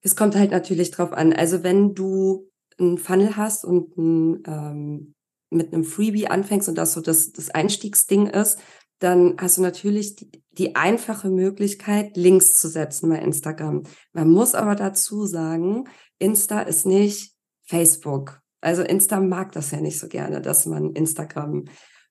es 0.02 0.16
kommt 0.16 0.36
halt 0.36 0.52
natürlich 0.52 0.92
drauf 0.92 1.12
an. 1.14 1.34
Also 1.34 1.64
wenn 1.64 1.94
du 1.94 2.50
einen 2.80 2.98
Funnel 2.98 3.36
hast 3.38 3.64
und 3.64 3.96
ein, 3.98 4.44
ähm, 4.48 5.16
mit 5.50 5.74
einem 5.74 5.84
Freebie 5.84 6.28
anfängst 6.28 6.70
und 6.70 6.78
das 6.78 6.94
so 6.94 7.02
das, 7.02 7.32
das 7.32 7.50
Einstiegsding 7.50 8.28
ist, 8.28 8.60
dann 9.00 9.36
hast 9.40 9.58
du 9.58 9.62
natürlich 9.62 10.16
die, 10.16 10.32
die 10.52 10.76
einfache 10.76 11.30
Möglichkeit, 11.30 12.18
Links 12.18 12.54
zu 12.54 12.68
setzen 12.68 13.10
bei 13.10 13.20
Instagram. 13.20 13.84
Man 14.14 14.30
muss 14.30 14.56
aber 14.56 14.76
dazu 14.76 15.26
sagen, 15.26 15.86
Insta 16.18 16.62
ist 16.62 16.86
nicht 16.86 17.36
Facebook. 17.64 18.42
Also 18.60 18.82
Insta 18.82 19.20
mag 19.20 19.52
das 19.52 19.72
ja 19.72 19.82
nicht 19.82 20.00
so 20.00 20.08
gerne, 20.08 20.42
dass 20.42 20.66
man 20.66 20.94
Instagram 20.94 21.66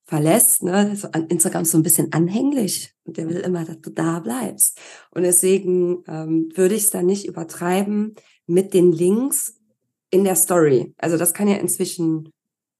verlässt. 0.05 0.63
Ne? 0.63 0.95
So 0.95 1.09
Instagram 1.09 1.63
ist 1.63 1.73
so 1.73 1.79
ein 1.79 1.83
bisschen 1.83 2.13
anhänglich 2.13 2.95
und 3.05 3.17
der 3.17 3.29
will 3.29 3.39
immer, 3.39 3.65
dass 3.65 3.81
du 3.81 3.91
da 3.91 4.21
bleibst. 4.21 4.81
Und 5.11 5.23
deswegen 5.23 6.05
ähm, 6.07 6.49
würde 6.55 6.77
ich 6.77 6.85
es 6.85 6.91
dann 6.91 7.07
nicht 7.07 7.27
übertreiben 7.27 8.15
mit 8.47 8.75
den 8.75 8.93
Links 8.93 9.61
in 10.11 10.23
der 10.23 10.37
Story. 10.37 10.95
Also 10.99 11.17
das 11.17 11.35
kann 11.35 11.49
ja 11.49 11.57
inzwischen 11.57 12.31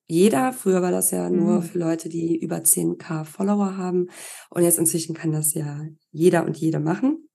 jeder. 0.07 0.53
Früher 0.53 0.83
war 0.83 0.93
das 0.93 1.11
ja 1.11 1.31
nur 1.31 1.57
mhm. 1.57 1.63
für 1.63 1.79
Leute, 1.79 2.09
die 2.09 2.39
über 2.39 2.57
10k 2.57 3.25
Follower 3.25 3.77
haben. 3.77 4.09
Und 4.51 4.63
jetzt 4.63 4.79
inzwischen 4.79 5.15
kann 5.15 5.33
das 5.33 5.55
ja 5.55 5.81
jeder 6.11 6.45
und 6.45 6.57
jede 6.57 6.81
machen. 6.81 7.29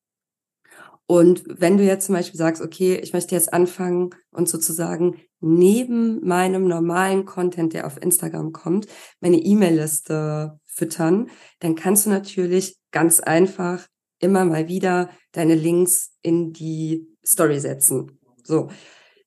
Und 1.08 1.44
wenn 1.48 1.78
du 1.78 1.84
jetzt 1.84 2.06
zum 2.06 2.16
Beispiel 2.16 2.38
sagst, 2.38 2.62
okay, 2.62 2.96
ich 2.96 3.12
möchte 3.12 3.36
jetzt 3.36 3.52
anfangen 3.52 4.12
und 4.32 4.48
sozusagen 4.48 5.18
neben 5.42 6.26
meinem 6.26 6.68
normalen 6.68 7.26
Content, 7.26 7.74
der 7.74 7.86
auf 7.86 8.02
Instagram 8.02 8.54
kommt, 8.54 8.88
meine 9.20 9.38
E-Mail-Liste 9.38 10.58
füttern, 10.66 11.30
dann 11.60 11.76
kannst 11.76 12.06
du 12.06 12.12
natürlich 12.12 12.78
ganz 12.92 13.20
einfach 13.20 13.88
immer 14.20 14.46
mal 14.46 14.70
wieder 14.70 15.10
deine 15.34 15.56
Links 15.56 16.14
in 16.22 16.54
die 16.54 17.08
Story 17.26 17.60
setzen. 17.60 18.20
So. 18.44 18.70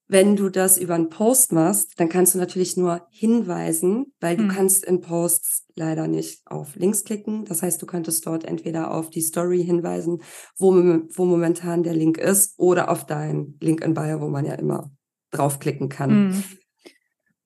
Wenn 0.07 0.37
du 0.37 0.51
das 0.51 0.77
über 0.77 0.95
einen 0.95 1.09
Post 1.09 1.53
machst, 1.53 1.99
dann 1.99 2.11
kannst 2.11 2.35
du 2.35 2.39
natürlich 2.39 2.77
nur 2.77 3.07
hinweisen, 3.11 4.13
weil 4.21 4.37
du 4.37 4.45
hm. 4.45 4.51
kannst 4.51 4.85
in 4.85 5.01
Posts 5.01 5.67
leider 5.77 6.09
nicht 6.09 6.43
auf 6.47 6.77
Links 6.77 7.05
klicken. 7.05 7.47
Das 7.47 7.63
heißt, 7.63 7.81
du 7.81 7.87
könntest 7.87 8.27
dort 8.27 8.45
entweder 8.45 8.93
auf 8.93 9.09
die 9.09 9.23
Story 9.23 9.65
hinweisen, 9.65 10.23
wo, 10.59 10.75
wo 10.75 11.25
momentan 11.25 11.83
der 11.83 11.95
Link 11.95 12.19
ist, 12.19 12.55
oder 12.59 12.91
auf 12.91 13.07
deinen 13.07 13.57
Link 13.61 13.83
in 13.83 13.95
Bio, 13.95 14.21
wo 14.21 14.29
man 14.29 14.45
ja 14.45 14.55
immer 14.55 14.91
draufklicken 15.31 15.89
kann. 15.89 16.11
Hm. 16.11 16.45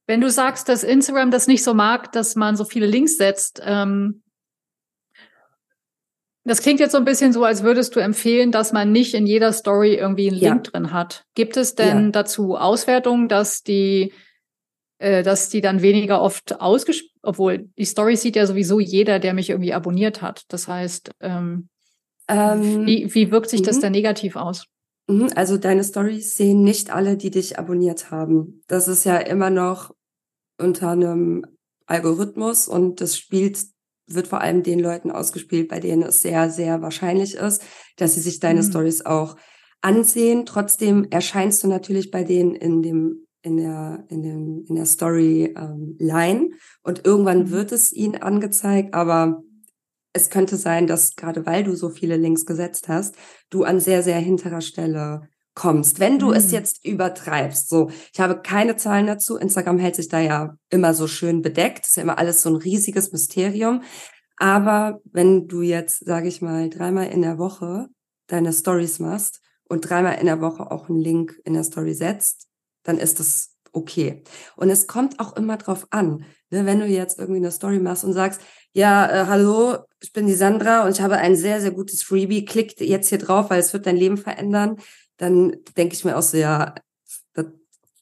Wenn 0.09 0.21
du 0.21 0.31
sagst, 0.31 0.68
dass 0.68 0.85
Instagram 0.85 1.31
das 1.31 1.47
nicht 1.47 1.62
so 1.62 1.75
mag, 1.75 2.12
dass 2.12 2.35
man 2.35 2.57
so 2.57 2.64
viele 2.64 2.87
Links 2.87 3.18
setzt, 3.18 3.61
ähm, 3.64 4.23
das 6.48 6.62
klingt 6.62 6.80
jetzt 6.80 6.92
so 6.92 6.98
ein 6.98 7.04
bisschen 7.04 7.32
so, 7.32 7.44
als 7.44 7.62
würdest 7.62 7.94
du 7.94 8.00
empfehlen, 8.00 8.52
dass 8.52 8.72
man 8.72 8.92
nicht 8.92 9.14
in 9.14 9.26
jeder 9.26 9.52
Story 9.52 9.94
irgendwie 9.94 10.28
einen 10.28 10.38
ja. 10.38 10.52
Link 10.52 10.64
drin 10.64 10.92
hat. 10.92 11.24
Gibt 11.34 11.56
es 11.56 11.74
denn 11.74 12.06
ja. 12.06 12.11
dazu 12.11 12.56
Auswertungen, 12.56 13.28
dass 13.28 13.62
die, 13.62 14.12
äh, 14.98 15.22
dass 15.22 15.48
die 15.48 15.61
dann 15.61 15.82
weniger 15.82 16.20
oft 16.20 16.61
ausgespielt, 16.61 17.12
obwohl 17.22 17.68
die 17.78 17.84
Story 17.84 18.16
sieht 18.16 18.37
ja 18.37 18.46
sowieso 18.46 18.80
jeder, 18.80 19.18
der 19.18 19.34
mich 19.34 19.50
irgendwie 19.50 19.74
abonniert 19.74 20.22
hat. 20.22 20.44
Das 20.48 20.68
heißt, 20.68 21.11
ähm, 21.20 21.68
ähm, 22.28 22.87
wie, 22.87 23.14
wie 23.14 23.30
wirkt 23.30 23.50
sich 23.50 23.62
das 23.62 23.76
mhm. 23.76 23.80
denn 23.82 23.92
negativ 23.92 24.37
aus? 24.37 24.66
Mhm, 25.08 25.30
also 25.34 25.56
deine 25.56 25.84
Stories 25.84 26.37
sehen 26.37 26.62
nicht 26.62 26.90
alle, 26.90 27.16
die 27.16 27.30
dich 27.30 27.58
abonniert 27.58 28.11
haben. 28.11 28.62
Das 28.66 28.88
ist 28.88 29.04
ja 29.04 29.16
immer 29.16 29.50
noch 29.50 29.94
unter 30.58 30.90
einem 30.90 31.46
Algorithmus 31.87 32.68
und 32.68 33.00
das 33.00 33.16
spielt 33.16 33.58
wird 34.09 34.29
vor 34.29 34.40
allem 34.40 34.62
den 34.62 34.81
Leuten 34.81 35.11
ausgespielt, 35.11 35.68
bei 35.68 35.81
denen 35.81 36.03
es 36.03 36.23
sehr, 36.23 36.51
sehr 36.51 36.83
wahrscheinlich 36.83 37.35
ist, 37.35 37.62
dass 37.97 38.14
sie 38.14 38.21
sich 38.21 38.40
deine 38.40 38.62
mhm. 38.62 38.66
Stories 38.66 39.05
auch 39.07 39.37
ansehen. 39.81 40.47
Trotzdem 40.47 41.07
erscheinst 41.11 41.62
du 41.62 41.68
natürlich 41.68 42.11
bei 42.11 42.25
denen 42.25 42.55
in 42.55 42.83
dem 42.83 43.25
in 43.42 43.57
der 43.57 44.05
in 44.09 44.23
dem 44.23 44.64
in 44.68 44.75
der 44.75 44.87
Story 44.87 45.55
ähm, 45.57 45.97
Line 45.99 46.51
und 46.83 47.07
irgendwann 47.07 47.44
mhm. 47.44 47.51
wird 47.51 47.73
es 47.73 47.92
ihnen 47.92 48.16
angezeigt, 48.16 48.94
aber 48.94 49.42
es 50.12 50.31
könnte 50.31 50.57
sein, 50.57 50.87
dass 50.87 51.14
gerade 51.14 51.47
weil 51.47 51.62
du 51.62 51.77
so 51.77 51.90
viele 51.90 52.16
Links 52.16 52.47
gesetzt 52.47 52.88
hast, 52.88 53.14
du 53.51 53.62
an 53.62 53.79
sehr 53.79 54.03
sehr 54.03 54.18
hinterer 54.18 54.61
Stelle 54.61 55.29
kommst, 55.59 55.99
wenn 55.99 56.21
du 56.21 56.29
mhm. 56.29 56.35
es 56.35 56.53
jetzt 56.53 56.85
übertreibst. 56.85 57.68
So, 57.68 57.90
ich 58.12 58.21
habe 58.21 58.40
keine 58.40 58.77
Zahlen 58.77 59.09
dazu. 59.09 59.37
Instagram 59.37 59.79
hält 59.79 59.97
sich 59.97 60.09
da 60.09 60.21
ja 60.21 60.57
immer 60.71 60.94
so 60.94 61.09
schön 61.09 61.42
bedeckt. 61.42 61.85
ist 61.85 61.97
ja 61.97 62.05
immer 62.05 62.16
alles 62.16 62.42
so 62.42 62.51
ein 62.51 62.57
riesiges 62.57 63.11
Mysterium. 63.11 63.83
Aber 64.37 65.01
wenn 65.05 65.49
du 65.49 65.62
jetzt, 65.62 66.07
sage 66.07 66.29
ich 66.29 66.40
mal, 66.40 66.71
dreimal 66.71 67.09
in 67.09 67.23
der 67.23 67.38
Woche 67.38 67.88
deine 68.29 68.53
Stories 68.53 69.01
machst 69.01 69.40
und 69.68 69.81
dreimal 69.81 70.18
in 70.21 70.27
der 70.27 70.40
Woche 70.40 70.71
auch 70.71 70.88
einen 70.88 71.01
Link 71.01 71.40
in 71.44 71.55
der 71.55 71.64
Story 71.64 71.92
setzt, 71.92 72.47
dann 72.85 72.97
ist 72.97 73.18
das 73.18 73.57
okay. 73.73 74.23
Und 74.55 74.71
es 74.71 74.87
kommt 74.87 75.18
auch 75.18 75.37
immer 75.37 75.57
drauf 75.57 75.88
an, 75.90 76.25
ne, 76.51 76.66
wenn 76.66 76.79
du 76.79 76.87
jetzt 76.87 77.18
irgendwie 77.18 77.40
eine 77.40 77.51
Story 77.51 77.81
machst 77.81 78.05
und 78.05 78.12
sagst, 78.12 78.40
ja, 78.73 79.11
äh, 79.11 79.27
hallo, 79.27 79.79
ich 80.01 80.12
bin 80.12 80.29
die 80.29 80.35
Sandra 80.35 80.85
und 80.85 80.92
ich 80.92 81.01
habe 81.01 81.16
ein 81.16 81.35
sehr, 81.35 81.61
sehr 81.61 81.73
gutes 81.73 82.05
Freebie, 82.05 82.44
klickt 82.44 82.81
jetzt 82.81 83.09
hier 83.09 83.18
drauf, 83.18 83.51
weil 83.51 83.59
es 83.59 83.73
wird 83.73 83.87
dein 83.87 83.97
Leben 83.97 84.18
verändern 84.18 84.77
dann 85.18 85.57
denke 85.76 85.94
ich 85.94 86.04
mir 86.04 86.16
auch 86.16 86.22
so, 86.22 86.37
ja, 86.37 86.74
das 87.35 87.46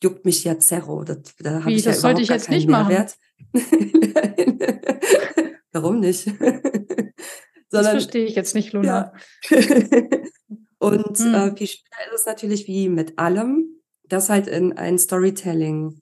juckt 0.02 0.24
mich 0.24 0.44
ja 0.44 0.58
Zerro. 0.58 1.02
Das, 1.02 1.18
da 1.38 1.60
habe 1.60 1.72
ich 1.72 1.82
das 1.82 1.96
ja 1.96 2.00
sollte 2.00 2.22
ich 2.22 2.28
jetzt 2.28 2.48
nicht 2.48 2.68
Mehrwert. 2.68 3.16
machen. 3.52 4.58
Warum 5.72 6.00
nicht? 6.00 6.24
Sondern, 7.68 7.94
das 7.94 8.04
verstehe 8.04 8.26
ich 8.26 8.34
jetzt 8.34 8.54
nicht, 8.54 8.72
Luna. 8.72 9.12
Ja. 9.50 9.58
Und 10.78 11.18
hm. 11.18 11.34
äh, 11.34 11.56
viel 11.56 11.66
schöner 11.66 12.14
ist 12.14 12.20
es 12.20 12.26
natürlich 12.26 12.66
wie 12.68 12.88
mit 12.88 13.18
allem, 13.18 13.80
das 14.08 14.28
halt 14.28 14.46
in 14.46 14.74
ein 14.74 14.98
Storytelling 14.98 16.00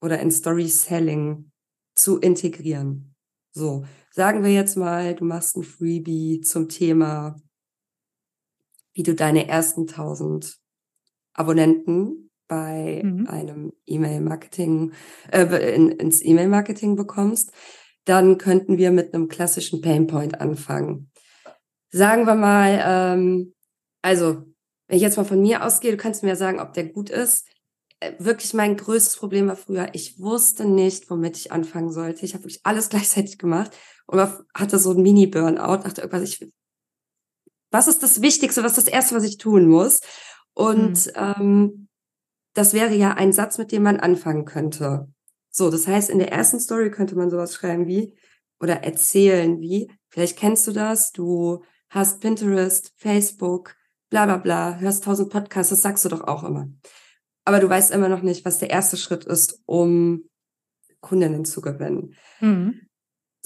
oder 0.00 0.20
in 0.20 0.30
Story-Selling 0.30 1.50
zu 1.96 2.18
integrieren. 2.18 3.14
So, 3.52 3.84
sagen 4.10 4.44
wir 4.44 4.52
jetzt 4.52 4.76
mal, 4.76 5.14
du 5.14 5.24
machst 5.24 5.56
ein 5.56 5.64
Freebie 5.64 6.42
zum 6.42 6.68
Thema 6.68 7.36
wie 8.94 9.02
du 9.02 9.14
deine 9.14 9.48
ersten 9.48 9.82
1000 9.82 10.56
Abonnenten 11.34 12.30
bei 12.48 13.02
mhm. 13.04 13.26
einem 13.26 13.72
E-Mail-Marketing, 13.86 14.92
äh, 15.32 15.74
in, 15.74 15.90
ins 15.90 16.24
E-Mail-Marketing 16.24 16.96
bekommst, 16.96 17.52
dann 18.04 18.38
könnten 18.38 18.78
wir 18.78 18.90
mit 18.90 19.14
einem 19.14 19.28
klassischen 19.28 19.80
Painpoint 19.80 20.40
anfangen. 20.40 21.10
Sagen 21.90 22.26
wir 22.26 22.34
mal, 22.34 22.82
ähm, 22.86 23.54
also 24.02 24.44
wenn 24.86 24.96
ich 24.96 25.02
jetzt 25.02 25.16
mal 25.16 25.24
von 25.24 25.40
mir 25.40 25.64
ausgehe, 25.64 25.90
du 25.90 25.96
kannst 25.96 26.22
mir 26.22 26.36
sagen, 26.36 26.60
ob 26.60 26.74
der 26.74 26.84
gut 26.84 27.10
ist. 27.10 27.46
Äh, 28.00 28.12
wirklich 28.18 28.52
mein 28.52 28.76
größtes 28.76 29.16
Problem 29.16 29.48
war 29.48 29.56
früher, 29.56 29.88
ich 29.92 30.20
wusste 30.20 30.66
nicht, 30.66 31.08
womit 31.10 31.36
ich 31.38 31.52
anfangen 31.52 31.90
sollte. 31.90 32.24
Ich 32.24 32.34
habe 32.34 32.44
wirklich 32.44 32.60
alles 32.64 32.88
gleichzeitig 32.90 33.38
gemacht 33.38 33.72
und 34.06 34.20
hatte 34.54 34.78
so 34.78 34.90
ein 34.90 35.02
Mini-Burnout, 35.02 35.82
dachte 35.84 36.02
irgendwas, 36.02 36.22
ich 36.22 36.52
was 37.74 37.88
ist 37.88 38.04
das 38.04 38.22
Wichtigste, 38.22 38.62
was 38.62 38.78
ist 38.78 38.86
das 38.86 38.94
Erste, 38.94 39.16
was 39.16 39.24
ich 39.24 39.36
tun 39.36 39.66
muss? 39.66 40.00
Und 40.54 41.06
mhm. 41.06 41.12
ähm, 41.16 41.88
das 42.54 42.72
wäre 42.72 42.94
ja 42.94 43.14
ein 43.14 43.32
Satz, 43.32 43.58
mit 43.58 43.72
dem 43.72 43.82
man 43.82 43.98
anfangen 43.98 44.44
könnte. 44.44 45.08
So, 45.50 45.70
das 45.70 45.88
heißt, 45.88 46.08
in 46.08 46.20
der 46.20 46.30
ersten 46.30 46.60
Story 46.60 46.92
könnte 46.92 47.16
man 47.16 47.30
sowas 47.30 47.52
schreiben 47.52 47.88
wie 47.88 48.14
oder 48.60 48.84
erzählen 48.84 49.60
wie, 49.60 49.90
vielleicht 50.08 50.38
kennst 50.38 50.68
du 50.68 50.72
das, 50.72 51.10
du 51.10 51.64
hast 51.90 52.20
Pinterest, 52.20 52.92
Facebook, 52.96 53.74
bla 54.08 54.24
bla 54.26 54.36
bla, 54.36 54.76
hörst 54.76 55.02
tausend 55.02 55.30
Podcasts, 55.30 55.70
das 55.70 55.82
sagst 55.82 56.04
du 56.04 56.08
doch 56.08 56.22
auch 56.22 56.44
immer. 56.44 56.68
Aber 57.44 57.58
du 57.58 57.68
weißt 57.68 57.90
immer 57.90 58.08
noch 58.08 58.22
nicht, 58.22 58.44
was 58.44 58.60
der 58.60 58.70
erste 58.70 58.96
Schritt 58.96 59.24
ist, 59.24 59.60
um 59.66 60.28
Kundinnen 61.00 61.44
zu 61.44 61.60
gewinnen. 61.60 62.14
Mhm. 62.40 62.82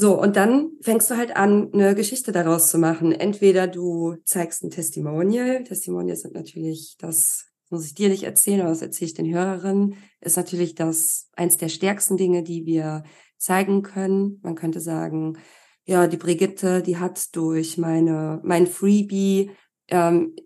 So, 0.00 0.16
und 0.16 0.36
dann 0.36 0.70
fängst 0.80 1.10
du 1.10 1.16
halt 1.16 1.34
an, 1.34 1.72
eine 1.72 1.96
Geschichte 1.96 2.30
daraus 2.30 2.70
zu 2.70 2.78
machen. 2.78 3.10
Entweder 3.10 3.66
du 3.66 4.14
zeigst 4.24 4.62
ein 4.62 4.70
Testimonial. 4.70 5.64
Testimonials 5.64 6.20
sind 6.20 6.34
natürlich 6.34 6.94
das, 7.00 7.46
muss 7.68 7.84
ich 7.84 7.94
dir 7.94 8.08
nicht 8.08 8.22
erzählen, 8.22 8.60
aber 8.60 8.70
das 8.70 8.80
erzähle 8.80 9.08
ich 9.08 9.14
den 9.14 9.34
Hörerinnen, 9.34 9.96
ist 10.20 10.36
natürlich 10.36 10.76
das 10.76 11.28
eins 11.34 11.56
der 11.56 11.68
stärksten 11.68 12.16
Dinge, 12.16 12.44
die 12.44 12.64
wir 12.64 13.02
zeigen 13.38 13.82
können. 13.82 14.38
Man 14.44 14.54
könnte 14.54 14.78
sagen, 14.78 15.36
ja, 15.84 16.06
die 16.06 16.16
Brigitte, 16.16 16.80
die 16.80 16.98
hat 16.98 17.34
durch 17.34 17.76
meine, 17.76 18.40
mein 18.44 18.68
Freebie 18.68 19.50
ähm, 19.88 20.36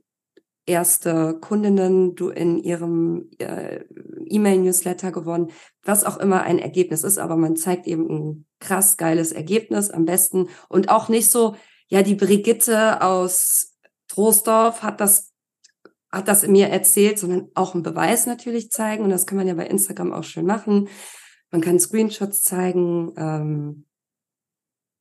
erste 0.66 1.38
Kundinnen 1.40 2.14
du 2.14 2.29
in 2.29 2.59
ihrem 2.59 3.31
äh, 3.38 3.81
E-Mail-Newsletter 4.27 5.11
gewonnen, 5.11 5.51
was 5.83 6.05
auch 6.05 6.18
immer 6.18 6.42
ein 6.42 6.59
Ergebnis 6.59 7.05
ist, 7.05 7.18
aber 7.18 7.37
man 7.37 7.57
zeigt 7.57 7.87
eben 7.87 8.09
ein 8.09 8.46
krass 8.61 8.96
geiles 8.96 9.33
Ergebnis 9.33 9.90
am 9.90 10.05
besten 10.05 10.48
und 10.68 10.88
auch 10.88 11.09
nicht 11.09 11.31
so, 11.31 11.57
ja, 11.88 12.03
die 12.03 12.14
Brigitte 12.14 13.03
aus 13.03 13.75
Troisdorf 14.09 14.83
hat 14.83 15.01
das 15.01 15.33
hat 16.12 16.29
das 16.29 16.46
mir 16.46 16.68
erzählt, 16.68 17.18
sondern 17.18 17.48
auch 17.55 17.72
einen 17.72 17.83
Beweis 17.83 18.27
natürlich 18.27 18.70
zeigen 18.70 19.05
und 19.05 19.11
das 19.11 19.27
kann 19.27 19.38
man 19.38 19.48
ja 19.48 19.55
bei 19.55 19.66
Instagram 19.66 20.12
auch 20.12 20.25
schön 20.25 20.44
machen. 20.44 20.88
Man 21.51 21.62
kann 21.62 21.81
Screenshots 21.81 22.42
zeigen, 22.42 23.12
ähm, 23.16 23.87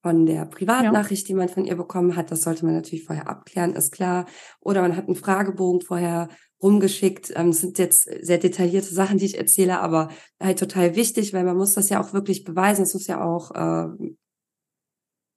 von 0.01 0.25
der 0.25 0.45
Privatnachricht, 0.45 1.23
ja. 1.23 1.33
die 1.33 1.37
man 1.37 1.49
von 1.49 1.65
ihr 1.65 1.75
bekommen 1.75 2.15
hat. 2.15 2.31
Das 2.31 2.41
sollte 2.41 2.65
man 2.65 2.75
natürlich 2.75 3.05
vorher 3.05 3.29
abklären, 3.29 3.73
ist 3.73 3.91
klar. 3.91 4.25
Oder 4.59 4.81
man 4.81 4.95
hat 4.95 5.05
einen 5.05 5.15
Fragebogen 5.15 5.81
vorher 5.81 6.29
rumgeschickt. 6.61 7.31
Ähm, 7.35 7.51
das 7.51 7.61
sind 7.61 7.77
jetzt 7.77 8.09
sehr 8.21 8.37
detaillierte 8.37 8.93
Sachen, 8.93 9.17
die 9.17 9.25
ich 9.25 9.37
erzähle, 9.37 9.79
aber 9.79 10.09
halt 10.41 10.59
total 10.59 10.95
wichtig, 10.95 11.33
weil 11.33 11.43
man 11.43 11.57
muss 11.57 11.73
das 11.73 11.89
ja 11.89 12.01
auch 12.01 12.13
wirklich 12.13 12.43
beweisen. 12.43 12.83
Es 12.83 12.93
muss 12.93 13.07
ja 13.07 13.23
auch 13.23 13.51
äh, 13.51 14.13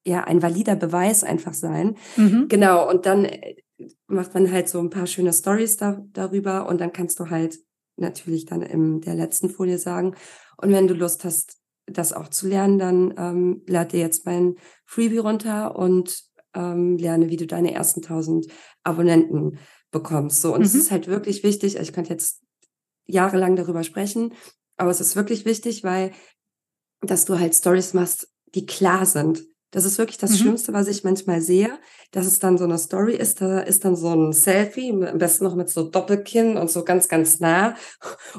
ja 0.06 0.24
ein 0.24 0.42
valider 0.42 0.76
Beweis 0.76 1.24
einfach 1.24 1.54
sein. 1.54 1.96
Mhm. 2.16 2.48
Genau. 2.48 2.88
Und 2.88 3.06
dann 3.06 3.26
äh, 3.26 3.56
macht 4.06 4.34
man 4.34 4.50
halt 4.50 4.68
so 4.68 4.80
ein 4.80 4.90
paar 4.90 5.06
schöne 5.06 5.32
Stories 5.32 5.76
da, 5.76 6.02
darüber 6.12 6.68
und 6.68 6.80
dann 6.80 6.92
kannst 6.92 7.20
du 7.20 7.28
halt 7.30 7.58
natürlich 7.96 8.46
dann 8.46 8.62
in 8.62 9.00
der 9.00 9.14
letzten 9.14 9.50
Folie 9.50 9.78
sagen. 9.78 10.14
Und 10.56 10.72
wenn 10.72 10.88
du 10.88 10.94
Lust 10.94 11.24
hast, 11.24 11.58
das 11.86 12.12
auch 12.12 12.28
zu 12.28 12.48
lernen, 12.48 12.78
dann 12.78 13.14
ähm, 13.16 13.62
lad 13.66 13.92
dir 13.92 14.00
jetzt 14.00 14.26
mein 14.26 14.56
Freebie 14.86 15.18
runter 15.18 15.76
und 15.76 16.24
ähm, 16.54 16.96
lerne, 16.96 17.28
wie 17.28 17.36
du 17.36 17.46
deine 17.46 17.74
ersten 17.74 18.02
1000 18.02 18.46
Abonnenten 18.82 19.58
bekommst. 19.90 20.40
So, 20.40 20.52
und 20.52 20.60
mhm. 20.60 20.66
es 20.66 20.74
ist 20.74 20.90
halt 20.90 21.08
wirklich 21.08 21.42
wichtig, 21.42 21.78
also 21.78 21.88
ich 21.88 21.94
könnte 21.94 22.12
jetzt 22.12 22.42
jahrelang 23.06 23.56
darüber 23.56 23.82
sprechen, 23.82 24.32
aber 24.76 24.90
es 24.90 25.00
ist 25.00 25.16
wirklich 25.16 25.44
wichtig, 25.44 25.84
weil, 25.84 26.12
dass 27.00 27.24
du 27.24 27.38
halt 27.38 27.54
Stories 27.54 27.94
machst, 27.94 28.28
die 28.54 28.66
klar 28.66 29.06
sind. 29.06 29.44
Das 29.74 29.84
ist 29.84 29.98
wirklich 29.98 30.18
das 30.18 30.30
mhm. 30.30 30.36
Schlimmste, 30.36 30.72
was 30.72 30.86
ich 30.86 31.02
manchmal 31.02 31.40
sehe, 31.40 31.80
dass 32.12 32.26
es 32.26 32.38
dann 32.38 32.58
so 32.58 32.62
eine 32.64 32.78
Story 32.78 33.16
ist, 33.16 33.40
da 33.40 33.58
ist 33.58 33.84
dann 33.84 33.96
so 33.96 34.14
ein 34.14 34.32
Selfie, 34.32 34.92
am 34.92 35.18
besten 35.18 35.42
noch 35.42 35.56
mit 35.56 35.68
so 35.68 35.90
Doppelkinn 35.90 36.56
und 36.56 36.70
so 36.70 36.84
ganz, 36.84 37.08
ganz 37.08 37.40
nah. 37.40 37.74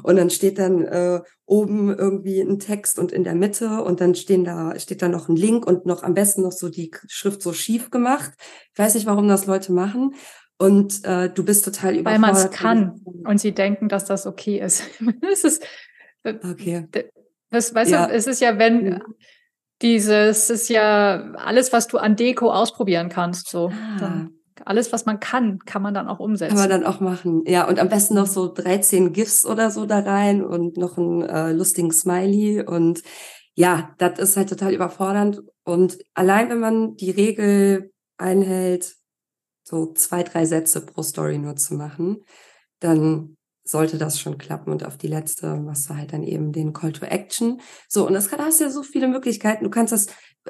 Und 0.02 0.16
dann 0.16 0.30
steht 0.30 0.58
dann 0.58 0.86
äh, 0.86 1.20
oben 1.44 1.94
irgendwie 1.94 2.40
ein 2.40 2.58
Text 2.58 2.98
und 2.98 3.12
in 3.12 3.22
der 3.22 3.34
Mitte 3.34 3.82
und 3.82 4.00
dann 4.00 4.14
stehen 4.14 4.44
da, 4.44 4.78
steht 4.78 5.02
da 5.02 5.08
noch 5.08 5.28
ein 5.28 5.36
Link 5.36 5.66
und 5.66 5.84
noch 5.84 6.04
am 6.04 6.14
besten 6.14 6.40
noch 6.40 6.52
so 6.52 6.70
die 6.70 6.90
Schrift 7.06 7.42
so 7.42 7.52
schief 7.52 7.90
gemacht. 7.90 8.32
Ich 8.72 8.78
weiß 8.78 8.94
nicht, 8.94 9.04
warum 9.04 9.28
das 9.28 9.44
Leute 9.44 9.72
machen. 9.72 10.14
Und 10.56 11.04
äh, 11.04 11.28
du 11.28 11.44
bist 11.44 11.66
total 11.66 11.96
überfordert. 11.96 12.22
Weil 12.22 12.32
man 12.32 12.34
es 12.34 12.50
kann 12.50 13.00
und 13.26 13.38
sie 13.42 13.52
denken, 13.52 13.90
dass 13.90 14.06
das 14.06 14.26
okay 14.26 14.58
ist. 14.58 14.84
es 15.30 15.44
ist 15.44 15.62
äh, 16.22 16.36
okay. 16.50 16.86
Das, 17.50 17.74
weißt 17.74 17.90
ja. 17.90 18.06
du, 18.06 18.14
es 18.14 18.26
ist 18.26 18.40
ja, 18.40 18.58
wenn 18.58 18.84
mhm 18.84 19.02
dieses 19.82 20.50
ist 20.50 20.68
ja 20.68 21.32
alles, 21.34 21.72
was 21.72 21.86
du 21.86 21.98
an 21.98 22.16
Deko 22.16 22.50
ausprobieren 22.50 23.08
kannst. 23.08 23.48
So. 23.48 23.70
Ah. 24.00 24.28
alles, 24.64 24.92
was 24.92 25.04
man 25.04 25.20
kann, 25.20 25.58
kann 25.60 25.82
man 25.82 25.94
dann 25.94 26.08
auch 26.08 26.18
umsetzen. 26.18 26.56
Kann 26.56 26.68
man 26.68 26.80
dann 26.80 26.92
auch 26.92 27.00
machen. 27.00 27.42
Ja, 27.46 27.68
und 27.68 27.78
am 27.78 27.88
besten 27.88 28.14
noch 28.14 28.26
so 28.26 28.52
13 28.52 29.12
GIFs 29.12 29.44
oder 29.44 29.70
so 29.70 29.86
da 29.86 30.00
rein 30.00 30.44
und 30.44 30.76
noch 30.76 30.96
einen 30.96 31.22
äh, 31.22 31.52
lustigen 31.52 31.92
Smiley. 31.92 32.62
Und 32.62 33.02
ja, 33.54 33.94
das 33.98 34.18
ist 34.18 34.36
halt 34.36 34.48
total 34.48 34.72
überfordernd. 34.72 35.42
Und 35.64 35.98
allein 36.14 36.48
wenn 36.48 36.60
man 36.60 36.96
die 36.96 37.10
Regel 37.10 37.92
einhält, 38.16 38.96
so 39.62 39.92
zwei, 39.92 40.22
drei 40.22 40.46
Sätze 40.46 40.84
pro 40.84 41.02
Story 41.02 41.38
nur 41.38 41.56
zu 41.56 41.74
machen, 41.74 42.24
dann 42.80 43.36
sollte 43.68 43.98
das 43.98 44.20
schon 44.20 44.38
klappen. 44.38 44.72
Und 44.72 44.84
auf 44.84 44.96
die 44.96 45.08
letzte 45.08 45.56
machst 45.56 45.90
du 45.90 45.96
halt 45.96 46.12
dann 46.12 46.22
eben 46.22 46.52
den 46.52 46.72
Call 46.72 46.92
to 46.92 47.04
Action. 47.04 47.60
So, 47.88 48.06
und 48.06 48.14
das 48.14 48.28
kann, 48.28 48.40
hast 48.40 48.60
ja 48.60 48.70
so 48.70 48.82
viele 48.82 49.08
Möglichkeiten. 49.08 49.64
Du 49.64 49.70
kannst 49.70 49.92
das 49.92 50.06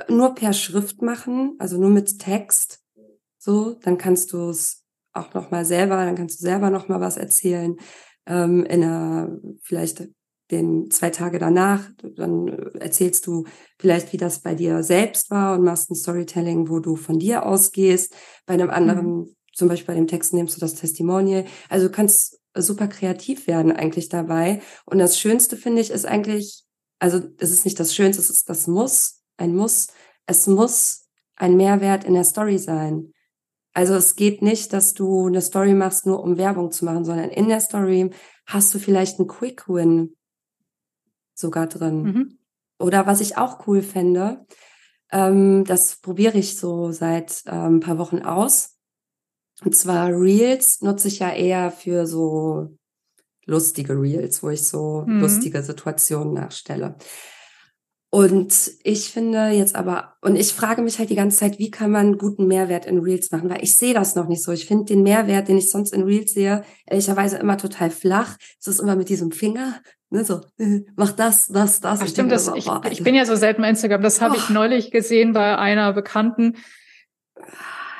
nur 0.08 0.34
per 0.34 0.52
Schrift 0.52 1.02
machen, 1.02 1.56
also 1.58 1.78
nur 1.78 1.90
mit 1.90 2.18
Text. 2.18 2.80
So, 3.38 3.74
dann 3.82 3.98
kannst 3.98 4.32
du 4.32 4.50
es 4.50 4.84
auch 5.12 5.32
nochmal 5.34 5.64
selber, 5.64 5.96
dann 6.04 6.16
kannst 6.16 6.40
du 6.40 6.44
selber 6.44 6.70
nochmal 6.70 7.00
was 7.00 7.16
erzählen. 7.16 7.76
Ähm, 8.26 8.64
in 8.64 8.82
einer, 8.82 9.38
vielleicht 9.62 10.08
den 10.50 10.90
zwei 10.90 11.10
Tage 11.10 11.38
danach, 11.38 11.90
dann 12.16 12.48
erzählst 12.74 13.26
du 13.26 13.44
vielleicht, 13.78 14.12
wie 14.12 14.16
das 14.16 14.40
bei 14.42 14.54
dir 14.54 14.82
selbst 14.82 15.30
war 15.30 15.56
und 15.56 15.64
machst 15.64 15.90
ein 15.90 15.96
Storytelling, 15.96 16.68
wo 16.68 16.78
du 16.78 16.96
von 16.96 17.18
dir 17.18 17.46
ausgehst. 17.46 18.14
Bei 18.46 18.54
einem 18.54 18.70
anderen, 18.70 19.06
mhm. 19.06 19.36
zum 19.54 19.68
Beispiel 19.68 19.88
bei 19.88 19.94
dem 19.94 20.06
Text 20.06 20.34
nimmst 20.34 20.56
du 20.56 20.60
das 20.60 20.74
Testimonial. 20.74 21.46
Also 21.68 21.88
du 21.88 21.92
kannst 21.92 22.40
super 22.62 22.88
kreativ 22.88 23.46
werden 23.46 23.72
eigentlich 23.72 24.08
dabei. 24.08 24.62
Und 24.84 24.98
das 24.98 25.18
Schönste 25.18 25.56
finde 25.56 25.82
ich 25.82 25.90
ist 25.90 26.06
eigentlich, 26.06 26.64
also 26.98 27.20
es 27.38 27.50
ist 27.50 27.64
nicht 27.64 27.78
das 27.78 27.94
Schönste, 27.94 28.22
es 28.22 28.30
ist 28.30 28.48
das 28.48 28.66
Muss, 28.66 29.22
ein 29.36 29.54
Muss. 29.54 29.88
Es 30.26 30.46
muss 30.46 31.06
ein 31.36 31.56
Mehrwert 31.56 32.04
in 32.04 32.14
der 32.14 32.24
Story 32.24 32.58
sein. 32.58 33.12
Also 33.72 33.94
es 33.94 34.16
geht 34.16 34.40
nicht, 34.40 34.72
dass 34.72 34.94
du 34.94 35.26
eine 35.26 35.42
Story 35.42 35.74
machst, 35.74 36.06
nur 36.06 36.22
um 36.22 36.38
Werbung 36.38 36.72
zu 36.72 36.84
machen, 36.84 37.04
sondern 37.04 37.30
in 37.30 37.48
der 37.48 37.60
Story 37.60 38.10
hast 38.46 38.72
du 38.74 38.78
vielleicht 38.78 39.18
einen 39.18 39.28
Quick 39.28 39.68
Win 39.68 40.16
sogar 41.34 41.66
drin. 41.66 42.02
Mhm. 42.02 42.38
Oder 42.78 43.06
was 43.06 43.20
ich 43.20 43.36
auch 43.36 43.66
cool 43.66 43.82
fände, 43.82 44.46
ähm, 45.12 45.64
das 45.64 45.96
probiere 45.96 46.38
ich 46.38 46.58
so 46.58 46.90
seit 46.90 47.42
ähm, 47.46 47.76
ein 47.76 47.80
paar 47.80 47.98
Wochen 47.98 48.20
aus 48.20 48.75
und 49.64 49.74
zwar 49.74 50.10
Reels 50.10 50.80
nutze 50.82 51.08
ich 51.08 51.20
ja 51.20 51.32
eher 51.32 51.70
für 51.70 52.06
so 52.06 52.76
lustige 53.46 53.94
Reels, 53.94 54.42
wo 54.42 54.50
ich 54.50 54.66
so 54.66 55.04
mhm. 55.06 55.20
lustige 55.20 55.62
Situationen 55.62 56.34
nachstelle. 56.34 56.96
Und 58.10 58.70
ich 58.82 59.10
finde 59.10 59.48
jetzt 59.48 59.74
aber, 59.74 60.14
und 60.22 60.36
ich 60.36 60.52
frage 60.52 60.80
mich 60.80 60.98
halt 60.98 61.10
die 61.10 61.16
ganze 61.16 61.38
Zeit, 61.38 61.58
wie 61.58 61.70
kann 61.70 61.90
man 61.90 62.18
guten 62.18 62.46
Mehrwert 62.46 62.86
in 62.86 62.98
Reels 62.98 63.30
machen? 63.30 63.50
Weil 63.50 63.62
ich 63.62 63.76
sehe 63.76 63.94
das 63.94 64.14
noch 64.14 64.28
nicht 64.28 64.42
so. 64.42 64.52
Ich 64.52 64.66
finde 64.66 64.84
den 64.86 65.02
Mehrwert, 65.02 65.48
den 65.48 65.58
ich 65.58 65.70
sonst 65.70 65.92
in 65.92 66.04
Reels 66.04 66.32
sehe, 66.32 66.64
ehrlicherweise 66.86 67.36
immer 67.36 67.58
total 67.58 67.90
flach. 67.90 68.36
Es 68.60 68.68
ist 68.68 68.80
immer 68.80 68.96
mit 68.96 69.08
diesem 69.08 69.32
Finger, 69.32 69.80
ne, 70.10 70.24
so, 70.24 70.40
mach 70.96 71.12
das, 71.12 71.46
das, 71.48 71.80
das. 71.80 72.00
Ach, 72.00 72.08
stimmt, 72.08 72.32
das, 72.32 72.50
ich, 72.54 72.70
ich, 72.90 73.02
bin 73.02 73.14
ja 73.14 73.26
so 73.26 73.36
selten 73.36 73.62
bei 73.62 73.68
Instagram. 73.68 74.02
Das 74.02 74.20
habe 74.20 74.36
oh. 74.36 74.38
ich 74.38 74.50
neulich 74.50 74.90
gesehen 74.90 75.32
bei 75.32 75.58
einer 75.58 75.92
Bekannten. 75.92 76.56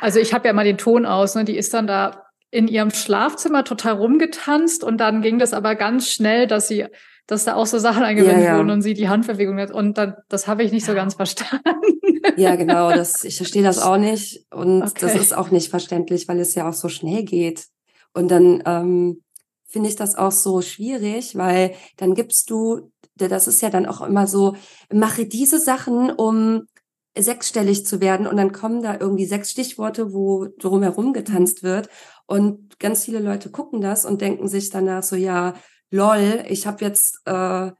Also 0.01 0.19
ich 0.19 0.35
habe 0.35 0.47
ja 0.47 0.53
mal 0.53 0.65
den 0.65 0.79
Ton 0.79 1.07
aus, 1.07 1.35
ne? 1.35 1.45
die 1.45 1.57
ist 1.57 1.75
dann 1.75 1.87
da 1.87 2.27
in 2.51 2.69
ihrem 2.69 2.91
Schlafzimmer 2.91 3.65
total 3.65 3.95
rumgetanzt 3.95 4.85
und 4.85 4.99
dann 4.99 5.23
ging 5.23 5.39
das 5.39 5.53
aber 5.53 5.75
ganz 5.75 6.09
schnell, 6.09 6.47
dass 6.47 6.69
sie, 6.69 6.87
dass 7.27 7.45
da 7.45 7.55
auch 7.55 7.67
so 7.67 7.79
Sachen 7.79 8.03
eingewendet 8.03 8.45
ja, 8.45 8.53
ja. 8.53 8.59
wurden 8.59 8.71
und 8.71 8.83
sie 8.83 8.95
die 8.95 9.09
Handbewegung 9.09 9.59
hat 9.59 9.71
und 9.73 9.99
dann, 9.99 10.15
das 10.29 10.47
habe 10.47 10.63
ich 10.63 10.73
nicht 10.73 10.87
so 10.87 10.95
ganz 10.95 11.15
verstanden. 11.15 11.63
Ja, 12.37 12.57
genau, 12.57 12.91
das, 12.91 13.23
ich 13.23 13.37
verstehe 13.37 13.63
das 13.63 13.79
auch 13.79 13.99
nicht 13.99 14.47
und 14.51 14.83
okay. 14.83 14.93
das 15.01 15.15
ist 15.15 15.35
auch 15.35 15.53
nicht 15.53 15.71
verständlich, 15.71 16.27
weil 16.27 16.41
es 16.41 16.57
ja 16.57 16.69
auch 16.69 16.73
so 16.73 16.89
schnell 16.89 17.23
geht. 17.23 17.67
Und 18.15 18.31
dann 18.31 18.63
ähm, 18.67 19.23
finde 19.65 19.89
ich 19.89 19.97
das 19.97 20.17
auch 20.17 20.33
so 20.33 20.61
schwierig, 20.61 21.37
weil 21.37 21.75
dann 21.99 22.15
gibst 22.15 22.51
du, 22.51 22.91
das 23.15 23.47
ist 23.47 23.63
ja 23.63 23.71
dann 23.71 23.87
auch 23.87 24.01
immer 24.01 24.27
so, 24.27 24.57
mache 24.93 25.27
diese 25.27 25.61
Sachen, 25.61 26.11
um 26.11 26.67
sechsstellig 27.17 27.87
zu 27.87 28.01
werden 28.01 28.27
und 28.27 28.37
dann 28.37 28.53
kommen 28.53 28.83
da 28.83 28.97
irgendwie 28.99 29.27
sechs 29.27 29.51
Stichworte, 29.51 30.13
wo 30.13 30.47
drumherum 30.59 31.13
getanzt 31.13 31.63
wird 31.63 31.89
und 32.27 32.79
ganz 32.79 33.05
viele 33.05 33.21
Leute 33.21 33.51
gucken 33.51 33.81
das 33.81 34.05
und 34.05 34.21
denken 34.21 34.49
sich 34.49 34.71
danach 34.71 35.03
so, 35.03 35.17
ja, 35.17 35.55
lol, 35.91 36.45
ich 36.49 36.67
habe 36.67 36.85
jetzt, 36.85 37.21
äh, 37.25 37.71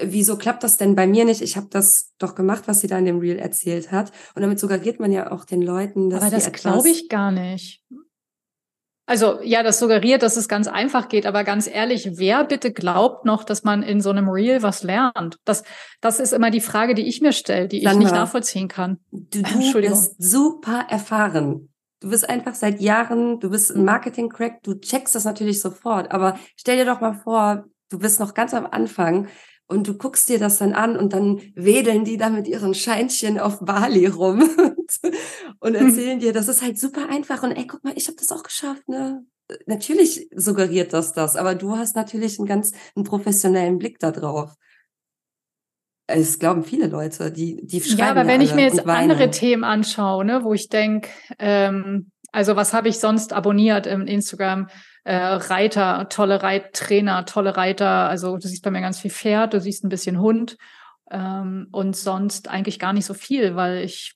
wieso 0.00 0.36
klappt 0.36 0.62
das 0.62 0.76
denn 0.76 0.94
bei 0.94 1.06
mir 1.06 1.24
nicht? 1.24 1.42
Ich 1.42 1.56
habe 1.56 1.68
das 1.70 2.12
doch 2.18 2.34
gemacht, 2.34 2.64
was 2.66 2.80
sie 2.80 2.86
da 2.86 2.98
in 2.98 3.04
dem 3.04 3.18
Reel 3.18 3.38
erzählt 3.38 3.92
hat 3.92 4.12
und 4.34 4.42
damit 4.42 4.58
suggeriert 4.58 5.00
man 5.00 5.12
ja 5.12 5.30
auch 5.30 5.44
den 5.44 5.62
Leuten, 5.62 6.10
dass 6.10 6.22
Aber 6.22 6.30
das 6.30 6.50
glaube 6.52 6.88
ich 6.88 7.08
gar 7.08 7.30
nicht. 7.30 7.84
Also 9.06 9.40
ja, 9.42 9.62
das 9.62 9.80
suggeriert, 9.80 10.22
dass 10.22 10.36
es 10.36 10.48
ganz 10.48 10.68
einfach 10.68 11.08
geht, 11.08 11.26
aber 11.26 11.42
ganz 11.42 11.66
ehrlich, 11.66 12.10
wer 12.14 12.44
bitte 12.44 12.72
glaubt 12.72 13.24
noch, 13.24 13.42
dass 13.42 13.64
man 13.64 13.82
in 13.82 14.00
so 14.00 14.10
einem 14.10 14.28
Reel 14.28 14.62
was 14.62 14.84
lernt? 14.84 15.38
Das, 15.44 15.64
das 16.00 16.20
ist 16.20 16.32
immer 16.32 16.50
die 16.50 16.60
Frage, 16.60 16.94
die 16.94 17.08
ich 17.08 17.20
mir 17.20 17.32
stelle, 17.32 17.66
die 17.66 17.78
ich 17.78 17.94
nicht 17.94 18.12
nachvollziehen 18.12 18.68
kann. 18.68 18.98
Du, 19.10 19.42
du 19.72 19.80
bist 19.80 20.22
super 20.22 20.86
erfahren. 20.88 21.68
Du 22.00 22.10
bist 22.10 22.28
einfach 22.28 22.54
seit 22.54 22.80
Jahren, 22.80 23.38
du 23.40 23.50
bist 23.50 23.74
ein 23.74 23.84
Marketing-Crack, 23.84 24.62
du 24.62 24.74
checkst 24.74 25.14
das 25.14 25.24
natürlich 25.24 25.60
sofort, 25.60 26.10
aber 26.10 26.36
stell 26.56 26.76
dir 26.76 26.84
doch 26.84 27.00
mal 27.00 27.14
vor, 27.14 27.64
du 27.90 27.98
bist 27.98 28.18
noch 28.18 28.34
ganz 28.34 28.54
am 28.54 28.66
Anfang 28.66 29.28
und 29.66 29.88
du 29.88 29.96
guckst 29.96 30.28
dir 30.28 30.38
das 30.38 30.58
dann 30.58 30.72
an 30.72 30.96
und 30.96 31.12
dann 31.12 31.40
wedeln 31.54 32.04
die 32.04 32.16
da 32.16 32.30
mit 32.30 32.46
ihren 32.46 32.74
Scheinchen 32.74 33.38
auf 33.38 33.60
Bali 33.60 34.06
rum 34.06 34.42
und 35.60 35.74
erzählen 35.74 36.18
dir, 36.18 36.32
das 36.32 36.48
ist 36.48 36.62
halt 36.62 36.78
super 36.78 37.08
einfach 37.08 37.42
und 37.42 37.52
ey, 37.52 37.66
guck 37.66 37.82
mal, 37.84 37.94
ich 37.96 38.06
habe 38.08 38.16
das 38.16 38.30
auch 38.30 38.42
geschafft, 38.42 38.88
ne? 38.88 39.24
Natürlich 39.66 40.28
suggeriert 40.34 40.92
das 40.92 41.12
das, 41.12 41.36
aber 41.36 41.54
du 41.54 41.76
hast 41.76 41.96
natürlich 41.96 42.38
einen 42.38 42.48
ganz 42.48 42.72
einen 42.94 43.04
professionellen 43.04 43.78
Blick 43.78 43.98
da 43.98 44.10
drauf. 44.10 44.54
Es 46.06 46.38
glauben 46.38 46.64
viele 46.64 46.86
Leute, 46.86 47.30
die 47.30 47.64
die 47.64 47.80
schreiben 47.80 47.98
Ja, 47.98 48.10
aber 48.10 48.26
wenn 48.26 48.40
ich 48.40 48.54
mir 48.54 48.62
jetzt 48.62 48.86
andere 48.86 49.30
Themen 49.30 49.64
anschaue, 49.64 50.24
ne, 50.24 50.44
wo 50.44 50.52
ich 50.52 50.68
denke, 50.68 51.08
ähm, 51.38 52.10
also 52.32 52.56
was 52.56 52.72
habe 52.72 52.88
ich 52.88 52.98
sonst 52.98 53.32
abonniert 53.32 53.86
im 53.86 54.06
Instagram? 54.06 54.68
Äh, 55.04 55.16
Reiter, 55.16 56.08
tolle 56.08 56.42
Reittrainer, 56.42 57.24
tolle 57.24 57.56
Reiter. 57.56 58.08
Also 58.08 58.36
du 58.36 58.46
siehst 58.46 58.62
bei 58.62 58.70
mir 58.70 58.80
ganz 58.80 59.00
viel 59.00 59.10
Pferd, 59.10 59.54
du 59.54 59.60
siehst 59.60 59.84
ein 59.84 59.88
bisschen 59.88 60.20
Hund 60.20 60.56
ähm, 61.10 61.66
und 61.72 61.96
sonst 61.96 62.48
eigentlich 62.48 62.78
gar 62.78 62.92
nicht 62.92 63.06
so 63.06 63.14
viel, 63.14 63.56
weil 63.56 63.78
ich 63.78 64.14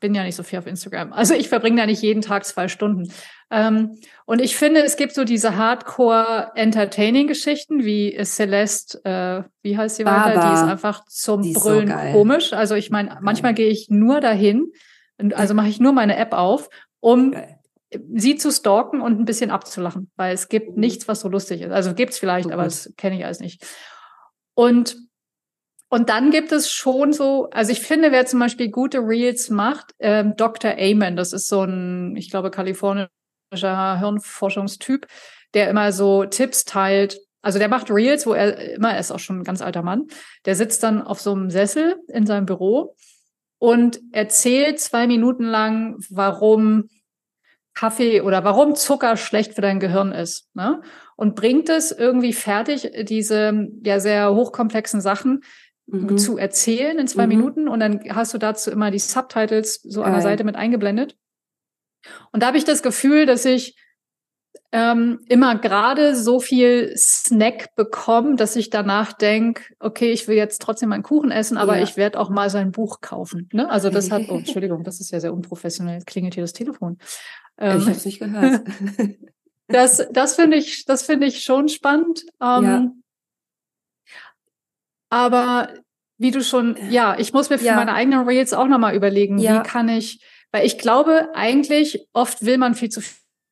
bin 0.00 0.14
ja 0.14 0.22
nicht 0.22 0.36
so 0.36 0.42
viel 0.42 0.58
auf 0.58 0.66
Instagram. 0.66 1.14
Also 1.14 1.32
ich 1.34 1.48
verbringe 1.48 1.80
da 1.80 1.86
nicht 1.86 2.02
jeden 2.02 2.20
Tag 2.22 2.44
zwei 2.44 2.68
Stunden. 2.68 3.10
Ähm, 3.50 3.98
und 4.26 4.42
ich 4.42 4.56
finde, 4.56 4.82
es 4.82 4.96
gibt 4.96 5.14
so 5.14 5.24
diese 5.24 5.56
Hardcore-Entertaining-Geschichten 5.56 7.84
wie 7.84 8.14
Celeste, 8.22 9.02
äh, 9.04 9.44
wie 9.62 9.78
heißt 9.78 9.96
sie 9.96 10.04
Baba. 10.04 10.26
weiter? 10.26 10.48
Die 10.48 10.54
ist 10.54 10.62
einfach 10.62 11.06
zum 11.06 11.40
ist 11.40 11.54
Brüllen 11.54 11.88
so 11.88 11.94
komisch. 12.12 12.52
Also 12.52 12.74
ich 12.74 12.90
meine, 12.90 13.16
manchmal 13.22 13.54
gehe 13.54 13.70
ich 13.70 13.88
nur 13.88 14.20
dahin, 14.20 14.66
also 15.34 15.54
mache 15.54 15.68
ich 15.68 15.80
nur 15.80 15.92
meine 15.92 16.16
App 16.16 16.34
auf, 16.34 16.68
um 17.00 17.32
geil 17.32 17.57
sie 18.14 18.36
zu 18.36 18.50
stalken 18.52 19.00
und 19.00 19.18
ein 19.18 19.24
bisschen 19.24 19.50
abzulachen, 19.50 20.10
weil 20.16 20.34
es 20.34 20.48
gibt 20.48 20.74
mhm. 20.74 20.80
nichts, 20.80 21.08
was 21.08 21.20
so 21.20 21.28
lustig 21.28 21.62
ist. 21.62 21.72
Also 21.72 21.94
gibt's 21.94 22.18
vielleicht, 22.18 22.50
aber 22.50 22.64
das 22.64 22.92
kenne 22.96 23.16
ich 23.16 23.24
alles 23.24 23.40
nicht. 23.40 23.64
Und 24.54 24.96
und 25.90 26.10
dann 26.10 26.30
gibt 26.30 26.52
es 26.52 26.70
schon 26.70 27.14
so, 27.14 27.48
also 27.50 27.72
ich 27.72 27.80
finde, 27.80 28.12
wer 28.12 28.26
zum 28.26 28.40
Beispiel 28.40 28.70
gute 28.70 28.98
Reels 28.98 29.48
macht, 29.48 29.94
ähm, 29.98 30.34
Dr. 30.36 30.72
Amen, 30.72 31.16
das 31.16 31.32
ist 31.32 31.48
so 31.48 31.62
ein, 31.62 32.14
ich 32.14 32.30
glaube, 32.30 32.50
kalifornischer 32.50 33.08
Hirnforschungstyp, 33.98 35.06
der 35.54 35.70
immer 35.70 35.92
so 35.92 36.26
Tipps 36.26 36.66
teilt. 36.66 37.18
Also 37.40 37.58
der 37.58 37.68
macht 37.68 37.90
Reels, 37.90 38.26
wo 38.26 38.34
er 38.34 38.74
immer, 38.74 38.92
er 38.92 39.00
ist 39.00 39.10
auch 39.10 39.18
schon 39.18 39.40
ein 39.40 39.44
ganz 39.44 39.62
alter 39.62 39.82
Mann, 39.82 40.08
der 40.44 40.56
sitzt 40.56 40.82
dann 40.82 41.00
auf 41.00 41.20
so 41.20 41.32
einem 41.32 41.48
Sessel 41.48 41.96
in 42.08 42.26
seinem 42.26 42.44
Büro 42.44 42.94
und 43.58 43.98
erzählt 44.12 44.80
zwei 44.80 45.06
Minuten 45.06 45.44
lang, 45.44 45.96
warum 46.10 46.90
Kaffee 47.78 48.22
oder 48.22 48.42
warum 48.42 48.74
Zucker 48.74 49.16
schlecht 49.16 49.54
für 49.54 49.60
dein 49.60 49.78
Gehirn 49.78 50.10
ist. 50.10 50.48
Ne? 50.54 50.82
Und 51.14 51.36
bringt 51.36 51.68
es 51.68 51.92
irgendwie 51.92 52.32
fertig, 52.32 52.90
diese 53.02 53.68
ja 53.84 54.00
sehr 54.00 54.34
hochkomplexen 54.34 55.00
Sachen 55.00 55.42
mhm. 55.86 56.18
zu 56.18 56.38
erzählen 56.38 56.98
in 56.98 57.06
zwei 57.06 57.26
mhm. 57.26 57.36
Minuten. 57.36 57.68
Und 57.68 57.78
dann 57.78 58.00
hast 58.10 58.34
du 58.34 58.38
dazu 58.38 58.72
immer 58.72 58.90
die 58.90 58.98
Subtitles 58.98 59.80
so 59.82 60.02
an 60.02 60.12
der 60.12 60.22
Seite 60.22 60.42
mit 60.42 60.56
eingeblendet. 60.56 61.16
Und 62.32 62.42
da 62.42 62.48
habe 62.48 62.58
ich 62.58 62.64
das 62.64 62.82
Gefühl, 62.82 63.26
dass 63.26 63.44
ich 63.44 63.76
ähm, 64.72 65.20
immer 65.28 65.56
gerade 65.56 66.16
so 66.16 66.40
viel 66.40 66.92
Snack 66.96 67.76
bekomme, 67.76 68.34
dass 68.34 68.56
ich 68.56 68.70
danach 68.70 69.12
denke, 69.12 69.62
okay, 69.78 70.10
ich 70.10 70.26
will 70.26 70.36
jetzt 70.36 70.60
trotzdem 70.60 70.88
meinen 70.88 71.04
Kuchen 71.04 71.30
essen, 71.30 71.56
aber 71.56 71.76
ja. 71.76 71.84
ich 71.84 71.96
werde 71.96 72.18
auch 72.18 72.28
mal 72.28 72.50
sein 72.50 72.72
Buch 72.72 73.00
kaufen. 73.00 73.48
Ne? 73.52 73.70
Also 73.70 73.88
das 73.88 74.10
hat, 74.10 74.22
oh, 74.28 74.34
Entschuldigung, 74.38 74.82
das 74.82 75.00
ist 75.00 75.12
ja 75.12 75.20
sehr 75.20 75.32
unprofessionell, 75.32 76.02
klingelt 76.04 76.34
hier 76.34 76.42
das 76.42 76.52
Telefon. 76.52 76.98
Ähm, 77.58 77.78
ich 77.78 77.84
habe 77.84 77.96
es 77.96 78.04
nicht 78.04 78.18
gehört. 78.18 78.66
das 79.68 80.06
das 80.12 80.34
finde 80.34 80.56
ich, 80.56 80.84
das 80.84 81.02
finde 81.02 81.26
ich 81.26 81.42
schon 81.42 81.68
spannend. 81.68 82.24
Ähm, 82.40 82.64
ja. 82.64 82.92
Aber 85.10 85.72
wie 86.18 86.30
du 86.30 86.42
schon, 86.42 86.76
ja, 86.90 87.18
ich 87.18 87.32
muss 87.32 87.48
mir 87.48 87.58
für 87.58 87.66
ja. 87.66 87.76
meine 87.76 87.94
eigenen 87.94 88.26
Reels 88.26 88.52
auch 88.52 88.66
nochmal 88.66 88.94
überlegen, 88.94 89.38
ja. 89.38 89.60
wie 89.60 89.68
kann 89.68 89.88
ich, 89.88 90.20
weil 90.50 90.66
ich 90.66 90.78
glaube, 90.78 91.28
eigentlich 91.34 92.08
oft 92.12 92.44
will 92.44 92.58
man 92.58 92.74
viel 92.74 92.88
zu 92.88 93.00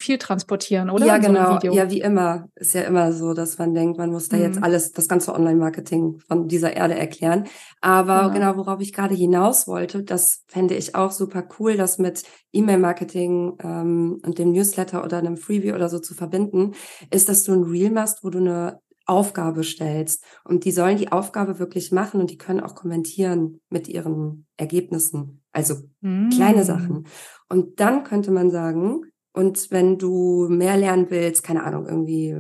viel 0.07 0.19
transportieren, 0.19 0.89
oder? 0.89 1.05
Ja, 1.05 1.19
genau. 1.19 1.59
So 1.61 1.73
ja, 1.73 1.91
wie 1.91 2.01
immer. 2.01 2.49
Ist 2.55 2.75
ja 2.75 2.83
immer 2.83 3.13
so, 3.13 3.35
dass 3.35 3.59
man 3.59 3.75
denkt, 3.75 3.99
man 3.99 4.11
muss 4.11 4.29
da 4.29 4.37
mhm. 4.37 4.43
jetzt 4.45 4.63
alles, 4.63 4.93
das 4.93 5.09
ganze 5.09 5.35
Online-Marketing 5.35 6.21
von 6.27 6.49
dieser 6.49 6.75
Erde 6.75 6.95
erklären. 6.95 7.45
Aber 7.81 8.23
ja. 8.23 8.29
genau, 8.29 8.57
worauf 8.57 8.81
ich 8.81 8.93
gerade 8.93 9.15
hinaus 9.15 9.67
wollte, 9.67 10.03
das 10.05 10.45
fände 10.47 10.75
ich 10.75 10.95
auch 10.95 11.11
super 11.11 11.45
cool, 11.59 11.77
das 11.77 11.99
mit 11.99 12.23
E-Mail-Marketing 12.53 13.59
ähm, 13.63 14.21
und 14.25 14.39
dem 14.39 14.53
Newsletter 14.53 15.05
oder 15.05 15.19
einem 15.19 15.37
Freebie 15.37 15.73
oder 15.73 15.89
so 15.89 15.99
zu 15.99 16.15
verbinden, 16.15 16.73
ist, 17.11 17.29
dass 17.29 17.45
du 17.45 17.53
ein 17.53 17.65
Reel 17.65 17.91
machst, 17.91 18.23
wo 18.23 18.31
du 18.31 18.39
eine 18.39 18.81
Aufgabe 19.07 19.63
stellst. 19.63 20.25
Und 20.45 20.65
die 20.65 20.73
sollen 20.73 20.99
die 20.99 21.13
Aufgabe 21.13 21.59
wirklich 21.59 21.93
machen 21.93 22.21
und 22.21 22.31
die 22.31 22.39
können 22.39 22.61
auch 22.61 22.75
kommentieren 22.75 23.61
mit 23.71 23.89
ihren 23.89 24.47
Ergebnissen. 24.57 25.43
Also 25.53 25.77
mm. 26.01 26.31
kleine 26.31 26.65
Sachen. 26.65 27.07
Und 27.49 27.81
dann 27.81 28.05
könnte 28.05 28.31
man 28.31 28.51
sagen, 28.51 29.03
und 29.37 29.71
wenn 29.71 29.99
du 29.99 30.49
mehr 30.49 30.79
lernen 30.79 31.11
willst, 31.11 31.43
keine 31.43 31.63
Ahnung, 31.65 31.87
irgendwie, 31.87 32.35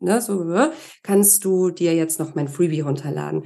ne, 0.00 0.20
so, 0.22 0.44
ne, 0.44 0.72
kannst 1.02 1.44
du 1.44 1.70
dir 1.70 1.94
jetzt 1.94 2.18
noch 2.18 2.34
mein 2.34 2.48
Freebie 2.48 2.80
runterladen. 2.80 3.40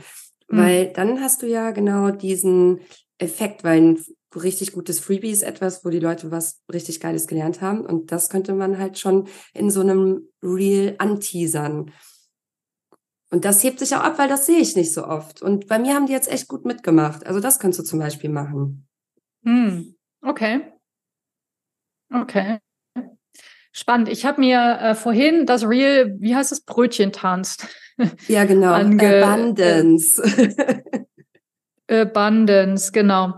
Mhm. 0.48 0.56
Weil 0.56 0.92
dann 0.92 1.20
hast 1.20 1.42
du 1.42 1.48
ja 1.48 1.72
genau 1.72 2.12
diesen 2.12 2.80
Effekt, 3.18 3.64
weil 3.64 3.82
ein 3.82 4.04
richtig 4.36 4.72
gutes 4.72 5.00
Freebie 5.00 5.30
ist 5.30 5.42
etwas, 5.42 5.84
wo 5.84 5.90
die 5.90 5.98
Leute 5.98 6.30
was 6.30 6.62
richtig 6.72 7.00
Geiles 7.00 7.26
gelernt 7.26 7.60
haben. 7.60 7.80
Und 7.80 8.12
das 8.12 8.28
könnte 8.28 8.54
man 8.54 8.78
halt 8.78 9.00
schon 9.00 9.26
in 9.52 9.68
so 9.68 9.80
einem 9.80 10.28
Reel 10.40 10.94
anteasern. 10.98 11.90
Und 13.32 13.44
das 13.44 13.64
hebt 13.64 13.80
sich 13.80 13.96
auch 13.96 14.00
ab, 14.00 14.18
weil 14.18 14.28
das 14.28 14.46
sehe 14.46 14.60
ich 14.60 14.76
nicht 14.76 14.94
so 14.94 15.04
oft. 15.04 15.42
Und 15.42 15.66
bei 15.66 15.80
mir 15.80 15.94
haben 15.94 16.06
die 16.06 16.12
jetzt 16.12 16.30
echt 16.30 16.46
gut 16.46 16.64
mitgemacht. 16.64 17.26
Also 17.26 17.40
das 17.40 17.58
könntest 17.58 17.80
du 17.80 17.84
zum 17.84 17.98
Beispiel 17.98 18.30
machen. 18.30 18.86
Hm. 19.42 19.96
Okay. 20.22 20.72
Okay. 22.12 22.60
Spannend. 23.76 24.08
Ich 24.08 24.24
habe 24.24 24.40
mir 24.40 24.78
äh, 24.80 24.94
vorhin 24.94 25.44
das 25.44 25.68
Real, 25.68 26.14
wie 26.18 26.34
heißt 26.34 26.50
es, 26.50 26.62
Brötchen 26.62 27.12
tanzt. 27.12 27.68
Ja, 28.26 28.46
genau. 28.46 28.72
Ange 28.72 29.22
Abundance. 29.22 30.22
Abundance, 31.86 32.90
genau. 32.90 33.34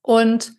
Und 0.00 0.54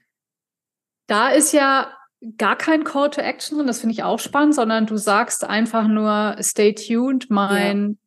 da 1.08 1.30
ist 1.30 1.54
ja 1.54 1.92
gar 2.38 2.56
kein 2.56 2.84
Call 2.84 3.10
to 3.10 3.20
Action 3.20 3.58
drin, 3.58 3.66
das 3.66 3.80
finde 3.80 3.94
ich 3.94 4.04
auch 4.04 4.20
spannend, 4.20 4.54
sondern 4.54 4.86
du 4.86 4.96
sagst 4.98 5.44
einfach 5.44 5.88
nur 5.88 6.36
stay 6.40 6.76
tuned, 6.76 7.32
mein, 7.32 7.98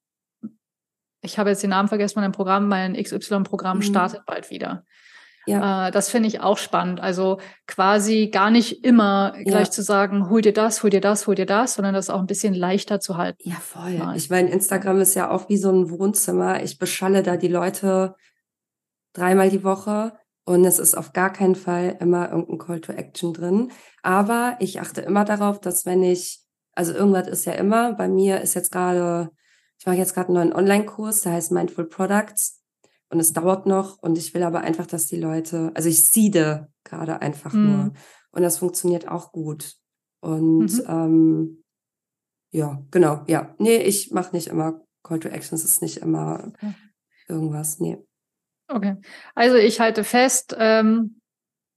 ja. 0.41 0.51
ich 1.21 1.37
habe 1.37 1.51
jetzt 1.51 1.65
den 1.65 1.71
Namen 1.71 1.89
vergessen, 1.89 2.21
mein 2.21 2.31
Programm, 2.31 2.69
mein 2.69 2.95
XY-Programm 2.95 3.79
mhm. 3.79 3.83
startet 3.83 4.25
bald 4.25 4.51
wieder. 4.51 4.85
Ja. 5.47 5.89
Äh, 5.89 5.91
das 5.91 6.09
finde 6.09 6.29
ich 6.29 6.41
auch 6.41 6.59
spannend. 6.59 7.01
Also 7.01 7.39
quasi 7.67 8.29
gar 8.33 8.51
nicht 8.51 8.85
immer 8.85 9.33
gleich 9.45 9.67
ja. 9.67 9.71
zu 9.71 9.83
sagen, 9.83 10.29
hol 10.29 10.43
dir 10.43 10.53
das, 10.53 10.83
hol 10.83 10.91
dir 10.91 11.01
das, 11.01 11.27
hol 11.27 11.35
dir 11.35 11.47
das, 11.47 11.75
sondern 11.75 11.95
das 11.95 12.11
auch 12.11 12.21
ein 12.21 12.27
bisschen 12.27 12.55
leichter 12.55 13.01
zu 13.01 13.17
halten. 13.17 13.49
Ja, 13.49 13.57
voll. 13.57 13.95
Mal. 13.99 14.17
Ich 14.17 14.29
meine, 14.29 14.51
Instagram 14.51 15.01
ist 15.01 15.15
ja 15.15 15.31
auch 15.31 15.49
wie 15.49 15.57
so 15.57 15.71
ein 15.71 15.91
Wohnzimmer. 15.91 16.63
Ich 16.63 16.79
beschalle 16.79 17.23
da 17.23 17.37
die 17.37 17.49
Leute 17.49 18.15
dreimal 19.13 19.49
die 19.49 19.65
Woche 19.65 20.13
und 20.45 20.65
es 20.65 20.79
ist 20.79 20.97
auf 20.97 21.13
gar 21.13 21.33
keinen 21.33 21.55
Fall 21.55 21.97
immer 22.01 22.31
irgendein 22.31 22.59
Call 22.59 22.81
to 22.81 22.93
Action 22.93 23.33
drin. 23.33 23.71
Aber 24.03 24.57
ich 24.61 24.81
achte 24.81 25.01
immer 25.01 25.25
darauf, 25.25 25.61
dass 25.61 25.87
wenn 25.87 26.03
ich, 26.03 26.41
also 26.75 26.93
irgendwas 26.93 27.29
ist 27.29 27.47
ja 27.47 27.53
immer, 27.53 27.95
bei 27.95 28.09
mir 28.09 28.41
ist 28.41 28.55
jetzt 28.55 28.71
gerade, 28.71 29.31
ich 29.79 29.87
mache 29.87 29.97
jetzt 29.97 30.15
gerade 30.15 30.29
einen 30.29 30.35
neuen 30.35 30.53
Online-Kurs, 30.53 31.23
der 31.23 31.33
heißt 31.33 31.53
Mindful 31.53 31.89
Products 31.89 32.63
und 33.11 33.21
es 33.21 33.33
dauert 33.33 33.67
noch 33.67 33.99
und 34.03 34.19
ich 34.19 34.35
will 34.35 34.43
aber 34.43 34.61
einfach, 34.61 34.87
dass 34.87 35.07
die 35.07 35.19
Leute, 35.21 35.71
also 35.75 35.89
ich 35.89 36.09
siede 36.09 36.69
gerade 36.85 37.23
einfach 37.23 37.53
mhm. 37.53 37.65
nur 37.65 37.93
und 38.33 38.43
das 38.43 38.59
funktioniert 38.59 39.09
auch 39.09 39.33
gut. 39.33 39.75
Und 40.21 40.73
mhm. 40.73 40.85
ähm, 40.89 41.65
ja, 42.51 42.83
genau, 42.91 43.23
ja. 43.27 43.55
Nee, 43.59 43.79
ich 43.79 44.11
mache 44.13 44.35
nicht 44.35 44.49
immer 44.49 44.81
Call 45.03 45.21
to 45.21 45.29
Action, 45.29 45.57
es 45.57 45.65
ist 45.65 45.83
nicht 45.83 45.99
immer 45.99 46.53
okay. 46.55 46.75
irgendwas, 47.29 47.79
nee. 47.81 47.99
Okay, 48.69 48.97
also 49.35 49.57
ich 49.57 49.79
halte 49.79 50.03
fest, 50.03 50.57
ähm, 50.59 51.21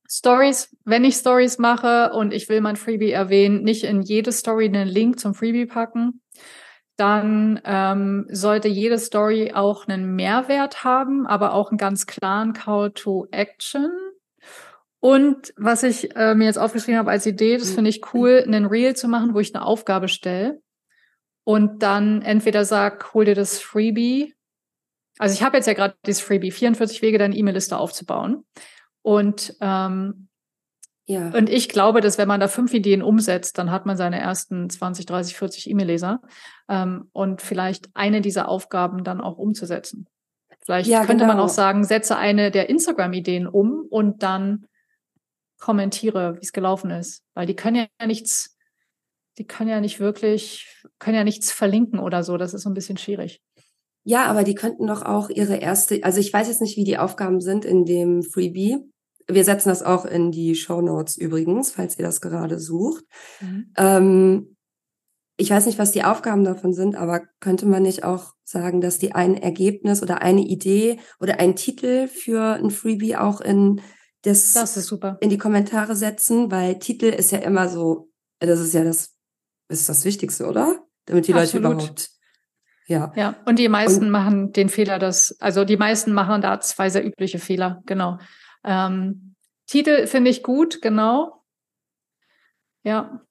Stories, 0.10 0.76
wenn 0.86 1.04
ich 1.04 1.16
Stories 1.16 1.60
mache 1.60 2.12
und 2.14 2.34
ich 2.34 2.50
will 2.50 2.62
mein 2.62 2.78
Freebie 2.78 3.12
erwähnen, 3.12 3.64
nicht 3.64 3.84
in 3.84 4.02
jede 4.02 4.32
Story 4.32 4.66
einen 4.66 4.88
Link 4.88 5.20
zum 5.20 5.36
Freebie 5.36 5.68
packen, 5.68 6.22
dann 7.00 7.62
ähm, 7.66 8.26
sollte 8.30 8.68
jede 8.68 8.98
Story 8.98 9.52
auch 9.54 9.88
einen 9.88 10.16
Mehrwert 10.16 10.84
haben, 10.84 11.26
aber 11.26 11.54
auch 11.54 11.70
einen 11.70 11.78
ganz 11.78 12.08
klaren 12.08 12.54
Call 12.54 12.92
to 12.92 13.28
Action. 13.32 13.90
Und 15.00 15.54
was 15.56 15.84
ich 15.84 16.16
äh, 16.16 16.36
mir 16.36 16.46
jetzt 16.46 16.60
aufgeschrieben 16.60 17.00
habe 17.00 17.12
als 17.12 17.26
Idee, 17.26 17.58
das 17.58 17.72
finde 17.72 17.90
ich 17.90 18.14
cool, 18.14 18.44
einen 18.46 18.66
Reel 18.66 18.96
zu 18.96 19.08
machen, 19.08 19.34
wo 19.34 19.40
ich 19.40 19.56
eine 19.56 19.66
Aufgabe 19.66 20.08
stelle 20.08 20.62
und 21.46 21.82
dann 21.82 22.22
entweder 22.22 22.66
sag, 22.66 23.14
hol 23.14 23.26
dir 23.26 23.36
das 23.36 23.60
Freebie. 23.60 24.36
Also 25.18 25.34
ich 25.34 25.44
habe 25.44 25.58
jetzt 25.58 25.66
ja 25.66 25.74
gerade 25.74 25.96
dieses 26.06 26.22
Freebie, 26.22 26.52
44 26.52 27.02
Wege, 27.02 27.18
deine 27.18 27.36
E-Mail-Liste 27.36 27.78
aufzubauen. 27.78 28.46
Und 29.02 29.56
ähm, 29.60 30.29
ja. 31.10 31.30
Und 31.30 31.50
ich 31.50 31.70
glaube, 31.70 32.02
dass 32.02 32.20
wenn 32.20 32.28
man 32.28 32.40
da 32.40 32.48
fünf 32.48 32.72
Ideen 32.72 33.02
umsetzt, 33.02 33.58
dann 33.58 33.72
hat 33.72 33.88
man 33.88 33.98
seine 33.98 34.20
ersten 34.20 34.70
20, 34.70 35.08
30, 35.08 35.36
40 35.36 35.70
E-Mail-Leser 35.72 36.22
ähm, 36.70 37.10
und 37.14 37.42
vielleicht 37.42 37.90
eine 37.96 38.22
dieser 38.22 38.48
Aufgaben 38.48 39.04
dann 39.04 39.20
auch 39.20 39.40
umzusetzen. 39.40 40.08
Vielleicht 40.60 40.88
ja, 40.88 41.00
könnte 41.06 41.24
genau. 41.24 41.34
man 41.34 41.40
auch 41.40 41.50
sagen, 41.50 41.84
setze 41.84 42.16
eine 42.16 42.52
der 42.52 42.70
Instagram-Ideen 42.70 43.48
um 43.48 43.88
und 43.90 44.22
dann 44.22 44.68
kommentiere, 45.58 46.36
wie 46.36 46.44
es 46.44 46.54
gelaufen 46.54 46.92
ist. 46.92 47.24
Weil 47.34 47.48
die 47.48 47.56
können 47.56 47.88
ja 48.00 48.06
nichts, 48.06 48.56
die 49.40 49.48
können 49.48 49.72
ja 49.72 49.82
nicht 49.82 50.00
wirklich, 50.00 50.86
können 51.00 51.18
ja 51.18 51.24
nichts 51.24 51.52
verlinken 51.52 51.98
oder 51.98 52.22
so. 52.22 52.38
Das 52.38 52.54
ist 52.54 52.62
so 52.62 52.70
ein 52.70 52.76
bisschen 52.76 52.98
schwierig. 52.98 53.42
Ja, 54.04 54.26
aber 54.26 54.44
die 54.44 54.54
könnten 54.54 54.86
doch 54.86 55.02
auch 55.02 55.32
ihre 55.32 55.56
erste, 55.56 56.04
also 56.04 56.20
ich 56.20 56.32
weiß 56.32 56.48
jetzt 56.48 56.62
nicht, 56.62 56.78
wie 56.78 56.84
die 56.84 57.00
Aufgaben 57.00 57.42
sind 57.42 57.66
in 57.66 57.86
dem 57.86 58.22
Freebie, 58.22 58.78
wir 59.30 59.44
setzen 59.44 59.70
das 59.70 59.84
auch 59.84 60.06
in 60.06 60.32
die 60.32 60.56
Show 60.56 60.82
Notes 60.82 61.18
übrigens, 61.18 61.72
falls 61.72 61.98
ihr 61.98 62.06
das 62.06 62.22
gerade 62.22 62.60
sucht. 62.60 63.04
Mhm. 63.42 63.74
Ähm, 63.78 64.56
ich 65.38 65.52
weiß 65.52 65.68
nicht, 65.68 65.80
was 65.80 65.92
die 65.92 66.04
Aufgaben 66.04 66.44
davon 66.44 66.74
sind, 66.74 66.96
aber 66.96 67.22
könnte 67.40 67.66
man 67.66 67.84
nicht 67.84 68.04
auch 68.04 68.34
sagen, 68.44 68.82
dass 68.82 69.00
die 69.00 69.14
ein 69.14 69.36
Ergebnis 69.36 70.04
oder 70.04 70.22
eine 70.22 70.42
Idee 70.42 71.00
oder 71.20 71.40
ein 71.40 71.56
Titel 71.56 72.08
für 72.08 72.56
ein 72.56 72.72
Freebie 72.72 73.16
auch 73.16 73.40
in 73.40 73.82
das, 74.24 74.52
das 74.52 74.92
in 75.22 75.30
die 75.30 75.38
Kommentare 75.38 75.96
setzen, 75.96 76.52
weil 76.52 76.80
Titel 76.80 77.06
ist 77.06 77.32
ja 77.32 77.38
immer 77.38 77.70
so, 77.70 78.10
das 78.40 78.60
ist 78.60 78.74
ja 78.74 78.84
das, 78.84 79.16
ist 79.70 79.88
das 79.88 80.04
Wichtigste, 80.04 80.46
oder? 80.46 80.84
Damit 81.06 81.28
die 81.28 81.34
Absolut. 81.34 81.64
Leute 81.64 81.76
überhaupt 81.76 82.10
ja. 82.90 83.14
Ja, 83.16 83.36
und 83.46 83.60
die 83.60 83.70
meisten 83.70 84.06
und, 84.06 84.10
machen 84.10 84.52
den 84.52 84.68
Fehler, 84.68 84.98
dass, 84.98 85.40
also 85.40 85.64
die 85.64 85.78
meisten 85.78 86.12
machen 86.12 86.42
da 86.42 86.60
zwei 86.60 86.90
sehr 86.90 87.06
übliche 87.06 87.38
Fehler, 87.38 87.84
genau. 87.86 88.18
Ähm, 88.64 89.36
Titel 89.68 90.08
finde 90.08 90.32
ich 90.32 90.44
gut, 90.44 90.82
genau. 90.82 91.44
Ja. 92.84 93.22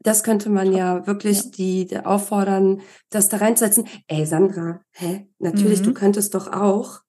Das 0.00 0.22
könnte 0.22 0.50
man 0.50 0.72
ja 0.72 1.06
wirklich 1.06 1.44
ja. 1.44 1.50
Die, 1.50 1.86
die, 1.86 1.98
auffordern, 1.98 2.82
das 3.10 3.28
da 3.28 3.38
reinzusetzen. 3.38 3.88
Ey, 4.06 4.26
Sandra, 4.26 4.82
hä? 4.92 5.28
Natürlich, 5.38 5.80
mhm. 5.80 5.84
du 5.84 5.94
könntest 5.94 6.34
doch 6.34 6.52
auch 6.52 7.00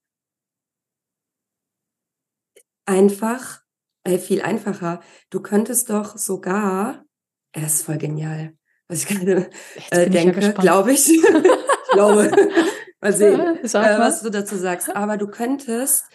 einfach, 2.86 3.62
äh, 4.04 4.18
viel 4.18 4.42
einfacher, 4.42 5.02
du 5.30 5.42
könntest 5.42 5.90
doch 5.90 6.18
sogar, 6.18 7.04
er 7.52 7.66
ist 7.66 7.84
voll 7.84 7.98
genial, 7.98 8.54
was 8.88 9.04
ich 9.04 9.08
gerade 9.08 9.50
äh, 9.92 10.10
denke, 10.10 10.42
ja 10.42 10.52
glaube 10.52 10.94
ich. 10.94 11.10
ich 11.14 11.92
glaube, 11.92 12.32
mal 13.02 13.14
sehen, 13.14 13.40
äh, 13.64 14.00
was 14.00 14.22
du 14.22 14.30
dazu 14.30 14.56
sagst. 14.56 14.96
Aber 14.96 15.18
du 15.18 15.28
könntest 15.28 16.06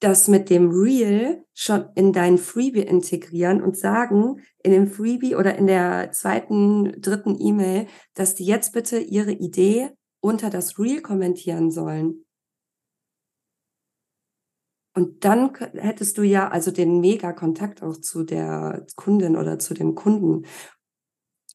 das 0.00 0.28
mit 0.28 0.48
dem 0.48 0.70
Real 0.70 1.42
schon 1.54 1.88
in 1.94 2.12
dein 2.12 2.38
Freebie 2.38 2.82
integrieren 2.82 3.62
und 3.62 3.76
sagen 3.76 4.40
in 4.62 4.70
dem 4.70 4.86
Freebie 4.86 5.34
oder 5.34 5.56
in 5.56 5.66
der 5.66 6.12
zweiten, 6.12 7.00
dritten 7.00 7.36
E-Mail, 7.40 7.86
dass 8.14 8.34
die 8.34 8.44
jetzt 8.44 8.72
bitte 8.72 8.98
ihre 8.98 9.32
Idee 9.32 9.90
unter 10.20 10.50
das 10.50 10.78
Real 10.78 11.00
kommentieren 11.00 11.70
sollen. 11.70 12.24
Und 14.94 15.24
dann 15.24 15.54
hättest 15.74 16.18
du 16.18 16.22
ja 16.22 16.48
also 16.48 16.70
den 16.70 17.00
mega 17.00 17.32
Kontakt 17.32 17.82
auch 17.82 17.96
zu 17.96 18.24
der 18.24 18.84
Kundin 18.96 19.36
oder 19.36 19.58
zu 19.58 19.74
dem 19.74 19.94
Kunden. 19.94 20.44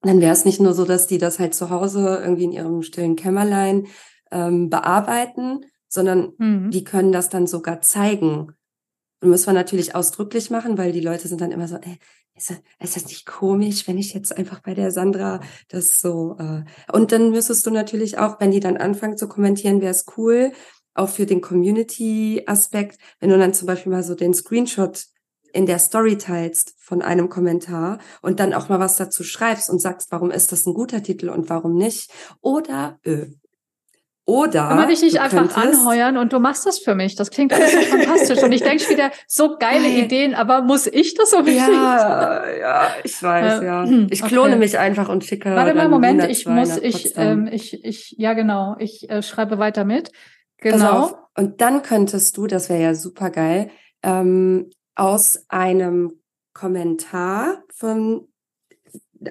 Dann 0.01 0.21
wäre 0.21 0.33
es 0.33 0.45
nicht 0.45 0.61
nur 0.61 0.73
so, 0.73 0.85
dass 0.85 1.07
die 1.07 1.17
das 1.17 1.39
halt 1.39 1.53
zu 1.53 1.69
Hause 1.69 2.21
irgendwie 2.21 2.45
in 2.45 2.51
ihrem 2.51 2.81
stillen 2.83 3.15
Kämmerlein 3.15 3.87
ähm, 4.31 4.69
bearbeiten, 4.69 5.65
sondern 5.93 6.33
mhm. 6.37 6.71
die 6.71 6.83
können 6.83 7.11
das 7.11 7.29
dann 7.29 7.47
sogar 7.47 7.81
zeigen. 7.81 8.53
Und 9.21 9.29
muss 9.29 9.45
man 9.45 9.55
natürlich 9.55 9.95
ausdrücklich 9.95 10.49
machen, 10.49 10.77
weil 10.77 10.91
die 10.91 10.99
Leute 10.99 11.27
sind 11.27 11.39
dann 11.39 11.51
immer 11.51 11.67
so, 11.67 11.77
ey, 11.77 11.97
ist 12.35 12.49
das, 12.49 12.57
ist 12.79 12.95
das 12.95 13.05
nicht 13.05 13.25
komisch, 13.25 13.87
wenn 13.87 13.97
ich 13.97 14.13
jetzt 14.13 14.35
einfach 14.35 14.59
bei 14.61 14.73
der 14.73 14.91
Sandra 14.91 15.39
das 15.69 15.99
so. 15.99 16.35
Äh 16.39 16.63
und 16.91 17.11
dann 17.11 17.29
müsstest 17.29 17.65
du 17.65 17.69
natürlich 17.69 18.17
auch, 18.17 18.39
wenn 18.39 18.51
die 18.51 18.59
dann 18.59 18.75
anfangen 18.75 19.17
zu 19.17 19.27
kommentieren, 19.27 19.81
wäre 19.81 19.91
es 19.91 20.05
cool, 20.17 20.51
auch 20.95 21.09
für 21.09 21.27
den 21.27 21.41
Community-Aspekt, 21.41 22.97
wenn 23.19 23.29
du 23.29 23.37
dann 23.37 23.53
zum 23.53 23.67
Beispiel 23.67 23.91
mal 23.91 24.03
so 24.03 24.15
den 24.15 24.33
Screenshot 24.33 25.05
in 25.53 25.67
der 25.67 25.77
Story 25.77 26.17
teilst 26.17 26.73
von 26.79 27.03
einem 27.03 27.29
Kommentar 27.29 27.99
und 28.23 28.39
dann 28.39 28.53
auch 28.53 28.69
mal 28.69 28.79
was 28.79 28.97
dazu 28.97 29.23
schreibst 29.23 29.69
und 29.69 29.79
sagst, 29.79 30.11
warum 30.11 30.31
ist 30.31 30.51
das 30.51 30.65
ein 30.65 30.73
guter 30.73 31.03
Titel 31.03 31.29
und 31.29 31.49
warum 31.49 31.75
nicht. 31.75 32.11
Oder 32.41 32.99
äh, 33.03 33.27
oder. 34.25 34.67
Kann 34.69 34.77
man 34.77 34.87
dich 34.87 35.01
nicht 35.01 35.19
einfach 35.19 35.55
anheuern 35.57 36.17
und 36.17 36.31
du 36.31 36.39
machst 36.39 36.65
das 36.65 36.79
für 36.79 36.95
mich? 36.95 37.15
Das 37.15 37.29
klingt 37.29 37.51
alles 37.51 37.73
so 37.73 37.81
fantastisch. 37.81 38.41
Und 38.41 38.51
ich 38.53 38.63
denke 38.63 38.89
wieder, 38.89 39.11
so 39.27 39.57
geile 39.57 39.87
Ideen, 39.87 40.33
aber 40.33 40.61
muss 40.61 40.87
ich 40.87 41.13
das 41.13 41.33
unbedingt? 41.33 41.67
Ja, 41.67 42.49
ja, 42.49 42.87
ich 43.03 43.21
weiß, 43.21 43.61
äh, 43.61 43.65
ja. 43.65 43.85
Ich 44.09 44.23
klone 44.23 44.51
okay. 44.51 44.59
mich 44.59 44.79
einfach 44.79 45.09
und 45.09 45.25
schicke. 45.25 45.53
Warte 45.53 45.73
mal, 45.73 45.89
Moment, 45.89 46.23
ich 46.29 46.45
muss, 46.45 46.77
ich, 46.77 47.17
ähm, 47.17 47.49
ich, 47.51 47.83
ich, 47.83 48.15
ja, 48.17 48.33
genau, 48.33 48.75
ich 48.79 49.09
äh, 49.09 49.21
schreibe 49.21 49.57
weiter 49.57 49.83
mit. 49.83 50.11
Genau. 50.57 51.17
Und 51.35 51.59
dann 51.59 51.81
könntest 51.81 52.37
du, 52.37 52.47
das 52.47 52.69
wäre 52.69 52.81
ja 52.81 52.95
super 52.95 53.29
geil, 53.29 53.71
ähm, 54.03 54.69
aus 54.95 55.45
einem 55.49 56.21
Kommentar 56.53 57.63
von 57.75 58.27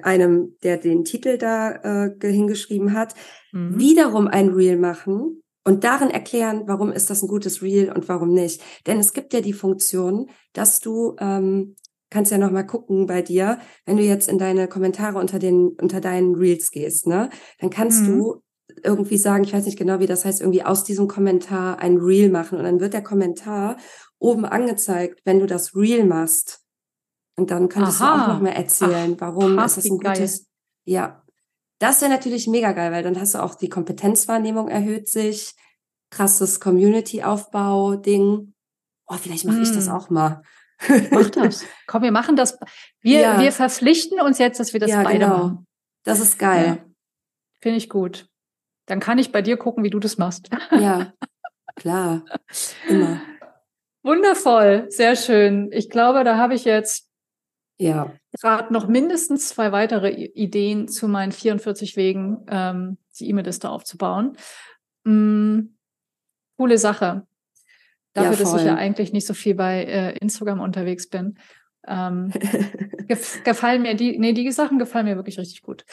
einem, 0.03 0.57
der 0.63 0.77
den 0.77 1.03
Titel 1.03 1.37
da 1.37 2.07
äh, 2.11 2.11
hingeschrieben 2.21 2.93
hat, 2.93 3.15
mhm. 3.53 3.77
wiederum 3.77 4.27
ein 4.27 4.49
Reel 4.49 4.77
machen 4.77 5.41
und 5.63 5.85
darin 5.85 6.09
erklären, 6.09 6.63
warum 6.65 6.91
ist 6.91 7.09
das 7.09 7.23
ein 7.23 7.29
gutes 7.29 7.61
Reel 7.61 7.91
und 7.91 8.09
warum 8.09 8.33
nicht. 8.33 8.61
Denn 8.85 8.99
es 8.99 9.13
gibt 9.13 9.33
ja 9.33 9.39
die 9.39 9.53
Funktion, 9.53 10.29
dass 10.51 10.81
du 10.81 11.15
ähm, 11.19 11.75
kannst 12.09 12.31
ja 12.31 12.37
noch 12.37 12.51
mal 12.51 12.63
gucken 12.63 13.07
bei 13.07 13.21
dir, 13.21 13.59
wenn 13.85 13.97
du 13.97 14.03
jetzt 14.03 14.29
in 14.29 14.37
deine 14.37 14.67
Kommentare 14.67 15.17
unter 15.17 15.39
den 15.39 15.69
unter 15.81 16.01
deinen 16.01 16.35
Reels 16.35 16.71
gehst, 16.71 17.07
ne, 17.07 17.29
dann 17.59 17.69
kannst 17.69 18.03
mhm. 18.03 18.07
du 18.07 18.43
irgendwie 18.83 19.17
sagen, 19.17 19.43
ich 19.43 19.53
weiß 19.53 19.65
nicht 19.65 19.77
genau, 19.77 19.99
wie 19.99 20.05
das 20.05 20.25
heißt, 20.25 20.41
irgendwie 20.41 20.63
aus 20.63 20.83
diesem 20.83 21.07
Kommentar 21.07 21.79
ein 21.79 21.97
Reel 21.97 22.29
machen 22.29 22.57
und 22.57 22.63
dann 22.63 22.79
wird 22.79 22.93
der 22.93 23.03
Kommentar 23.03 23.77
oben 24.19 24.45
angezeigt, 24.45 25.21
wenn 25.25 25.39
du 25.39 25.45
das 25.45 25.75
Reel 25.75 26.05
machst. 26.05 26.61
Und 27.35 27.51
dann 27.51 27.67
könntest 27.67 28.01
Aha. 28.01 28.15
du 28.15 28.23
auch 28.23 28.27
noch 28.35 28.41
mal 28.41 28.49
erzählen, 28.49 29.13
Ach, 29.15 29.21
warum 29.21 29.55
krass, 29.55 29.77
ist 29.77 29.85
das 29.85 29.91
ein 29.91 29.97
gutes, 29.97 30.39
geil. 30.39 30.47
ja. 30.85 31.22
Das 31.83 31.99
wäre 31.99 32.09
natürlich 32.09 32.47
mega 32.47 32.71
geil, 32.71 32.93
weil 32.93 33.03
dann 33.03 33.19
hast 33.19 33.35
du 33.35 33.43
auch 33.43 33.55
die 33.55 33.67
Kompetenzwahrnehmung 33.67 34.69
erhöht 34.69 35.09
sich, 35.09 35.53
krasses 36.11 36.61
Community-Aufbau-Ding. 36.61 38.53
Oh, 39.05 39.15
vielleicht 39.15 39.43
mache 39.43 39.57
hm. 39.57 39.63
ich 39.63 39.71
das 39.73 39.87
hm. 39.87 39.93
auch 39.93 40.09
mal. 40.09 40.43
Mach 41.11 41.29
das. 41.31 41.65
Komm, 41.85 42.03
wir 42.03 42.13
machen 42.13 42.37
das. 42.37 42.57
Wir, 43.01 43.19
ja. 43.19 43.41
wir 43.41 43.51
verpflichten 43.51 44.21
uns 44.21 44.37
jetzt, 44.37 44.61
dass 44.61 44.71
wir 44.71 44.79
das 44.79 44.91
ja, 44.91 45.03
beide 45.03 45.19
genau. 45.19 45.37
machen. 45.37 45.67
Das 46.05 46.21
ist 46.21 46.39
geil. 46.39 46.65
Ja. 46.65 46.85
Finde 47.59 47.79
ich 47.79 47.89
gut. 47.89 48.29
Dann 48.85 49.01
kann 49.01 49.17
ich 49.17 49.33
bei 49.33 49.41
dir 49.41 49.57
gucken, 49.57 49.83
wie 49.83 49.89
du 49.89 49.99
das 49.99 50.17
machst. 50.17 50.49
Ja, 50.71 51.11
klar. 51.75 52.23
Immer. 52.87 53.21
Wundervoll, 54.03 54.85
sehr 54.87 55.17
schön. 55.17 55.69
Ich 55.73 55.89
glaube, 55.89 56.23
da 56.23 56.37
habe 56.37 56.53
ich 56.53 56.63
jetzt 56.63 57.09
ja. 57.77 58.11
Gerade 58.39 58.71
noch 58.71 58.87
mindestens 58.87 59.49
zwei 59.49 59.71
weitere 59.71 60.11
Ideen 60.11 60.87
zu 60.87 61.07
meinen 61.07 61.31
44 61.31 61.95
Wegen, 61.95 62.45
ähm, 62.49 62.97
die 63.19 63.29
E-Mail-Liste 63.29 63.69
aufzubauen. 63.69 64.37
Mm, 65.03 65.75
coole 66.57 66.77
Sache. 66.77 67.25
Dafür, 68.13 68.31
ja, 68.31 68.37
dass 68.37 68.53
ich 68.55 68.67
ja 68.67 68.75
eigentlich 68.75 69.11
nicht 69.11 69.25
so 69.25 69.33
viel 69.33 69.55
bei 69.55 69.83
äh, 69.83 70.17
Instagram 70.17 70.59
unterwegs 70.59 71.09
bin. 71.09 71.37
Ähm, 71.87 72.31
gef 73.07 73.43
gefallen 73.43 73.81
mir 73.81 73.95
die, 73.95 74.17
nee, 74.19 74.33
die 74.33 74.51
Sachen 74.51 74.79
gefallen 74.79 75.05
mir 75.05 75.15
wirklich 75.15 75.39
richtig 75.39 75.61
gut. 75.63 75.83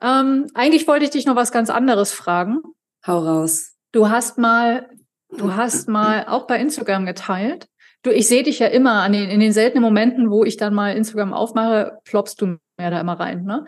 Ähm, 0.00 0.46
eigentlich 0.54 0.86
wollte 0.86 1.04
ich 1.04 1.10
dich 1.10 1.26
noch 1.26 1.36
was 1.36 1.50
ganz 1.52 1.70
anderes 1.70 2.12
fragen. 2.12 2.60
Hau 3.06 3.18
raus. 3.18 3.74
Du 3.92 4.10
hast 4.10 4.38
mal, 4.38 4.88
du 5.30 5.54
hast 5.54 5.88
mal 5.88 6.26
auch 6.26 6.46
bei 6.46 6.58
Instagram 6.60 7.06
geteilt, 7.06 7.68
Du, 8.02 8.10
ich 8.10 8.26
sehe 8.26 8.42
dich 8.42 8.58
ja 8.58 8.66
immer 8.66 9.02
an 9.02 9.12
den, 9.12 9.30
in 9.30 9.40
den 9.40 9.52
seltenen 9.52 9.82
Momenten, 9.82 10.30
wo 10.30 10.44
ich 10.44 10.56
dann 10.56 10.74
mal 10.74 10.96
Instagram 10.96 11.32
aufmache, 11.32 11.98
ploppst 12.04 12.40
du 12.40 12.46
mir 12.46 12.90
da 12.90 13.00
immer 13.00 13.18
rein. 13.18 13.44
Ne? 13.44 13.64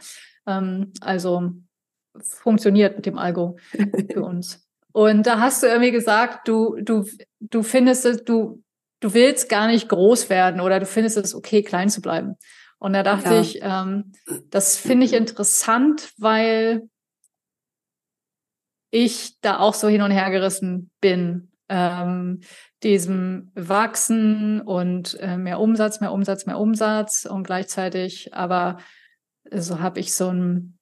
Ähm, 0.47 0.93
also 1.01 1.53
funktioniert 2.21 2.97
mit 2.97 3.07
dem 3.07 3.19
Algo 3.19 3.59
für 4.11 4.23
uns. 4.25 4.67
Und 4.93 5.27
da 5.27 5.41
hast 5.41 5.63
du 5.63 5.67
irgendwie 5.67 5.91
gesagt, 5.91 6.47
du, 6.49 6.77
du, 6.81 7.05
du 7.41 7.63
findest 7.63 8.05
es, 8.05 8.25
du, 8.25 8.63
du 9.01 9.15
willst 9.15 9.49
gar 9.49 9.67
nicht 9.67 9.89
groß 9.89 10.31
werden 10.31 10.61
oder 10.61 10.79
du 10.79 10.87
findest 10.87 11.17
es 11.17 11.35
okay, 11.35 11.63
klein 11.63 11.89
zu 11.89 12.01
bleiben. 12.01 12.37
Und 12.79 12.93
da 12.93 13.03
dachte 13.03 13.35
ja. 13.35 13.41
ich, 13.41 13.59
ähm, 13.63 14.13
das 14.51 14.77
finde 14.77 15.07
ich 15.07 15.15
interessant, 15.15 16.13
weil 16.19 16.89
ich 18.91 19.41
da 19.41 19.59
auch 19.59 19.75
so 19.75 19.89
hin 19.89 20.03
und 20.03 20.13
her 20.13 20.31
gerissen 20.31 20.91
bin. 21.01 21.51
Ähm, 21.69 22.43
diesem 22.85 23.51
Wachsen 23.55 24.61
und 24.61 25.19
äh, 25.21 25.37
mehr 25.37 25.59
Umsatz, 25.59 26.01
mehr 26.01 26.13
Umsatz, 26.13 26.47
mehr 26.47 26.59
Umsatz 26.59 27.27
und 27.29 27.45
gleichzeitig 27.45 28.35
aber 28.35 28.79
so 29.51 29.81
habe 29.81 30.01
ich 30.01 30.15
so 30.15 30.29
ein 30.29 30.79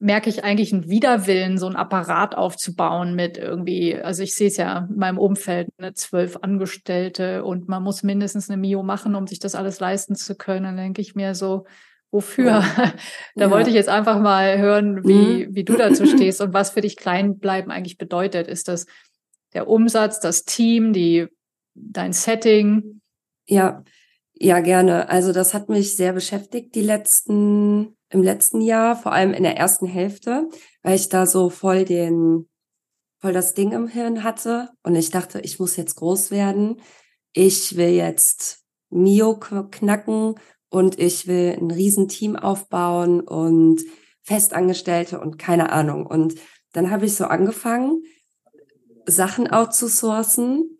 merke 0.00 0.30
ich 0.30 0.44
eigentlich 0.44 0.72
einen 0.72 0.88
Widerwillen, 0.88 1.58
so 1.58 1.66
ein 1.66 1.76
Apparat 1.76 2.36
aufzubauen 2.36 3.14
mit 3.14 3.36
irgendwie, 3.36 3.96
also 3.96 4.22
ich 4.22 4.34
sehe 4.34 4.46
es 4.46 4.56
ja 4.56 4.86
in 4.88 4.96
meinem 4.96 5.18
Umfeld, 5.18 5.68
ne, 5.78 5.92
zwölf 5.94 6.38
Angestellte 6.40 7.44
und 7.44 7.68
man 7.68 7.82
muss 7.82 8.04
mindestens 8.04 8.48
eine 8.48 8.58
Mio 8.58 8.82
machen, 8.82 9.16
um 9.16 9.26
sich 9.26 9.40
das 9.40 9.56
alles 9.56 9.80
leisten 9.80 10.14
zu 10.14 10.36
können. 10.36 10.64
Dann 10.64 10.76
denke 10.76 11.00
ich 11.02 11.16
mir 11.16 11.34
so, 11.34 11.64
wofür? 12.12 12.46
Ja. 12.46 12.64
da 13.34 13.44
ja. 13.46 13.50
wollte 13.50 13.70
ich 13.70 13.74
jetzt 13.74 13.88
einfach 13.88 14.20
mal 14.20 14.58
hören, 14.58 15.04
wie, 15.04 15.46
mhm. 15.46 15.54
wie 15.54 15.64
du 15.64 15.76
dazu 15.76 16.06
stehst 16.06 16.40
und 16.40 16.54
was 16.54 16.70
für 16.70 16.80
dich 16.80 16.96
klein 16.96 17.38
bleiben 17.38 17.72
eigentlich 17.72 17.98
bedeutet. 17.98 18.46
Ist 18.46 18.68
das 18.68 18.86
der 19.58 19.68
Umsatz, 19.68 20.20
das 20.20 20.44
Team, 20.44 20.92
die, 20.92 21.26
dein 21.74 22.12
Setting? 22.12 23.00
Ja, 23.48 23.82
ja, 24.34 24.60
gerne. 24.60 25.08
Also 25.08 25.32
das 25.32 25.52
hat 25.52 25.68
mich 25.68 25.96
sehr 25.96 26.12
beschäftigt 26.12 26.76
die 26.76 26.82
letzten 26.82 27.96
im 28.10 28.22
letzten 28.22 28.60
Jahr, 28.60 28.94
vor 28.94 29.12
allem 29.12 29.32
in 29.32 29.42
der 29.42 29.56
ersten 29.56 29.86
Hälfte, 29.86 30.48
weil 30.82 30.94
ich 30.94 31.08
da 31.08 31.26
so 31.26 31.50
voll 31.50 31.84
den, 31.84 32.48
voll 33.20 33.32
das 33.32 33.54
Ding 33.54 33.72
im 33.72 33.88
Hirn 33.88 34.22
hatte 34.22 34.70
und 34.84 34.94
ich 34.94 35.10
dachte, 35.10 35.40
ich 35.40 35.58
muss 35.58 35.76
jetzt 35.76 35.96
groß 35.96 36.30
werden. 36.30 36.80
Ich 37.32 37.76
will 37.76 37.90
jetzt 37.90 38.64
Mio 38.90 39.34
knacken 39.38 40.36
und 40.70 41.00
ich 41.00 41.26
will 41.26 41.56
ein 41.60 41.72
Riesenteam 41.72 42.36
aufbauen 42.36 43.20
und 43.20 43.82
Festangestellte 44.22 45.20
und 45.20 45.36
keine 45.36 45.72
Ahnung. 45.72 46.06
Und 46.06 46.36
dann 46.72 46.92
habe 46.92 47.06
ich 47.06 47.16
so 47.16 47.24
angefangen, 47.24 48.04
Sachen 49.08 49.48
outzusourcen, 49.50 50.78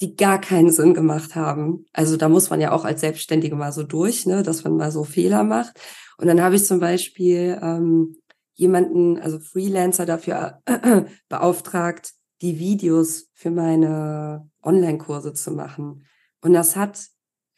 die 0.00 0.16
gar 0.16 0.40
keinen 0.40 0.72
Sinn 0.72 0.94
gemacht 0.94 1.34
haben. 1.34 1.84
Also 1.92 2.16
da 2.16 2.28
muss 2.28 2.50
man 2.50 2.60
ja 2.60 2.72
auch 2.72 2.84
als 2.84 3.00
Selbstständige 3.00 3.54
mal 3.54 3.72
so 3.72 3.82
durch, 3.82 4.26
ne, 4.26 4.42
dass 4.42 4.64
man 4.64 4.76
mal 4.76 4.90
so 4.90 5.04
Fehler 5.04 5.44
macht. 5.44 5.78
Und 6.18 6.26
dann 6.26 6.40
habe 6.40 6.56
ich 6.56 6.64
zum 6.64 6.80
Beispiel 6.80 7.58
ähm, 7.62 8.16
jemanden, 8.54 9.18
also 9.18 9.38
Freelancer 9.38 10.06
dafür 10.06 10.60
äh, 10.66 11.02
beauftragt, 11.28 12.12
die 12.42 12.58
Videos 12.58 13.28
für 13.34 13.50
meine 13.50 14.50
Online-Kurse 14.62 15.34
zu 15.34 15.50
machen. 15.50 16.06
Und 16.40 16.54
das 16.54 16.76
hat 16.76 17.08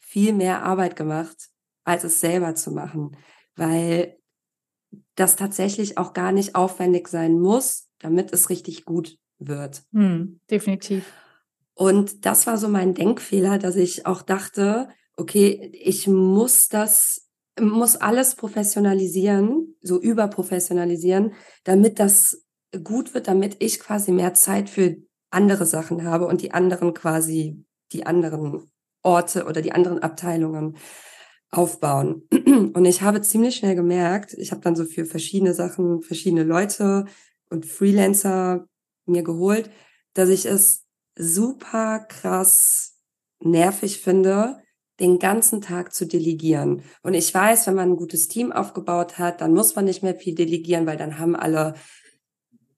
viel 0.00 0.32
mehr 0.32 0.64
Arbeit 0.64 0.96
gemacht, 0.96 1.50
als 1.84 2.04
es 2.04 2.20
selber 2.20 2.54
zu 2.54 2.72
machen, 2.72 3.16
weil 3.54 4.18
das 5.14 5.36
tatsächlich 5.36 5.98
auch 5.98 6.12
gar 6.12 6.32
nicht 6.32 6.54
aufwendig 6.54 7.08
sein 7.08 7.38
muss, 7.38 7.88
damit 7.98 8.32
es 8.32 8.50
richtig 8.50 8.84
gut 8.84 9.18
wird. 9.48 9.82
Hm, 9.92 10.40
definitiv. 10.50 11.04
Und 11.74 12.26
das 12.26 12.46
war 12.46 12.58
so 12.58 12.68
mein 12.68 12.94
Denkfehler, 12.94 13.58
dass 13.58 13.76
ich 13.76 14.06
auch 14.06 14.22
dachte, 14.22 14.88
okay, 15.16 15.72
ich 15.74 16.06
muss 16.06 16.68
das 16.68 17.28
muss 17.60 17.96
alles 17.96 18.34
professionalisieren, 18.34 19.76
so 19.82 20.00
überprofessionalisieren, 20.00 21.34
damit 21.64 21.98
das 21.98 22.46
gut 22.82 23.12
wird, 23.12 23.28
damit 23.28 23.56
ich 23.58 23.78
quasi 23.78 24.10
mehr 24.10 24.34
Zeit 24.34 24.70
für 24.70 24.96
andere 25.30 25.66
Sachen 25.66 26.04
habe 26.04 26.26
und 26.26 26.40
die 26.40 26.52
anderen 26.52 26.94
quasi 26.94 27.64
die 27.92 28.06
anderen 28.06 28.70
Orte 29.02 29.44
oder 29.44 29.60
die 29.60 29.72
anderen 29.72 29.98
Abteilungen 29.98 30.76
aufbauen. 31.50 32.22
Und 32.72 32.84
ich 32.86 33.02
habe 33.02 33.20
ziemlich 33.20 33.56
schnell 33.56 33.74
gemerkt, 33.74 34.32
ich 34.32 34.52
habe 34.52 34.62
dann 34.62 34.74
so 34.74 34.86
für 34.86 35.04
verschiedene 35.04 35.52
Sachen, 35.52 36.00
verschiedene 36.00 36.44
Leute 36.44 37.04
und 37.50 37.66
Freelancer 37.66 38.66
mir 39.06 39.22
geholt, 39.22 39.70
dass 40.14 40.28
ich 40.28 40.46
es 40.46 40.84
super 41.16 42.00
krass 42.00 42.98
nervig 43.40 44.00
finde, 44.00 44.62
den 45.00 45.18
ganzen 45.18 45.60
Tag 45.60 45.94
zu 45.94 46.06
delegieren. 46.06 46.82
Und 47.02 47.14
ich 47.14 47.32
weiß, 47.32 47.66
wenn 47.66 47.74
man 47.74 47.90
ein 47.90 47.96
gutes 47.96 48.28
Team 48.28 48.52
aufgebaut 48.52 49.18
hat, 49.18 49.40
dann 49.40 49.52
muss 49.52 49.74
man 49.74 49.84
nicht 49.84 50.02
mehr 50.02 50.14
viel 50.14 50.34
delegieren, 50.34 50.86
weil 50.86 50.96
dann 50.96 51.18
haben 51.18 51.34
alle, 51.34 51.74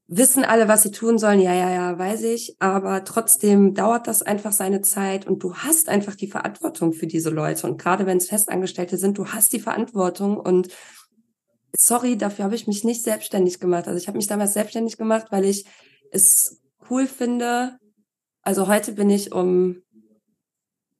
wissen 0.06 0.44
alle, 0.44 0.68
was 0.68 0.82
sie 0.82 0.90
tun 0.90 1.18
sollen. 1.18 1.40
Ja, 1.40 1.52
ja, 1.52 1.70
ja, 1.70 1.98
weiß 1.98 2.22
ich. 2.22 2.56
Aber 2.60 3.04
trotzdem 3.04 3.74
dauert 3.74 4.06
das 4.06 4.22
einfach 4.22 4.52
seine 4.52 4.80
Zeit 4.80 5.26
und 5.26 5.42
du 5.42 5.54
hast 5.54 5.88
einfach 5.88 6.14
die 6.14 6.28
Verantwortung 6.28 6.92
für 6.92 7.06
diese 7.06 7.30
Leute. 7.30 7.66
Und 7.66 7.78
gerade 7.78 8.06
wenn 8.06 8.18
es 8.18 8.28
Festangestellte 8.28 8.96
sind, 8.96 9.18
du 9.18 9.26
hast 9.28 9.52
die 9.52 9.60
Verantwortung 9.60 10.38
und 10.38 10.68
sorry, 11.76 12.16
dafür 12.16 12.46
habe 12.46 12.54
ich 12.54 12.66
mich 12.66 12.84
nicht 12.84 13.02
selbstständig 13.02 13.60
gemacht. 13.60 13.88
Also 13.88 13.98
ich 13.98 14.06
habe 14.06 14.16
mich 14.16 14.28
damals 14.28 14.54
selbstständig 14.54 14.96
gemacht, 14.96 15.26
weil 15.30 15.44
ich 15.44 15.66
es 16.14 16.60
cool 16.88 17.06
finde. 17.06 17.78
Also 18.42 18.68
heute 18.68 18.92
bin 18.92 19.10
ich 19.10 19.32
um 19.32 19.82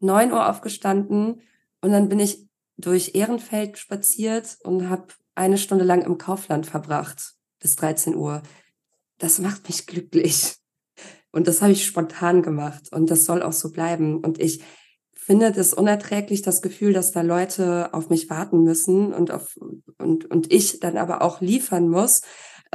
neun 0.01 0.33
Uhr 0.33 0.49
aufgestanden 0.49 1.41
und 1.81 1.93
dann 1.93 2.09
bin 2.09 2.19
ich 2.19 2.47
durch 2.77 3.15
Ehrenfeld 3.15 3.79
spaziert 3.79 4.59
und 4.65 4.89
habe 4.89 5.07
eine 5.35 5.59
Stunde 5.59 5.85
lang 5.85 6.03
im 6.03 6.19
Kaufland 6.19 6.67
verbracht 6.67 7.35
bis 7.61 7.77
13 7.77 8.15
Uhr. 8.15 8.43
Das 9.19 9.39
macht 9.39 9.69
mich 9.69 9.87
glücklich. 9.87 10.57
Und 11.31 11.49
das 11.49 11.62
habe 11.62 11.73
ich 11.73 11.85
spontan 11.85 12.43
gemacht 12.43 12.93
und 12.93 13.11
das 13.11 13.25
soll 13.25 13.43
auch 13.43 13.53
so 13.53 13.71
bleiben. 13.71 14.19
Und 14.19 14.41
ich 14.41 14.62
finde 15.15 15.53
das 15.53 15.73
unerträglich, 15.73 16.43
das 16.43 16.62
Gefühl, 16.62 16.93
dass 16.93 17.12
da 17.12 17.23
Leute 17.23 17.93
auf 17.93 18.11
mich 18.11 18.29
warten 18.31 18.62
müssen 18.62 19.12
und 19.12 19.31
auf 19.31 19.57
und, 19.99 20.31
und 20.31 20.53
ich 20.53 20.81
dann 20.81 20.97
aber 20.97 21.23
auch 21.23 21.41
liefern 21.41 21.89
muss, 21.89 22.23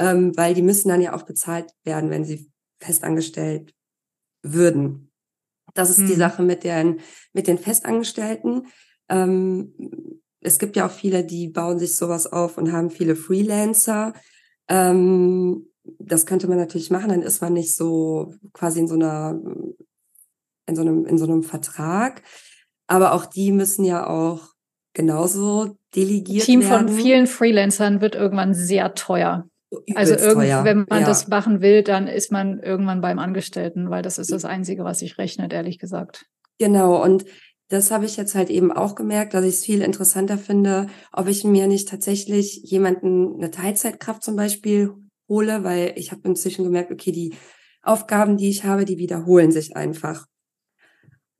ähm, 0.00 0.36
weil 0.36 0.54
die 0.54 0.62
müssen 0.62 0.88
dann 0.88 1.02
ja 1.02 1.14
auch 1.14 1.22
bezahlt 1.22 1.70
werden, 1.84 2.08
wenn 2.08 2.24
sie 2.24 2.50
festangestellt 2.80 3.74
würden. 4.42 5.12
Das 5.74 5.90
ist 5.90 5.98
hm. 5.98 6.06
die 6.06 6.14
Sache 6.14 6.42
mit 6.42 6.64
den, 6.64 7.00
mit 7.34 7.46
den 7.46 7.58
Festangestellten. 7.58 8.66
Ähm, 9.10 9.74
es 10.40 10.58
gibt 10.58 10.74
ja 10.76 10.86
auch 10.86 10.90
viele, 10.90 11.22
die 11.22 11.48
bauen 11.48 11.78
sich 11.78 11.96
sowas 11.96 12.26
auf 12.26 12.56
und 12.56 12.72
haben 12.72 12.90
viele 12.90 13.14
Freelancer. 13.14 14.14
Ähm, 14.68 15.66
das 15.98 16.24
könnte 16.24 16.48
man 16.48 16.56
natürlich 16.56 16.90
machen, 16.90 17.10
dann 17.10 17.22
ist 17.22 17.42
man 17.42 17.52
nicht 17.52 17.76
so 17.76 18.32
quasi 18.54 18.80
in 18.80 18.88
so 18.88 18.94
einer, 18.94 19.38
in 20.66 20.76
so 20.76 20.80
einem, 20.80 21.04
in 21.04 21.18
so 21.18 21.26
einem 21.26 21.42
Vertrag. 21.42 22.22
Aber 22.86 23.12
auch 23.12 23.26
die 23.26 23.52
müssen 23.52 23.84
ja 23.84 24.06
auch 24.06 24.54
genauso 24.94 25.76
delegiert 25.94 26.46
Team 26.46 26.62
werden. 26.62 26.86
Team 26.86 26.88
von 26.88 26.96
vielen 26.96 27.26
Freelancern 27.26 28.00
wird 28.00 28.14
irgendwann 28.14 28.54
sehr 28.54 28.94
teuer. 28.94 29.49
Also 29.94 30.14
irgend, 30.14 30.64
wenn 30.64 30.86
man 30.88 31.02
ja. 31.02 31.06
das 31.06 31.28
machen 31.28 31.60
will, 31.60 31.82
dann 31.82 32.08
ist 32.08 32.32
man 32.32 32.58
irgendwann 32.58 33.00
beim 33.00 33.18
Angestellten, 33.18 33.88
weil 33.88 34.02
das 34.02 34.18
ist 34.18 34.32
das 34.32 34.44
Einzige, 34.44 34.84
was 34.84 34.98
sich 34.98 35.16
rechnet, 35.16 35.52
ehrlich 35.52 35.78
gesagt. 35.78 36.26
Genau, 36.58 37.02
und 37.02 37.24
das 37.68 37.92
habe 37.92 38.04
ich 38.04 38.16
jetzt 38.16 38.34
halt 38.34 38.50
eben 38.50 38.72
auch 38.72 38.96
gemerkt, 38.96 39.32
dass 39.32 39.44
ich 39.44 39.54
es 39.54 39.64
viel 39.64 39.80
interessanter 39.82 40.38
finde, 40.38 40.88
ob 41.12 41.28
ich 41.28 41.44
mir 41.44 41.68
nicht 41.68 41.88
tatsächlich 41.88 42.62
jemanden, 42.64 43.36
eine 43.36 43.52
Teilzeitkraft 43.52 44.24
zum 44.24 44.34
Beispiel, 44.34 44.92
hole, 45.28 45.62
weil 45.62 45.92
ich 45.94 46.10
habe 46.10 46.28
inzwischen 46.28 46.64
gemerkt, 46.64 46.90
okay, 46.90 47.12
die 47.12 47.34
Aufgaben, 47.82 48.36
die 48.36 48.50
ich 48.50 48.64
habe, 48.64 48.84
die 48.84 48.98
wiederholen 48.98 49.52
sich 49.52 49.76
einfach. 49.76 50.26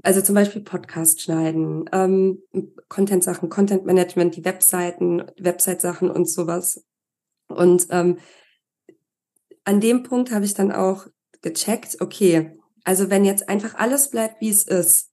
Also 0.03 0.23
zum 0.23 0.35
Beispiel 0.35 0.63
Podcast 0.63 1.21
schneiden, 1.21 1.85
ähm, 1.93 2.43
Content-Sachen, 2.89 3.51
Content-Management, 3.51 4.37
die 4.37 4.45
Webseiten, 4.45 5.25
Website-Sachen 5.39 6.11
und 6.11 6.31
sowas. 6.31 6.83
Und 7.51 7.87
ähm, 7.91 8.19
an 9.65 9.81
dem 9.81 10.03
Punkt 10.03 10.33
habe 10.33 10.45
ich 10.45 10.55
dann 10.55 10.73
auch 10.73 11.07
gecheckt, 11.43 11.99
okay, 12.01 12.59
also 12.85 13.11
wenn 13.11 13.25
jetzt 13.25 13.49
einfach 13.49 13.75
alles 13.75 14.11
bleibt, 14.11 14.41
wie 14.41 14.49
es 14.49 14.65
ist, 14.65 15.11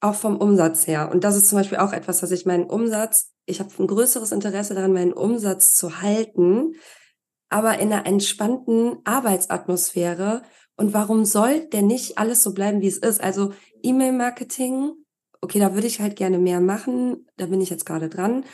auch 0.00 0.14
vom 0.14 0.38
Umsatz 0.38 0.86
her, 0.86 1.10
und 1.12 1.24
das 1.24 1.36
ist 1.36 1.46
zum 1.46 1.58
Beispiel 1.58 1.78
auch 1.78 1.92
etwas, 1.92 2.20
dass 2.20 2.30
ich 2.30 2.46
meinen 2.46 2.64
Umsatz, 2.64 3.32
ich 3.44 3.60
habe 3.60 3.70
ein 3.78 3.86
größeres 3.86 4.32
Interesse 4.32 4.74
daran, 4.74 4.92
meinen 4.92 5.12
Umsatz 5.12 5.74
zu 5.74 6.00
halten, 6.00 6.74
aber 7.50 7.78
in 7.78 7.92
einer 7.92 8.06
entspannten 8.06 8.98
Arbeitsatmosphäre. 9.04 10.42
Und 10.76 10.94
warum 10.94 11.24
soll 11.24 11.66
denn 11.68 11.88
nicht 11.88 12.16
alles 12.16 12.42
so 12.42 12.54
bleiben, 12.54 12.80
wie 12.80 12.86
es 12.86 12.96
ist? 12.96 13.20
Also 13.20 13.52
E-Mail-Marketing, 13.82 14.92
okay, 15.40 15.58
da 15.58 15.74
würde 15.74 15.88
ich 15.88 16.00
halt 16.00 16.16
gerne 16.16 16.38
mehr 16.38 16.60
machen, 16.60 17.26
da 17.36 17.46
bin 17.46 17.60
ich 17.60 17.68
jetzt 17.68 17.84
gerade 17.84 18.08
dran. 18.08 18.44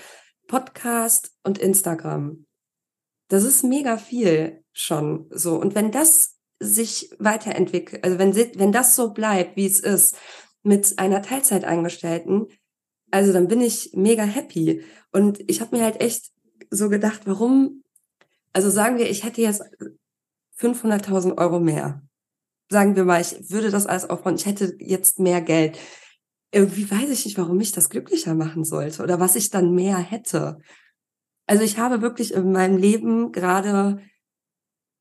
Podcast 0.48 1.32
und 1.44 1.58
Instagram. 1.58 2.45
Das 3.28 3.44
ist 3.44 3.64
mega 3.64 3.96
viel 3.96 4.62
schon 4.72 5.26
so. 5.30 5.56
Und 5.56 5.74
wenn 5.74 5.90
das 5.90 6.36
sich 6.58 7.10
weiterentwickelt, 7.18 8.04
also 8.04 8.18
wenn, 8.18 8.34
wenn 8.34 8.72
das 8.72 8.94
so 8.94 9.12
bleibt, 9.12 9.56
wie 9.56 9.66
es 9.66 9.80
ist, 9.80 10.16
mit 10.62 10.98
einer 10.98 11.22
Teilzeitangestellten, 11.22 12.46
also 13.10 13.32
dann 13.32 13.48
bin 13.48 13.60
ich 13.60 13.92
mega 13.94 14.24
happy. 14.24 14.84
Und 15.12 15.38
ich 15.48 15.60
habe 15.60 15.76
mir 15.76 15.84
halt 15.84 16.00
echt 16.00 16.32
so 16.70 16.88
gedacht, 16.88 17.22
warum, 17.24 17.82
also 18.52 18.70
sagen 18.70 18.98
wir, 18.98 19.08
ich 19.08 19.24
hätte 19.24 19.42
jetzt 19.42 19.62
500.000 20.58 21.38
Euro 21.38 21.60
mehr. 21.60 22.02
Sagen 22.68 22.96
wir 22.96 23.04
mal, 23.04 23.20
ich 23.20 23.50
würde 23.50 23.70
das 23.70 23.86
alles 23.86 24.08
aufbauen, 24.10 24.34
ich 24.34 24.46
hätte 24.46 24.76
jetzt 24.80 25.20
mehr 25.20 25.40
Geld. 25.40 25.78
Irgendwie 26.50 26.90
weiß 26.90 27.10
ich 27.10 27.24
nicht, 27.24 27.38
warum 27.38 27.58
mich 27.58 27.72
das 27.72 27.90
glücklicher 27.90 28.34
machen 28.34 28.64
sollte 28.64 29.02
oder 29.02 29.20
was 29.20 29.36
ich 29.36 29.50
dann 29.50 29.74
mehr 29.74 29.98
hätte. 29.98 30.58
Also 31.46 31.62
ich 31.62 31.78
habe 31.78 32.02
wirklich 32.02 32.34
in 32.34 32.52
meinem 32.52 32.76
Leben 32.76 33.32
gerade 33.32 34.00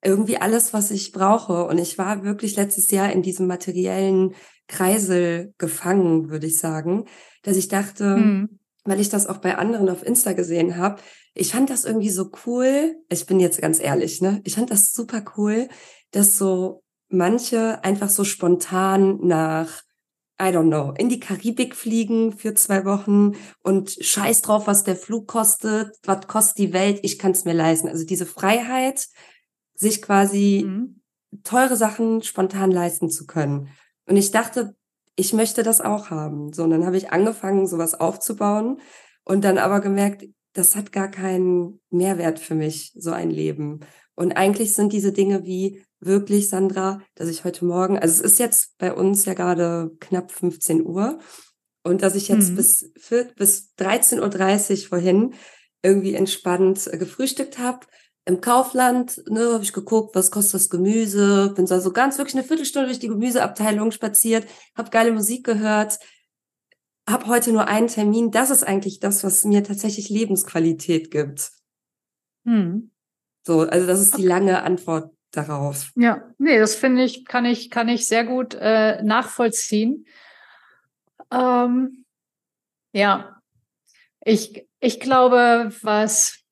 irgendwie 0.04 0.38
alles, 0.38 0.74
was 0.74 0.91
ich 0.91 1.12
brauche. 1.12 1.66
Und 1.66 1.80
ich 1.80 1.98
war 1.98 2.24
wirklich 2.24 2.56
letztes 2.56 2.91
Jahr 2.91 3.12
in 3.12 3.24
diesem 3.24 3.48
materiellen 3.48 4.36
Kreisel 4.68 5.54
gefangen, 5.58 6.30
würde 6.30 6.48
ich 6.48 6.60
sagen, 6.60 7.06
dass 7.43 7.58
ich 7.58 7.68
dachte, 7.68 8.18
mhm. 8.18 8.60
weil 8.84 9.00
ich 9.00 9.10
das 9.10 9.28
auch 9.28 9.38
bei 9.38 9.58
anderen 9.58 9.89
auf 9.89 10.06
Insta 10.06 10.34
gesehen 10.34 10.78
habe, 10.78 11.02
ich 11.34 11.52
fand 11.52 11.70
das 11.70 11.84
irgendwie 11.84 12.10
so 12.10 12.32
cool. 12.46 12.96
Ich 13.10 13.26
bin 13.26 13.39
jetzt 13.39 13.62
ganz 13.62 13.80
ehrlich, 13.80 14.22
ne? 14.22 14.41
Ich 14.46 14.56
fand 14.56 14.72
das 14.72 14.93
super 14.93 15.24
cool, 15.36 15.68
dass 16.12 16.38
so 16.38 16.82
manche 17.10 17.84
einfach 17.84 18.10
so 18.10 18.24
spontan 18.24 19.20
nach 19.22 19.82
I 20.40 20.52
don't 20.52 20.68
know, 20.68 20.94
in 20.98 21.08
die 21.08 21.20
Karibik 21.20 21.76
fliegen 21.76 22.34
für 22.34 22.54
zwei 22.56 22.84
Wochen 22.84 23.34
und 23.64 23.92
scheiß 23.92 24.42
drauf, 24.42 24.68
was 24.68 24.84
der 24.84 24.98
Flug 24.98 25.28
kostet, 25.28 25.96
was 26.04 26.28
kostet 26.28 26.58
die 26.58 26.74
Welt, 26.74 27.00
ich 27.04 27.18
kann 27.18 27.32
es 27.32 27.46
mir 27.46 27.54
leisten. 27.54 27.88
Also 27.88 28.06
diese 28.06 28.26
Freiheit, 28.26 29.08
sich 29.76 30.02
quasi 30.02 30.66
mhm. 30.68 31.02
teure 31.44 31.78
Sachen 31.78 32.22
spontan 32.22 32.72
leisten 32.72 33.10
zu 33.10 33.26
können. 33.26 33.70
Und 34.08 34.18
ich 34.18 34.32
dachte, 34.32 34.76
ich 35.16 35.32
möchte 35.34 35.64
das 35.64 35.80
auch 35.80 36.10
haben. 36.10 36.52
So, 36.52 36.64
und 36.64 36.72
dann 36.72 36.86
habe 36.86 36.98
ich 36.98 37.12
angefangen, 37.12 37.68
sowas 37.68 37.94
aufzubauen 37.94 38.82
und 39.24 39.44
dann 39.44 39.58
aber 39.58 39.80
gemerkt, 39.80 40.26
das 40.54 40.76
hat 40.76 40.92
gar 40.92 41.10
keinen 41.10 41.82
Mehrwert 41.90 42.40
für 42.40 42.56
mich, 42.56 42.94
so 42.96 43.12
ein 43.12 43.30
Leben. 43.30 43.82
Und 44.16 44.34
eigentlich 44.34 44.74
sind 44.74 44.93
diese 44.93 45.11
Dinge 45.11 45.45
wie 45.45 45.84
wirklich, 45.99 46.49
Sandra, 46.49 47.01
dass 47.16 47.30
ich 47.30 47.43
heute 47.43 47.66
Morgen, 47.66 47.99
also 47.99 48.24
es 48.24 48.32
ist 48.32 48.39
jetzt 48.39 48.78
bei 48.78 48.93
uns 48.93 49.26
ja 49.26 49.34
gerade 49.34 49.91
knapp 49.99 50.32
15 50.32 50.86
Uhr 50.86 51.20
und 51.84 52.01
dass 52.01 52.16
ich 52.16 52.30
jetzt 52.30 52.51
mhm. 52.51 52.55
bis, 52.55 52.91
bis 53.36 53.74
13.30 53.78 54.84
Uhr 54.84 54.88
vorhin 54.88 55.34
irgendwie 55.84 56.16
entspannt 56.16 56.88
äh, 56.91 56.97
gefrühstückt 56.97 57.59
habe. 57.59 57.86
Im 58.26 58.41
Kaufland, 58.41 59.22
ne, 59.30 59.53
habe 59.53 59.63
ich 59.63 59.72
geguckt, 59.72 60.16
was 60.16 60.32
kostet 60.32 60.55
das 60.55 60.70
Gemüse, 60.72 61.53
bin 61.55 61.68
so 61.68 61.76
also 61.76 61.91
ganz 61.91 62.18
wirklich 62.18 62.36
eine 62.36 62.43
Viertelstunde 62.43 62.88
durch 62.88 62.99
die 62.99 63.07
Gemüseabteilung 63.07 63.91
spaziert, 63.91 64.47
habe 64.76 64.89
geile 64.89 65.11
Musik 65.11 65.45
gehört, 65.45 65.99
habe 67.07 67.28
heute 67.28 67.51
nur 67.51 67.68
einen 67.68 67.88
Termin. 67.88 68.32
Das 68.32 68.49
ist 68.49 68.63
eigentlich 68.63 68.99
das, 68.99 69.24
was 69.24 69.43
mir 69.43 69.63
tatsächlich 69.63 70.09
Lebensqualität 70.09 71.11
gibt. 71.11 71.51
Hm. 72.45 72.91
So, 73.46 73.62
also 73.62 73.86
das 73.86 74.02
ist 74.02 74.18
die 74.18 74.26
lange 74.26 74.64
Antwort 74.64 75.12
darauf. 75.32 75.91
Ja, 75.96 76.24
nee, 76.38 76.58
das 76.58 76.76
finde 76.76 77.04
ich, 77.04 77.26
kann 77.26 77.46
ich, 77.46 77.70
kann 77.70 77.89
ich 77.89 78.08
sehr 78.08 78.24
gut 78.26 78.56
äh, 78.60 79.02
nachvollziehen. 79.04 80.06
Ähm, 81.32 82.06
ja, 82.93 83.41
ich, 84.22 84.68
ich 84.80 85.00
glaube, 85.00 85.72
was 85.82 86.46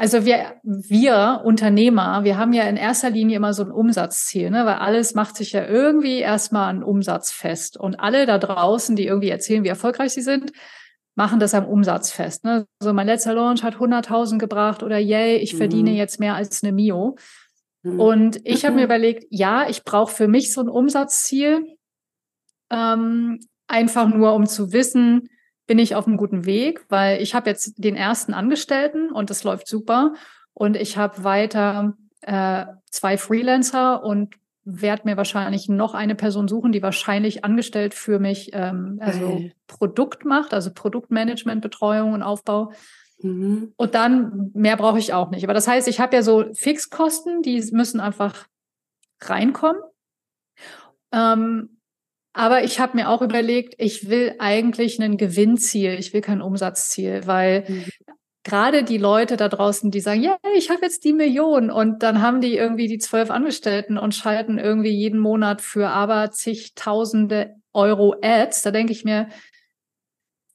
also 0.00 0.24
wir, 0.24 0.54
wir 0.62 1.42
Unternehmer, 1.44 2.24
wir 2.24 2.38
haben 2.38 2.54
ja 2.54 2.62
in 2.62 2.78
erster 2.78 3.10
Linie 3.10 3.36
immer 3.36 3.52
so 3.52 3.64
ein 3.64 3.70
Umsatzziel, 3.70 4.48
ne? 4.48 4.64
weil 4.64 4.76
alles 4.76 5.14
macht 5.14 5.36
sich 5.36 5.52
ja 5.52 5.66
irgendwie 5.66 6.20
erstmal 6.20 6.70
an 6.70 6.82
Umsatz 6.82 7.30
fest. 7.30 7.76
Und 7.76 8.00
alle 8.00 8.24
da 8.24 8.38
draußen, 8.38 8.96
die 8.96 9.04
irgendwie 9.04 9.28
erzählen, 9.28 9.62
wie 9.62 9.68
erfolgreich 9.68 10.14
sie 10.14 10.22
sind, 10.22 10.52
machen 11.20 11.38
das 11.38 11.52
am 11.52 11.66
Umsatz 11.66 12.10
fest. 12.10 12.44
Ne? 12.44 12.66
Also 12.80 12.94
mein 12.94 13.06
letzter 13.06 13.34
Launch 13.34 13.62
hat 13.62 13.74
100.000 13.74 14.38
gebracht 14.38 14.82
oder 14.82 14.96
yay, 14.96 15.36
ich 15.36 15.52
mhm. 15.52 15.58
verdiene 15.58 15.90
jetzt 15.90 16.18
mehr 16.18 16.34
als 16.34 16.62
eine 16.62 16.72
Mio. 16.72 17.18
Mhm. 17.82 18.00
Und 18.00 18.40
ich 18.44 18.64
habe 18.64 18.76
mir 18.76 18.84
überlegt, 18.84 19.26
ja, 19.28 19.68
ich 19.68 19.84
brauche 19.84 20.14
für 20.14 20.28
mich 20.28 20.50
so 20.50 20.62
ein 20.62 20.70
Umsatzziel, 20.70 21.76
ähm, 22.70 23.38
einfach 23.68 24.08
nur 24.08 24.32
um 24.32 24.46
zu 24.46 24.72
wissen, 24.72 25.28
bin 25.66 25.78
ich 25.78 25.94
auf 25.94 26.06
einem 26.06 26.16
guten 26.16 26.46
Weg, 26.46 26.86
weil 26.88 27.20
ich 27.20 27.34
habe 27.34 27.50
jetzt 27.50 27.74
den 27.76 27.96
ersten 27.96 28.32
Angestellten 28.32 29.12
und 29.12 29.28
das 29.28 29.44
läuft 29.44 29.68
super. 29.68 30.14
Und 30.54 30.74
ich 30.74 30.96
habe 30.96 31.22
weiter 31.22 31.98
äh, 32.22 32.64
zwei 32.90 33.18
Freelancer 33.18 34.02
und 34.02 34.36
werde 34.64 35.02
mir 35.04 35.16
wahrscheinlich 35.16 35.68
noch 35.68 35.94
eine 35.94 36.14
Person 36.14 36.48
suchen, 36.48 36.72
die 36.72 36.82
wahrscheinlich 36.82 37.44
angestellt 37.44 37.94
für 37.94 38.18
mich 38.18 38.50
ähm, 38.52 38.98
also 39.00 39.38
Geil. 39.38 39.52
Produkt 39.66 40.24
macht, 40.24 40.52
also 40.52 40.70
Produktmanagement, 40.72 41.62
Betreuung 41.62 42.12
und 42.12 42.22
Aufbau. 42.22 42.72
Mhm. 43.22 43.72
Und 43.76 43.94
dann 43.94 44.50
mehr 44.54 44.76
brauche 44.76 44.98
ich 44.98 45.12
auch 45.12 45.30
nicht. 45.30 45.44
Aber 45.44 45.54
das 45.54 45.66
heißt, 45.66 45.88
ich 45.88 46.00
habe 46.00 46.16
ja 46.16 46.22
so 46.22 46.52
Fixkosten, 46.54 47.42
die 47.42 47.62
müssen 47.72 48.00
einfach 48.00 48.46
reinkommen. 49.20 49.80
Ähm, 51.12 51.80
aber 52.32 52.62
ich 52.62 52.78
habe 52.78 52.96
mir 52.96 53.08
auch 53.08 53.22
überlegt, 53.22 53.74
ich 53.78 54.08
will 54.08 54.36
eigentlich 54.38 55.00
ein 55.00 55.16
Gewinnziel, 55.16 55.94
ich 55.98 56.12
will 56.12 56.20
kein 56.20 56.40
Umsatzziel, 56.40 57.26
weil 57.26 57.64
mhm. 57.66 57.84
Gerade 58.50 58.82
die 58.82 58.98
Leute 58.98 59.36
da 59.36 59.48
draußen, 59.48 59.90
die 59.92 60.00
sagen, 60.00 60.22
ja, 60.22 60.36
ich 60.56 60.70
habe 60.70 60.82
jetzt 60.82 61.04
die 61.04 61.12
Million 61.12 61.70
und 61.70 62.02
dann 62.02 62.20
haben 62.20 62.40
die 62.40 62.56
irgendwie 62.56 62.88
die 62.88 62.98
zwölf 62.98 63.30
Angestellten 63.30 63.96
und 63.96 64.14
schalten 64.14 64.58
irgendwie 64.58 64.90
jeden 64.90 65.20
Monat 65.20 65.60
für 65.60 65.88
aber 65.88 66.32
zigtausende 66.32 67.54
Euro 67.72 68.16
Ads, 68.20 68.62
da 68.62 68.72
denke 68.72 68.92
ich 68.92 69.04
mir, 69.04 69.28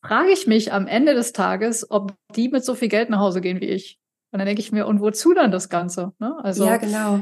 frage 0.01 0.31
ich 0.31 0.45
mich 0.45 0.73
am 0.73 0.87
Ende 0.87 1.13
des 1.13 1.31
Tages, 1.31 1.89
ob 1.89 2.13
die 2.35 2.49
mit 2.49 2.65
so 2.65 2.75
viel 2.75 2.89
Geld 2.89 3.09
nach 3.09 3.19
Hause 3.19 3.39
gehen 3.39 3.61
wie 3.61 3.69
ich. 3.69 3.97
Und 4.31 4.39
dann 4.39 4.45
denke 4.45 4.61
ich 4.61 4.73
mir, 4.73 4.87
und 4.87 4.99
wozu 4.99 5.33
dann 5.33 5.51
das 5.51 5.69
Ganze? 5.69 6.11
Ne? 6.19 6.35
Also, 6.43 6.65
ja, 6.65 6.75
genau. 6.75 7.21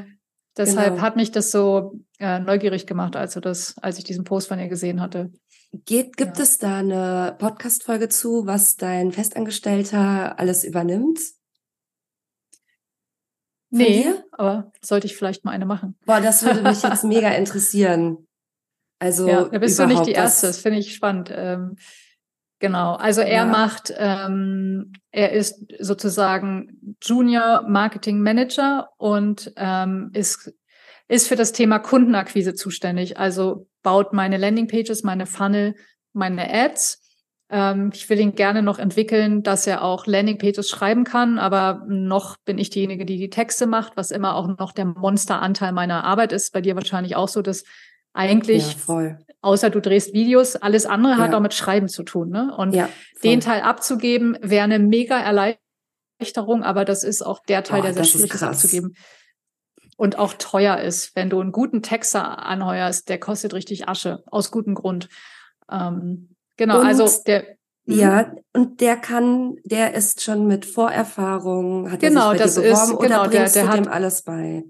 Deshalb 0.58 0.96
genau. 0.96 1.02
hat 1.04 1.16
mich 1.16 1.32
das 1.32 1.52
so 1.52 2.00
äh, 2.20 2.40
neugierig 2.40 2.88
gemacht, 2.88 3.16
als, 3.16 3.36
du 3.36 3.42
das, 3.42 3.76
als 3.78 4.00
ich 4.00 4.04
diesen 4.04 4.24
Post 4.24 4.48
von 4.48 4.60
ihr 4.60 4.68
gesehen 4.68 5.02
hatte. 5.02 5.32
Geht, 5.86 6.18
gibt 6.18 6.38
ja. 6.38 6.44
es 6.44 6.60
da 6.60 6.78
eine 6.78 7.36
Podcast-Folge 7.40 8.08
zu, 8.10 8.46
was 8.46 8.76
dein 8.76 9.12
Festangestellter 9.12 10.38
alles 10.40 10.64
übernimmt? 10.64 11.20
Nee, 13.70 14.04
dir? 14.04 14.26
aber 14.32 14.72
sollte 14.82 15.08
ich 15.08 15.18
vielleicht 15.18 15.46
mal 15.46 15.52
eine 15.52 15.66
machen. 15.66 15.98
Boah, 16.06 16.22
das 16.22 16.46
würde 16.46 16.62
mich 16.62 16.84
jetzt 16.84 17.04
mega 17.04 17.30
interessieren. 17.30 18.28
Also 19.00 19.28
ja, 19.28 19.46
da 19.46 19.58
bist 19.58 19.80
du 19.80 19.88
nicht 19.88 20.06
die 20.06 20.12
Erste, 20.12 20.48
das, 20.48 20.58
das 20.58 20.62
finde 20.62 20.80
ich 20.80 20.94
spannend. 20.94 21.32
Ähm, 21.34 21.76
Genau, 22.64 22.94
also 22.94 23.20
er 23.20 23.44
ja. 23.44 23.46
macht, 23.46 23.94
ähm, 23.98 24.94
er 25.12 25.34
ist 25.34 25.66
sozusagen 25.80 26.96
Junior 27.02 27.66
Marketing 27.68 28.22
Manager 28.22 28.88
und 28.96 29.52
ähm, 29.58 30.12
ist, 30.14 30.54
ist 31.10 31.28
für 31.28 31.36
das 31.36 31.52
Thema 31.52 31.80
Kundenakquise 31.80 32.54
zuständig. 32.54 33.18
Also 33.18 33.68
baut 33.84 34.14
meine 34.14 34.38
Landingpages, 34.38 35.04
meine 35.04 35.26
Funnel, 35.26 35.76
meine 36.14 36.52
Ads. 36.52 37.02
Ähm, 37.50 37.92
ich 37.94 38.10
will 38.10 38.20
ihn 38.20 38.36
gerne 38.36 38.64
noch 38.64 38.80
entwickeln, 38.80 39.44
dass 39.44 39.68
er 39.68 39.84
auch 39.84 40.08
Landingpages 40.08 40.70
schreiben 40.70 41.04
kann, 41.04 41.38
aber 41.38 41.86
noch 41.88 42.38
bin 42.38 42.58
ich 42.58 42.70
diejenige, 42.70 43.06
die 43.06 43.18
die 43.18 43.30
Texte 43.30 43.68
macht, 43.68 43.96
was 43.96 44.12
immer 44.12 44.36
auch 44.36 44.48
noch 44.58 44.72
der 44.72 44.86
Monsteranteil 44.86 45.72
meiner 45.72 46.04
Arbeit 46.04 46.32
ist. 46.32 46.54
Bei 46.54 46.62
dir 46.62 46.76
wahrscheinlich 46.76 47.16
auch 47.16 47.28
so, 47.28 47.42
dass 47.42 47.64
eigentlich, 48.14 48.76
ja, 48.88 49.18
außer 49.42 49.70
du 49.70 49.82
drehst 49.82 50.14
Videos, 50.14 50.56
alles 50.56 50.86
andere 50.86 51.14
ja. 51.14 51.20
hat 51.20 51.34
auch 51.34 51.42
mit 51.42 51.54
Schreiben 51.54 51.90
zu 51.90 52.04
tun. 52.04 52.30
Ne? 52.30 52.56
Und 52.56 52.74
ja, 52.74 52.90
den 53.24 53.40
Teil 53.40 53.62
abzugeben, 53.62 54.38
wäre 54.42 54.64
eine 54.64 54.80
mega 54.80 55.20
Erleichterung, 55.20 56.64
aber 56.64 56.86
das 56.86 57.04
ist 57.04 57.24
auch 57.24 57.44
der 57.44 57.64
Teil, 57.64 57.82
oh, 57.82 57.84
der 57.84 57.94
sehr 57.94 58.04
schwierig 58.06 58.34
ist 58.34 58.44
abzugeben. 58.44 58.96
Und 59.98 60.18
auch 60.18 60.34
teuer 60.34 60.78
ist, 60.78 61.16
wenn 61.16 61.30
du 61.30 61.40
einen 61.40 61.52
guten 61.52 61.82
Texter 61.82 62.46
anheuerst, 62.46 63.10
der 63.10 63.20
kostet 63.20 63.54
richtig 63.54 63.88
Asche, 63.88 64.24
aus 64.26 64.52
gutem 64.52 64.74
Grund. 64.74 65.10
Ähm, 65.72 66.36
genau, 66.58 66.80
und, 66.80 66.88
also 66.88 67.10
der. 67.26 67.42
Hm? 67.86 68.00
Ja, 68.00 68.34
und 68.54 68.80
der 68.80 68.96
kann, 68.96 69.58
der 69.66 69.94
ist 69.94 70.24
schon 70.24 70.48
mit 70.48 70.66
Vorerfahrung, 70.66 71.92
hat 71.92 72.00
genau, 72.00 72.32
er 72.32 72.48
sich 72.48 72.64
bei 72.64 72.70
das 72.70 72.82
ist, 72.82 73.00
genau, 73.00 73.22
oder 73.22 73.30
bringst 73.30 73.56
der, 73.56 73.64
der 73.64 73.72
du 73.72 73.78
hat, 73.78 73.86
dem 73.86 73.92
alles 73.92 74.22
bei? 74.24 74.64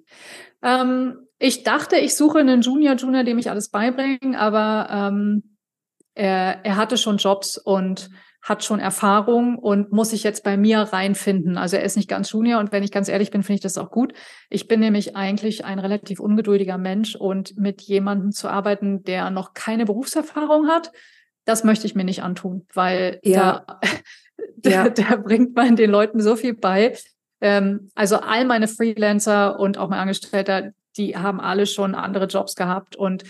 Ähm, 0.63 1.19
ich 1.37 1.63
dachte, 1.63 1.97
ich 1.97 2.15
suche 2.15 2.39
einen 2.39 2.61
Junior, 2.61 2.95
Junior, 2.95 3.23
dem 3.23 3.37
ich 3.37 3.49
alles 3.49 3.69
beibringe, 3.69 4.39
aber 4.39 4.87
ähm, 4.89 5.57
er, 6.15 6.65
er 6.65 6.75
hatte 6.75 6.97
schon 6.97 7.17
Jobs 7.17 7.57
und 7.57 8.09
hat 8.43 8.63
schon 8.63 8.81
Erfahrung 8.81 9.57
und 9.57 9.93
muss 9.93 10.09
sich 10.09 10.23
jetzt 10.23 10.43
bei 10.43 10.57
mir 10.57 10.79
reinfinden. 10.79 11.57
Also 11.57 11.77
er 11.77 11.83
ist 11.83 11.95
nicht 11.95 12.09
ganz 12.09 12.29
Junior 12.31 12.59
und 12.59 12.73
wenn 12.73 12.83
ich 12.83 12.91
ganz 12.91 13.07
ehrlich 13.07 13.31
bin, 13.31 13.41
finde 13.41 13.55
ich 13.55 13.61
das 13.61 13.77
auch 13.77 13.89
gut. 13.89 14.13
Ich 14.49 14.67
bin 14.67 14.81
nämlich 14.81 15.15
eigentlich 15.15 15.63
ein 15.63 15.79
relativ 15.79 16.19
ungeduldiger 16.19 16.77
Mensch 16.77 17.15
und 17.15 17.57
mit 17.57 17.81
jemandem 17.81 18.31
zu 18.31 18.49
arbeiten, 18.49 19.03
der 19.03 19.29
noch 19.29 19.53
keine 19.53 19.85
Berufserfahrung 19.85 20.67
hat, 20.67 20.91
das 21.45 21.63
möchte 21.63 21.87
ich 21.87 21.95
mir 21.95 22.03
nicht 22.03 22.21
antun, 22.21 22.67
weil 22.73 23.19
ja. 23.23 23.65
da, 23.65 23.79
ja. 24.69 24.89
der 24.89 25.17
bringt 25.17 25.55
man 25.55 25.77
den 25.77 25.89
Leuten 25.89 26.19
so 26.21 26.35
viel 26.35 26.53
bei. 26.53 26.97
Ähm, 27.39 27.91
also 27.95 28.17
all 28.17 28.45
meine 28.45 28.67
Freelancer 28.67 29.57
und 29.57 29.77
auch 29.77 29.89
mein 29.89 29.99
Angestellter, 29.99 30.71
die 30.97 31.17
haben 31.17 31.39
alle 31.39 31.65
schon 31.65 31.95
andere 31.95 32.25
Jobs 32.25 32.55
gehabt 32.55 32.97
und 32.97 33.23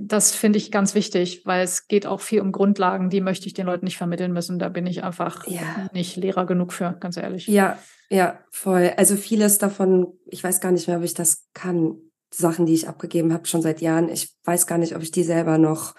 das 0.00 0.34
finde 0.34 0.58
ich 0.58 0.70
ganz 0.70 0.94
wichtig, 0.94 1.42
weil 1.44 1.62
es 1.62 1.88
geht 1.88 2.06
auch 2.06 2.20
viel 2.20 2.40
um 2.40 2.52
Grundlagen, 2.52 3.10
die 3.10 3.20
möchte 3.20 3.46
ich 3.46 3.54
den 3.54 3.66
Leuten 3.66 3.84
nicht 3.84 3.96
vermitteln 3.96 4.32
müssen. 4.32 4.58
Da 4.58 4.68
bin 4.68 4.86
ich 4.86 5.04
einfach 5.04 5.46
ja. 5.46 5.88
nicht 5.92 6.16
Lehrer 6.16 6.46
genug 6.46 6.72
für, 6.72 6.96
ganz 7.00 7.16
ehrlich. 7.16 7.46
Ja, 7.46 7.78
ja, 8.10 8.38
voll. 8.50 8.92
Also 8.96 9.16
vieles 9.16 9.58
davon, 9.58 10.18
ich 10.26 10.42
weiß 10.42 10.60
gar 10.60 10.72
nicht 10.72 10.88
mehr, 10.88 10.98
ob 10.98 11.04
ich 11.04 11.14
das 11.14 11.46
kann. 11.54 11.98
Sachen, 12.30 12.66
die 12.66 12.74
ich 12.74 12.88
abgegeben 12.88 13.32
habe, 13.32 13.46
schon 13.46 13.62
seit 13.62 13.80
Jahren. 13.80 14.10
Ich 14.10 14.36
weiß 14.44 14.66
gar 14.66 14.76
nicht, 14.76 14.94
ob 14.94 15.02
ich 15.02 15.10
die 15.10 15.22
selber 15.22 15.56
noch 15.56 15.94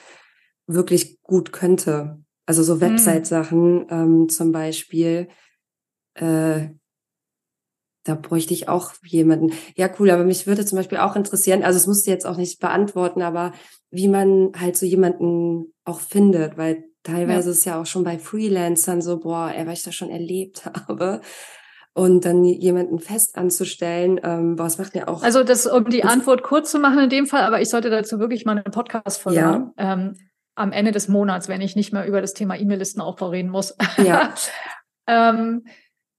wirklich 0.68 1.20
gut 1.24 1.52
könnte. 1.52 2.20
Also 2.46 2.62
so 2.62 2.74
hm. 2.74 2.82
Website-Sachen 2.82 3.88
ähm, 3.90 4.30
zum 4.30 4.52
Beispiel. 4.52 5.28
Äh, 6.14 6.70
da 8.04 8.16
bräuchte 8.16 8.54
ich 8.54 8.68
auch 8.68 8.94
jemanden. 9.04 9.54
Ja, 9.76 9.90
cool, 10.00 10.10
aber 10.10 10.24
mich 10.24 10.48
würde 10.48 10.66
zum 10.66 10.78
Beispiel 10.78 10.98
auch 10.98 11.16
interessieren, 11.16 11.64
also 11.64 11.78
es 11.78 11.88
musst 11.88 12.08
du 12.08 12.12
jetzt 12.12 12.26
auch 12.26 12.38
nicht 12.38 12.60
beantworten, 12.60 13.22
aber 13.22 13.54
wie 13.92 14.08
man 14.08 14.52
halt 14.60 14.78
so 14.78 14.86
jemanden 14.86 15.74
auch 15.84 16.00
findet, 16.00 16.58
weil 16.58 16.86
teilweise 17.04 17.50
ja. 17.50 17.52
ist 17.52 17.66
ja 17.66 17.82
auch 17.82 17.86
schon 17.86 18.04
bei 18.04 18.20
Freelancern 18.20 19.02
so, 19.02 19.20
boah, 19.20 19.52
ey, 19.56 19.66
was 19.66 19.80
ich 19.80 19.86
da 19.86 19.92
schon 19.92 20.10
erlebt 20.10 20.66
habe. 20.88 21.22
Und 21.94 22.24
dann 22.24 22.44
jemanden 22.46 23.00
fest 23.00 23.36
anzustellen, 23.36 24.20
ähm, 24.24 24.56
boah, 24.56 24.68
es 24.68 24.78
macht 24.78 24.96
mir 24.96 25.10
auch. 25.10 25.24
Also 25.24 25.44
das, 25.44 25.66
um 25.66 25.90
die 25.90 26.04
Antwort 26.04 26.44
kurz 26.44 26.72
zu 26.72 26.80
machen 26.80 27.00
in 27.00 27.10
dem 27.10 27.26
Fall, 27.26 27.42
aber 27.42 27.62
ich 27.62 27.70
sollte 27.70 27.90
dazu 27.90 28.20
wirklich 28.20 28.46
mal 28.46 28.54
eine 28.54 28.64
Podcast-Folge 28.64 29.40
ja. 29.40 29.46
haben. 29.46 29.74
Ähm, 29.78 30.16
am 30.56 30.72
Ende 30.72 30.92
des 30.92 31.08
Monats, 31.08 31.48
wenn 31.48 31.62
ich 31.62 31.76
nicht 31.76 31.94
mehr 31.94 32.06
über 32.06 32.22
das 32.22 32.34
Thema 32.34 32.58
E-Mail-Listenaufbau 32.58 33.30
reden 33.30 33.50
muss. 33.50 33.76
Ja. 33.98 34.34
ähm, 35.08 35.66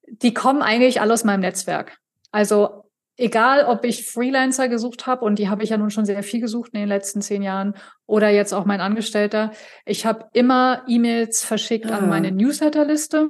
die 0.06 0.34
kommen 0.34 0.62
eigentlich 0.62 1.00
alle 1.00 1.12
aus 1.12 1.24
meinem 1.24 1.40
Netzwerk. 1.40 1.98
Also 2.32 2.89
egal, 3.20 3.64
ob 3.64 3.84
ich 3.84 4.06
Freelancer 4.06 4.68
gesucht 4.68 5.06
habe, 5.06 5.24
und 5.24 5.38
die 5.38 5.48
habe 5.48 5.62
ich 5.62 5.70
ja 5.70 5.76
nun 5.76 5.90
schon 5.90 6.04
sehr 6.04 6.22
viel 6.22 6.40
gesucht 6.40 6.72
in 6.72 6.80
den 6.80 6.88
letzten 6.88 7.22
zehn 7.22 7.42
Jahren, 7.42 7.74
oder 8.06 8.28
jetzt 8.30 8.52
auch 8.52 8.64
mein 8.64 8.80
Angestellter, 8.80 9.52
ich 9.84 10.06
habe 10.06 10.26
immer 10.32 10.82
E-Mails 10.88 11.44
verschickt 11.44 11.90
ah. 11.90 11.98
an 11.98 12.08
meine 12.08 12.32
Newsletterliste, 12.32 13.28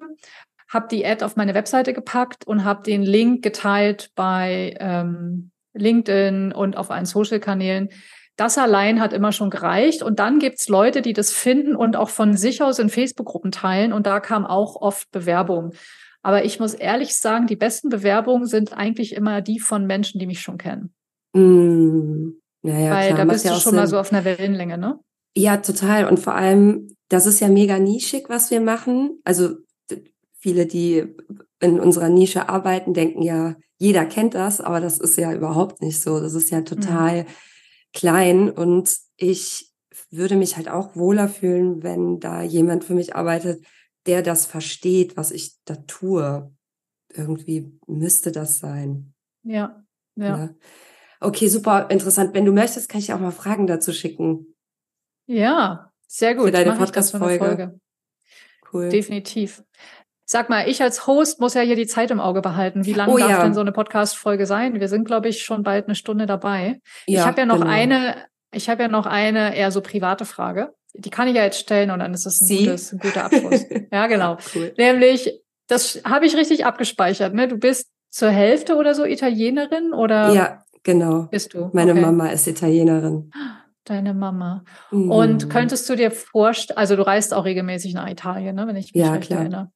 habe 0.69 0.89
die 0.89 1.05
Ad 1.05 1.25
auf 1.25 1.37
meine 1.37 1.55
Webseite 1.55 1.93
gepackt 1.93 2.47
und 2.47 2.65
habe 2.65 2.83
den 2.83 3.03
Link 3.03 3.43
geteilt 3.43 4.11
bei 4.15 4.77
ähm, 4.79 5.51
LinkedIn 5.75 6.53
und 6.53 6.77
auf 6.77 6.91
allen 6.91 7.07
Social-Kanälen. 7.07 7.89
Das 8.37 8.57
allein 8.57 9.01
hat 9.01 9.13
immer 9.13 9.33
schon 9.33 9.51
gereicht. 9.51 10.03
Und 10.03 10.19
dann 10.19 10.39
gibt's 10.39 10.69
Leute, 10.69 11.03
die 11.03 11.13
das 11.13 11.33
finden 11.33 11.77
und 11.77 11.97
auch 11.97 12.09
von 12.09 12.37
sich 12.37 12.63
aus 12.63 12.79
in 12.79 12.89
Facebook-Gruppen 12.89 13.51
teilen. 13.51 13.93
Und 13.93 14.07
da 14.07 14.21
kam 14.21 14.47
auch 14.47 14.77
oft 14.77 15.11
Bewerbung. 15.11 15.73
Aber 16.23 16.45
ich 16.45 16.61
muss 16.61 16.75
ehrlich 16.75 17.17
sagen, 17.17 17.47
die 17.47 17.57
besten 17.57 17.89
Bewerbungen 17.89 18.47
sind 18.47 18.73
eigentlich 18.73 19.15
immer 19.15 19.41
die 19.41 19.59
von 19.59 19.87
Menschen, 19.87 20.19
die 20.19 20.27
mich 20.27 20.41
schon 20.41 20.59
kennen. 20.59 20.93
Mm, 21.33 22.33
ja, 22.63 22.91
Weil 22.91 23.15
klar, 23.15 23.19
da 23.19 23.25
bist 23.25 23.45
du 23.45 23.49
ja 23.49 23.55
schon 23.55 23.71
Sinn. 23.71 23.81
mal 23.81 23.87
so 23.87 23.99
auf 23.99 24.13
einer 24.13 24.25
Wellenlänge, 24.25 24.77
ne? 24.77 24.99
Ja, 25.35 25.59
total. 25.59 26.07
Und 26.07 26.19
vor 26.19 26.35
allem, 26.35 26.89
das 27.09 27.27
ist 27.27 27.41
ja 27.41 27.49
mega 27.49 27.79
nischig, 27.79 28.29
was 28.29 28.51
wir 28.51 28.61
machen. 28.61 29.21
Also 29.25 29.57
viele, 30.39 30.67
die 30.67 31.07
in 31.61 31.81
unserer 31.81 32.09
Nische 32.09 32.49
arbeiten, 32.49 32.95
denken 32.95 33.23
ja, 33.23 33.57
jeder 33.79 34.05
kennt 34.05 34.35
das, 34.35 34.61
aber 34.61 34.81
das 34.81 34.99
ist 34.99 35.17
ja 35.17 35.33
überhaupt 35.33 35.81
nicht 35.83 36.03
so. 36.03 36.21
Das 36.21 36.35
ist 36.35 36.51
ja 36.51 36.63
total 36.63 37.23
mhm. 37.23 37.27
klein 37.95 38.51
und 38.51 38.95
ich 39.17 39.71
würde 40.11 40.37
mich 40.37 40.57
halt 40.57 40.69
auch 40.69 40.97
wohler 40.97 41.29
fühlen, 41.29 41.83
wenn 41.83 42.19
da 42.21 42.43
jemand 42.43 42.85
für 42.85 42.95
mich 42.95 43.15
arbeitet, 43.15 43.65
der 44.07 44.23
das 44.23 44.47
versteht, 44.47 45.17
was 45.17 45.31
ich 45.31 45.57
da 45.65 45.77
tue. 45.87 46.53
Irgendwie 47.13 47.73
müsste 47.87 48.33
das 48.33 48.59
sein. 48.59 49.15
Ja, 49.43 49.83
ja. 50.17 50.39
ja. 50.39 50.49
Okay, 51.21 51.49
super 51.49 51.91
interessant. 51.91 52.35
Wenn 52.35 52.45
du 52.45 52.53
möchtest, 52.53 52.89
kann 52.89 53.01
ich 53.01 53.13
auch 53.13 53.21
mal 53.21 53.33
Fragen 53.33 53.67
dazu 53.67 53.93
schicken. 53.93 54.55
Ja, 55.27 55.93
sehr 56.07 56.35
gut. 56.35 56.47
Für 56.47 56.51
deine 56.53 56.73
Podcast-Folge. 56.73 57.79
Cool. 58.73 58.89
Definitiv. 58.89 59.63
Sag 60.25 60.49
mal, 60.49 60.69
ich 60.69 60.81
als 60.81 61.07
Host 61.09 61.41
muss 61.41 61.55
ja 61.55 61.61
hier 61.63 61.75
die 61.75 61.89
Zeit 61.89 62.13
im 62.13 62.21
Auge 62.21 62.41
behalten. 62.41 62.87
Wie 62.87 62.93
lange 62.93 63.13
oh, 63.13 63.19
darf 63.19 63.31
ja. 63.31 63.43
denn 63.43 63.53
so 63.53 63.61
eine 63.61 63.73
Podcast-Folge 63.73 64.47
sein? 64.47 64.79
Wir 64.79 64.89
sind, 64.89 65.05
glaube 65.05 65.29
ich, 65.29 65.43
schon 65.43 65.65
bald 65.65 65.87
eine 65.87 65.97
Stunde 65.97 66.27
dabei. 66.27 66.81
Ja, 67.07 67.21
ich 67.21 67.27
habe 67.27 67.41
ja 67.41 67.47
noch 67.47 67.59
genau. 67.59 67.71
eine, 67.71 68.15
ich 68.53 68.71
habe 68.71 68.83
ja 68.83 68.89
noch 68.89 69.07
eine 69.07 69.57
eher 69.57 69.73
so 69.73 69.81
private 69.81 70.25
Frage 70.25 70.73
die 70.95 71.11
kann 71.11 71.29
ich 71.29 71.37
ja 71.37 71.45
jetzt 71.45 71.59
stellen 71.59 71.91
und 71.91 72.01
dann 72.01 72.15
ist 72.15 72.27
das 72.27 72.41
ein, 72.41 72.49
gutes, 72.49 72.93
ein 72.93 72.99
guter 72.99 73.25
Abschluss. 73.25 73.65
ja, 73.93 74.07
genau. 74.07 74.37
Cool. 74.55 74.73
Nämlich, 74.77 75.43
das 75.67 76.01
habe 76.05 76.27
ich 76.27 76.37
richtig 76.37 76.67
abgespeichert. 76.67 77.35
Ne? 77.35 77.49
Du 77.49 77.57
bist 77.57 77.91
zur 78.11 78.31
Hälfte 78.31 78.77
oder 78.77 78.95
so 78.95 79.05
Italienerin 79.05 79.93
oder? 79.93 80.33
Ja, 80.33 80.65
genau. 80.83 81.29
Bist 81.31 81.55
du? 81.55 81.71
Meine 81.73 81.93
okay. 81.93 82.01
Mama 82.01 82.29
ist 82.29 82.47
Italienerin. 82.47 83.31
Deine 83.85 84.15
Mama. 84.15 84.65
Mhm. 84.91 85.11
Und 85.11 85.51
könntest 85.51 85.89
du 85.89 85.97
dir 85.97 86.11
vorstellen, 86.11 86.77
also 86.77 86.97
du 86.97 87.07
reist 87.07 87.33
auch 87.33 87.45
regelmäßig 87.45 87.95
nach 87.95 88.09
Italien, 88.09 88.57
ne, 88.57 88.67
wenn 88.67 88.77
ich 88.77 88.95
mich 88.95 89.03
ja, 89.03 89.13
recht 89.13 89.29
klar. 89.29 89.41
erinnere. 89.41 89.73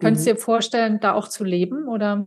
Könntest 0.00 0.26
du 0.26 0.30
mhm. 0.30 0.36
dir 0.36 0.40
vorstellen, 0.40 1.00
da 1.00 1.14
auch 1.14 1.28
zu 1.28 1.44
leben 1.44 1.88
oder? 1.88 2.26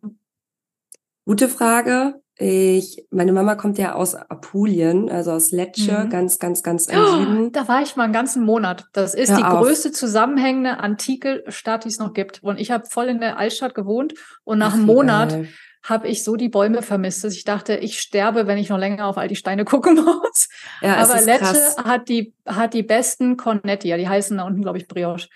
Gute 1.26 1.48
Frage. 1.48 2.21
Ich, 2.44 3.06
meine 3.12 3.34
Mama 3.34 3.54
kommt 3.54 3.78
ja 3.78 3.94
aus 3.94 4.16
Apulien, 4.16 5.12
also 5.12 5.32
aus 5.32 5.52
Lecce, 5.52 6.06
mhm. 6.06 6.10
ganz, 6.10 6.40
ganz, 6.40 6.64
ganz 6.64 6.88
im 6.88 7.00
oh, 7.00 7.06
Süden. 7.06 7.52
Da 7.52 7.68
war 7.68 7.84
ich 7.84 7.96
mal 7.96 8.06
einen 8.06 8.14
ganzen 8.14 8.44
Monat. 8.44 8.88
Das 8.94 9.14
ist 9.14 9.30
Hör 9.30 9.38
die 9.38 9.44
auf. 9.44 9.60
größte 9.60 9.92
zusammenhängende 9.92 10.80
antike 10.80 11.44
Stadt, 11.50 11.84
die 11.84 11.90
es 11.90 12.00
noch 12.00 12.14
gibt. 12.14 12.42
Und 12.42 12.60
ich 12.60 12.72
habe 12.72 12.88
voll 12.88 13.10
in 13.10 13.20
der 13.20 13.38
Altstadt 13.38 13.76
gewohnt 13.76 14.16
und 14.44 14.58
nach 14.58 14.72
Ach, 14.72 14.74
einem 14.74 14.88
Monat 14.88 15.38
habe 15.84 16.08
ich 16.08 16.24
so 16.24 16.36
die 16.36 16.50
Bäume 16.50 16.82
vermisst, 16.82 17.24
dass 17.24 17.36
ich 17.36 17.44
dachte, 17.44 17.76
ich 17.76 18.00
sterbe, 18.00 18.48
wenn 18.48 18.58
ich 18.58 18.70
noch 18.70 18.80
länger 18.80 19.06
auf 19.06 19.20
all 19.20 19.28
die 19.28 19.36
Steine 19.36 19.64
gucken 19.66 19.96
muss. 20.04 20.50
Ja, 20.82 20.96
Aber 20.96 21.22
Lecce 21.22 21.76
hat 21.78 22.10
die, 22.10 22.34
hat 22.48 22.74
die 22.74 22.84
besten 22.84 23.38
Cornetti, 23.38 23.88
ja, 23.88 23.98
die 23.98 24.10
heißen 24.10 24.36
da 24.36 24.46
unten, 24.46 24.64
glaube 24.64 24.80
ich, 24.80 24.88
Brioche. 24.88 25.28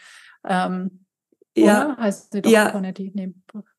Ähm, 0.43 1.05
ja. 1.55 1.85
Oder? 1.85 1.97
Heißt 1.97 2.31
sie 2.31 2.41
doch 2.41 2.49
ja. 2.49 2.71
Cornetti? 2.71 3.11
Nee, 3.13 3.35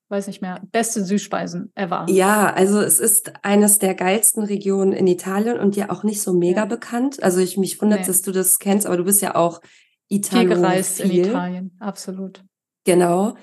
weiß 0.08 0.28
nicht 0.28 0.40
mehr, 0.40 0.60
beste 0.70 1.04
Süßspeisen 1.04 1.72
ever. 1.74 2.06
Ja, 2.08 2.52
also 2.52 2.80
es 2.80 3.00
ist 3.00 3.32
eines 3.42 3.78
der 3.78 3.94
geilsten 3.94 4.44
Regionen 4.44 4.92
in 4.92 5.06
Italien 5.06 5.58
und 5.58 5.76
ja 5.76 5.90
auch 5.90 6.04
nicht 6.04 6.22
so 6.22 6.32
mega 6.32 6.60
ja. 6.60 6.64
bekannt. 6.66 7.22
Also 7.22 7.40
ich 7.40 7.56
mich 7.56 7.80
wundert, 7.80 8.00
nee. 8.00 8.06
dass 8.06 8.22
du 8.22 8.32
das 8.32 8.58
kennst, 8.58 8.86
aber 8.86 8.96
du 8.96 9.04
bist 9.04 9.22
ja 9.22 9.34
auch 9.34 9.60
Italien. 10.08 10.48
Viel 10.48 10.56
gereist 10.56 11.00
in 11.00 11.10
Italien, 11.10 11.76
absolut. 11.80 12.44
Genau. 12.84 13.34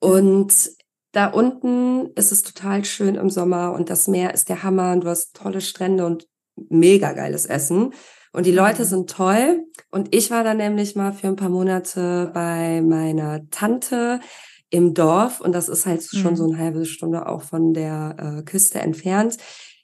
Und 0.00 0.52
da 1.12 1.28
unten 1.28 2.10
ist 2.14 2.32
es 2.32 2.42
total 2.42 2.84
schön 2.84 3.14
im 3.14 3.30
Sommer 3.30 3.72
und 3.72 3.90
das 3.90 4.08
Meer 4.08 4.34
ist 4.34 4.48
der 4.48 4.62
Hammer 4.62 4.92
und 4.92 5.04
du 5.04 5.08
hast 5.08 5.34
tolle 5.34 5.60
Strände 5.60 6.04
und 6.04 6.26
mega 6.68 7.12
geiles 7.12 7.46
Essen. 7.46 7.92
Und 8.32 8.44
die 8.46 8.52
Leute 8.52 8.82
mhm. 8.82 8.86
sind 8.86 9.10
toll. 9.10 9.64
Und 9.90 10.14
ich 10.14 10.30
war 10.30 10.44
da 10.44 10.54
nämlich 10.54 10.96
mal 10.96 11.12
für 11.12 11.28
ein 11.28 11.36
paar 11.36 11.48
Monate 11.48 12.30
bei 12.34 12.82
meiner 12.82 13.48
Tante 13.50 14.20
im 14.70 14.94
Dorf 14.94 15.40
und 15.40 15.52
das 15.52 15.68
ist 15.68 15.86
halt 15.86 16.00
mhm. 16.00 16.18
schon 16.18 16.36
so 16.36 16.44
eine 16.44 16.58
halbe 16.58 16.84
Stunde 16.84 17.26
auch 17.26 17.42
von 17.42 17.72
der 17.72 18.16
äh, 18.18 18.42
Küste 18.42 18.80
entfernt. 18.80 19.36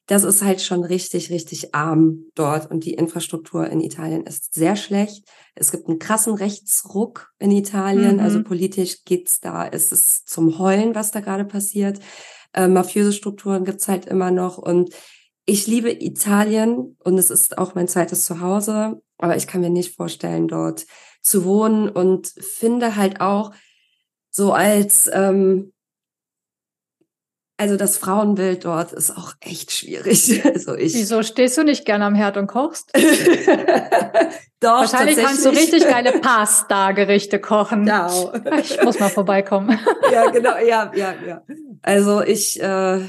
Das 0.07 0.22
ist 0.22 0.43
halt 0.43 0.61
schon 0.61 0.85
richtig, 0.85 1.30
richtig 1.30 1.74
arm 1.74 2.26
dort 2.35 2.70
und 2.70 2.85
die 2.85 2.93
Infrastruktur 2.93 3.66
in 3.70 3.80
Italien 3.80 4.24
ist 4.26 4.53
sehr 4.53 4.76
schlecht. 4.76 5.24
Es 5.55 5.70
gibt 5.70 5.89
einen 5.89 5.99
krassen 5.99 6.35
Rechtsruck 6.35 7.32
in 7.39 7.51
Italien, 7.51 8.05
also 8.05 8.14
mhm. 8.14 8.20
also 8.20 8.43
politisch 8.43 9.05
geht's 9.05 9.41
da, 9.41 9.64
ist 9.64 9.93
es 9.93 10.24
zum 10.26 10.59
Heulen, 10.59 10.95
was 10.95 11.11
da 11.11 11.20
gerade 11.20 11.47
passiert. 11.47 12.01
Äh, 12.53 12.68
mafiöse 12.68 13.14
Strukturen 13.14 13.64
gibt's 13.64 13.89
halt 13.89 14.05
immer 14.05 14.30
noch 14.30 14.59
und 14.59 14.91
ich 15.47 15.66
liebe 15.66 15.91
Italien 15.91 16.97
und 17.05 17.18
es 17.18 17.30
ist 17.30 17.59
auch 17.59 17.74
mein 17.74 17.89
zweites 17.89 18.24
Zuhause, 18.24 19.03
aber 19.18 19.37
ich 19.37 19.47
kann 19.47 19.61
mir 19.61 19.70
nicht 19.70 19.95
vorstellen, 19.95 20.49
dort 20.49 20.87
zu 21.20 21.45
wohnen 21.45 21.89
und 21.89 22.28
finde 22.28 22.97
halt 22.97 23.20
auch, 23.20 23.53
so 24.37 24.53
als, 24.53 25.09
ähm, 25.12 25.72
also 27.57 27.76
das 27.76 27.97
Frauenbild 27.99 28.64
dort 28.64 28.93
ist 28.93 29.16
auch 29.16 29.35
echt 29.41 29.70
schwierig. 29.70 30.43
Also 30.53 30.74
ich. 30.74 30.93
Wieso 30.95 31.22
stehst 31.22 31.57
du 31.57 31.62
nicht 31.62 31.85
gerne 31.85 32.05
am 32.05 32.16
Herd 32.16 32.37
und 32.37 32.49
kochst? 32.49 32.91
Doch, 34.61 34.80
Wahrscheinlich 34.80 35.18
kannst 35.18 35.45
du 35.45 35.51
richtig 35.51 35.85
geile 35.85 36.12
Pasta-Gerichte 36.20 37.39
kochen. 37.39 37.85
Genau. 37.85 38.32
Ich 38.59 38.82
muss 38.82 38.99
mal 38.99 39.09
vorbeikommen. 39.09 39.78
ja, 40.11 40.30
genau, 40.30 40.57
ja, 40.57 40.91
ja, 40.97 41.14
ja. 41.24 41.43
Also 41.82 42.22
ich 42.22 42.61
äh, 42.61 43.03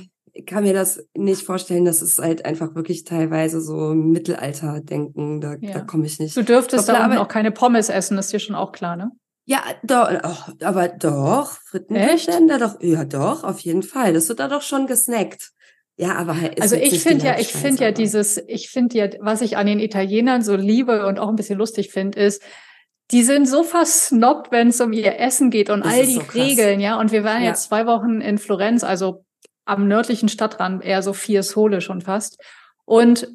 kann 0.45 0.63
mir 0.63 0.73
das 0.73 1.07
nicht 1.15 1.41
vorstellen. 1.41 1.86
Das 1.86 2.03
ist 2.03 2.19
halt 2.19 2.45
einfach 2.45 2.76
wirklich 2.76 3.03
teilweise 3.03 3.61
so 3.61 3.95
Mittelalter-Denken. 3.95 5.41
Da, 5.41 5.55
ja. 5.59 5.71
da 5.71 5.80
komme 5.80 6.05
ich 6.05 6.19
nicht. 6.19 6.38
Du 6.38 6.43
dürftest 6.43 6.88
da 6.88 7.19
auch 7.19 7.28
keine 7.30 7.51
Pommes 7.51 7.89
essen, 7.89 8.17
ist 8.19 8.32
dir 8.32 8.39
schon 8.39 8.55
auch 8.55 8.73
klar, 8.73 8.95
ne? 8.95 9.11
Ja, 9.45 9.61
doch, 9.83 10.09
oh, 10.23 10.65
aber 10.65 10.87
doch, 10.87 11.51
Frittenständer 11.65 12.57
doch, 12.57 12.81
ja 12.81 13.05
doch, 13.05 13.43
auf 13.43 13.59
jeden 13.59 13.83
Fall. 13.83 14.13
Das 14.13 14.27
wird 14.27 14.39
da 14.39 14.47
doch 14.47 14.63
schon 14.63 14.87
gesnackt. 14.87 15.51
Ja, 15.97 16.15
aber 16.15 16.41
halt 16.41 16.61
also 16.61 16.75
ich 16.75 17.01
finde 17.01 17.25
ja, 17.25 17.39
ich 17.39 17.53
finde 17.53 17.83
ja 17.83 17.91
dieses, 17.91 18.37
ich 18.47 18.69
finde 18.69 18.97
ja, 18.97 19.07
was 19.19 19.41
ich 19.41 19.55
an 19.55 19.67
den 19.67 19.79
Italienern 19.79 20.41
so 20.41 20.55
liebe 20.55 21.05
und 21.05 21.19
auch 21.19 21.29
ein 21.29 21.35
bisschen 21.35 21.57
lustig 21.57 21.91
finde, 21.91 22.19
ist, 22.19 22.41
die 23.11 23.23
sind 23.23 23.47
so 23.47 23.63
versnobbt, 23.63 24.51
wenn 24.51 24.69
es 24.69 24.81
um 24.81 24.91
ihr 24.91 25.19
Essen 25.19 25.51
geht 25.51 25.69
und 25.69 25.85
das 25.85 25.93
all 25.93 26.05
die 26.05 26.15
so 26.15 26.21
Regeln, 26.33 26.79
ja. 26.79 26.99
Und 26.99 27.11
wir 27.11 27.23
waren 27.23 27.43
ja. 27.43 27.49
jetzt 27.49 27.65
zwei 27.65 27.85
Wochen 27.85 28.19
in 28.19 28.39
Florenz, 28.39 28.83
also 28.83 29.23
am 29.63 29.87
nördlichen 29.87 30.27
Stadtrand, 30.27 30.83
eher 30.83 31.01
so 31.01 31.13
vier 31.13 31.43
Sole 31.43 31.81
schon 31.81 32.01
fast. 32.01 32.41
Und 32.83 33.27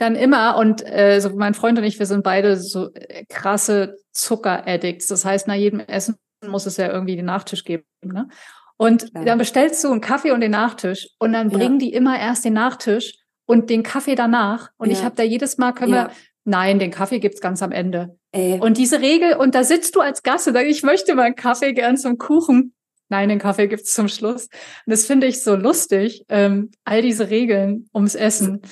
dann 0.00 0.16
immer, 0.16 0.56
und 0.56 0.84
äh, 0.86 1.20
so 1.20 1.30
mein 1.30 1.54
Freund 1.54 1.78
und 1.78 1.84
ich, 1.84 1.98
wir 1.98 2.06
sind 2.06 2.22
beide 2.24 2.56
so 2.56 2.92
äh, 2.94 3.24
krasse 3.28 3.96
Zucker-Addicts. 4.12 5.06
Das 5.08 5.24
heißt, 5.24 5.46
nach 5.46 5.54
jedem 5.54 5.80
Essen 5.80 6.16
muss 6.46 6.66
es 6.66 6.76
ja 6.76 6.90
irgendwie 6.90 7.16
den 7.16 7.26
Nachtisch 7.26 7.64
geben. 7.64 7.84
Ne? 8.02 8.28
Und 8.76 9.10
ja. 9.14 9.24
dann 9.24 9.38
bestellst 9.38 9.84
du 9.84 9.90
einen 9.90 10.00
Kaffee 10.00 10.30
und 10.30 10.40
den 10.40 10.52
Nachtisch 10.52 11.08
und 11.18 11.34
dann 11.34 11.50
bringen 11.50 11.78
ja. 11.80 11.86
die 11.86 11.92
immer 11.92 12.18
erst 12.18 12.46
den 12.46 12.54
Nachtisch 12.54 13.14
und 13.46 13.68
den 13.68 13.82
Kaffee 13.82 14.14
danach. 14.14 14.70
Und 14.78 14.88
ja. 14.88 14.94
ich 14.94 15.04
habe 15.04 15.16
da 15.16 15.22
jedes 15.22 15.58
Mal, 15.58 15.72
können 15.72 15.92
wir, 15.92 16.10
nein, 16.44 16.78
den 16.78 16.90
Kaffee 16.90 17.18
gibt's 17.18 17.42
ganz 17.42 17.62
am 17.62 17.72
Ende. 17.72 18.16
Ey. 18.32 18.58
Und 18.58 18.78
diese 18.78 19.00
Regel, 19.00 19.34
und 19.34 19.54
da 19.54 19.64
sitzt 19.64 19.96
du 19.96 20.00
als 20.00 20.22
Gast 20.22 20.46
und 20.48 20.54
sagst, 20.54 20.70
ich 20.70 20.82
möchte 20.82 21.14
meinen 21.14 21.34
Kaffee 21.34 21.74
gern 21.74 21.98
zum 21.98 22.16
Kuchen. 22.16 22.72
Nein, 23.10 23.28
den 23.28 23.40
Kaffee 23.40 23.66
gibt's 23.66 23.92
zum 23.92 24.08
Schluss. 24.08 24.44
Und 24.44 24.90
das 24.90 25.04
finde 25.04 25.26
ich 25.26 25.42
so 25.42 25.56
lustig, 25.56 26.24
ähm, 26.28 26.70
all 26.84 27.02
diese 27.02 27.28
Regeln 27.28 27.90
ums 27.92 28.14
Essen. 28.14 28.62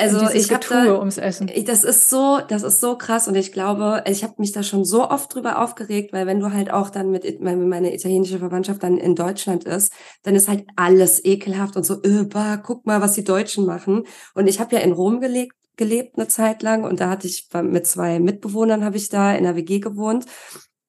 Also 0.00 0.30
ich 0.30 0.52
habe 0.52 0.66
da, 0.68 0.98
ums 0.98 1.18
Essen. 1.18 1.50
Das 1.64 1.84
ist 1.84 2.10
so, 2.10 2.40
das 2.48 2.62
ist 2.62 2.80
so 2.80 2.96
krass 2.96 3.28
und 3.28 3.34
ich 3.34 3.52
glaube, 3.52 4.02
ich 4.06 4.22
habe 4.24 4.34
mich 4.38 4.52
da 4.52 4.62
schon 4.62 4.84
so 4.84 5.08
oft 5.08 5.34
drüber 5.34 5.62
aufgeregt, 5.62 6.12
weil 6.12 6.26
wenn 6.26 6.40
du 6.40 6.52
halt 6.52 6.72
auch 6.72 6.90
dann 6.90 7.10
mit 7.10 7.24
wenn 7.40 7.68
meine 7.68 7.94
italienische 7.94 8.38
Verwandtschaft 8.38 8.82
dann 8.82 8.96
in 8.96 9.14
Deutschland 9.14 9.64
ist, 9.64 9.92
dann 10.22 10.34
ist 10.34 10.48
halt 10.48 10.64
alles 10.76 11.24
ekelhaft 11.24 11.76
und 11.76 11.84
so, 11.84 12.02
öh, 12.04 12.24
bah, 12.24 12.56
guck 12.56 12.86
mal, 12.86 13.00
was 13.00 13.14
die 13.14 13.24
Deutschen 13.24 13.66
machen. 13.66 14.04
Und 14.34 14.46
ich 14.46 14.60
habe 14.60 14.74
ja 14.74 14.82
in 14.82 14.92
Rom 14.92 15.20
gelebt, 15.20 15.54
gelebt 15.76 16.16
eine 16.16 16.28
Zeit 16.28 16.62
lang 16.62 16.84
und 16.84 17.00
da 17.00 17.10
hatte 17.10 17.26
ich 17.26 17.48
mit 17.62 17.86
zwei 17.86 18.18
Mitbewohnern 18.18 18.84
habe 18.84 18.96
ich 18.96 19.08
da 19.08 19.34
in 19.34 19.44
der 19.44 19.56
WG 19.56 19.78
gewohnt 19.78 20.26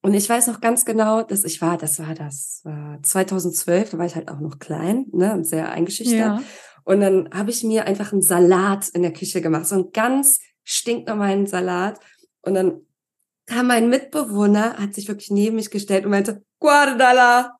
und 0.03 0.15
ich 0.15 0.27
weiß 0.27 0.47
noch 0.47 0.61
ganz 0.61 0.83
genau, 0.83 1.21
dass 1.21 1.43
ich 1.43 1.61
war, 1.61 1.77
das 1.77 1.99
war 1.99 2.15
das 2.15 2.61
war 2.63 2.99
2012, 3.03 3.91
da 3.91 3.97
war 3.99 4.05
ich 4.05 4.15
halt 4.15 4.29
auch 4.29 4.39
noch 4.39 4.57
klein, 4.57 5.05
ne, 5.11 5.33
und 5.33 5.45
sehr 5.45 5.71
eingeschüchtert. 5.71 6.17
Ja. 6.17 6.41
Und 6.83 7.01
dann 7.01 7.29
habe 7.33 7.51
ich 7.51 7.63
mir 7.63 7.85
einfach 7.85 8.11
einen 8.11 8.21
Salat 8.21 8.89
in 8.89 9.01
der 9.01 9.13
Küche 9.13 9.41
gemacht, 9.41 9.67
so 9.67 9.75
einen 9.75 9.91
ganz 9.91 10.39
stinknormalen 10.63 11.47
Salat. 11.47 11.99
Und 12.41 12.55
dann 12.55 12.81
kam 13.45 13.67
mein 13.67 13.89
Mitbewohner, 13.89 14.77
hat 14.77 14.93
sich 14.93 15.07
wirklich 15.07 15.29
neben 15.29 15.57
mich 15.57 15.71
gestellt 15.71 16.05
und 16.05 16.11
meinte, 16.11 16.43
guardala, 16.59 17.57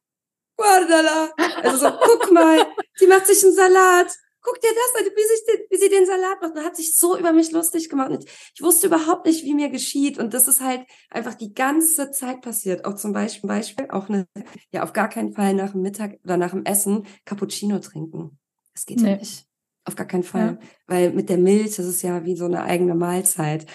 guardala. 0.55 1.31
Also 1.63 1.77
so, 1.77 1.91
guck 2.01 2.31
mal, 2.31 2.65
die 2.99 3.07
macht 3.07 3.27
sich 3.27 3.43
einen 3.43 3.53
Salat. 3.53 4.11
Guck 4.43 4.59
dir 4.59 4.69
das 4.73 5.01
an, 5.01 5.11
wie, 5.15 5.27
sich 5.27 5.45
den, 5.45 5.65
wie 5.69 5.77
sie 5.77 5.89
den 5.89 6.05
Salat 6.07 6.41
macht. 6.41 6.55
Und 6.55 6.63
hat 6.63 6.75
sich 6.75 6.97
so 6.97 7.15
über 7.15 7.31
mich 7.31 7.51
lustig 7.51 7.89
gemacht. 7.89 8.09
Und 8.09 8.25
ich 8.25 8.61
wusste 8.61 8.87
überhaupt 8.87 9.27
nicht, 9.27 9.43
wie 9.43 9.53
mir 9.53 9.69
geschieht. 9.69 10.17
Und 10.17 10.33
das 10.33 10.47
ist 10.47 10.61
halt 10.61 10.81
einfach 11.11 11.35
die 11.35 11.53
ganze 11.53 12.09
Zeit 12.09 12.41
passiert. 12.41 12.85
Auch 12.85 12.95
zum 12.95 13.13
Beispiel, 13.13 13.47
Beispiel 13.47 13.87
auch 13.91 14.09
eine, 14.09 14.25
ja, 14.71 14.81
auf 14.81 14.93
gar 14.93 15.09
keinen 15.09 15.33
Fall 15.33 15.53
nach 15.53 15.73
dem 15.73 15.81
Mittag 15.81 16.19
oder 16.23 16.37
nach 16.37 16.51
dem 16.51 16.65
Essen 16.65 17.05
Cappuccino 17.25 17.77
trinken. 17.79 18.39
Das 18.73 18.85
geht 18.85 19.01
nee. 19.01 19.11
ja 19.11 19.17
nicht. 19.17 19.45
Auf 19.85 19.95
gar 19.95 20.07
keinen 20.07 20.23
Fall. 20.23 20.59
Ja. 20.61 20.67
Weil 20.87 21.11
mit 21.11 21.29
der 21.29 21.37
Milch, 21.37 21.75
das 21.75 21.87
ist 21.87 22.01
ja 22.01 22.23
wie 22.23 22.35
so 22.35 22.45
eine 22.45 22.63
eigene 22.63 22.95
Mahlzeit. 22.95 23.65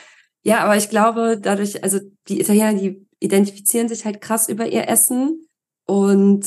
Ja, 0.42 0.60
aber 0.60 0.76
ich 0.76 0.88
glaube, 0.88 1.38
dadurch, 1.40 1.82
also 1.82 1.98
die 2.28 2.40
Italiener, 2.40 2.74
die 2.74 3.06
identifizieren 3.18 3.88
sich 3.88 4.04
halt 4.04 4.20
krass 4.20 4.48
über 4.48 4.66
ihr 4.66 4.88
Essen 4.88 5.48
und 5.86 6.44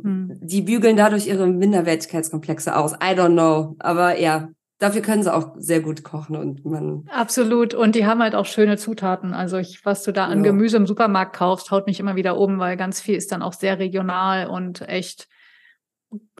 hm. 0.00 0.38
die 0.40 0.62
bügeln 0.62 0.96
dadurch 0.96 1.26
ihre 1.26 1.48
Minderwertigkeitskomplexe 1.48 2.76
aus. 2.76 2.92
I 2.94 3.16
don't 3.16 3.32
know. 3.32 3.74
Aber 3.80 4.18
ja, 4.18 4.50
dafür 4.78 5.02
können 5.02 5.22
sie 5.22 5.34
auch 5.34 5.54
sehr 5.56 5.80
gut 5.80 6.04
kochen 6.04 6.36
und 6.36 6.64
man. 6.64 7.04
Absolut. 7.10 7.74
Und 7.74 7.94
die 7.94 8.06
haben 8.06 8.22
halt 8.22 8.34
auch 8.34 8.46
schöne 8.46 8.76
Zutaten. 8.76 9.34
Also 9.34 9.58
ich, 9.58 9.84
was 9.84 10.04
du 10.04 10.12
da 10.12 10.26
an 10.26 10.44
ja. 10.44 10.50
Gemüse 10.50 10.76
im 10.76 10.86
Supermarkt 10.86 11.34
kaufst, 11.34 11.70
haut 11.70 11.86
mich 11.86 12.00
immer 12.00 12.16
wieder 12.16 12.38
um, 12.38 12.58
weil 12.58 12.76
ganz 12.76 13.00
viel 13.00 13.16
ist 13.16 13.32
dann 13.32 13.42
auch 13.42 13.52
sehr 13.52 13.78
regional 13.78 14.46
und 14.48 14.82
echt 14.88 15.28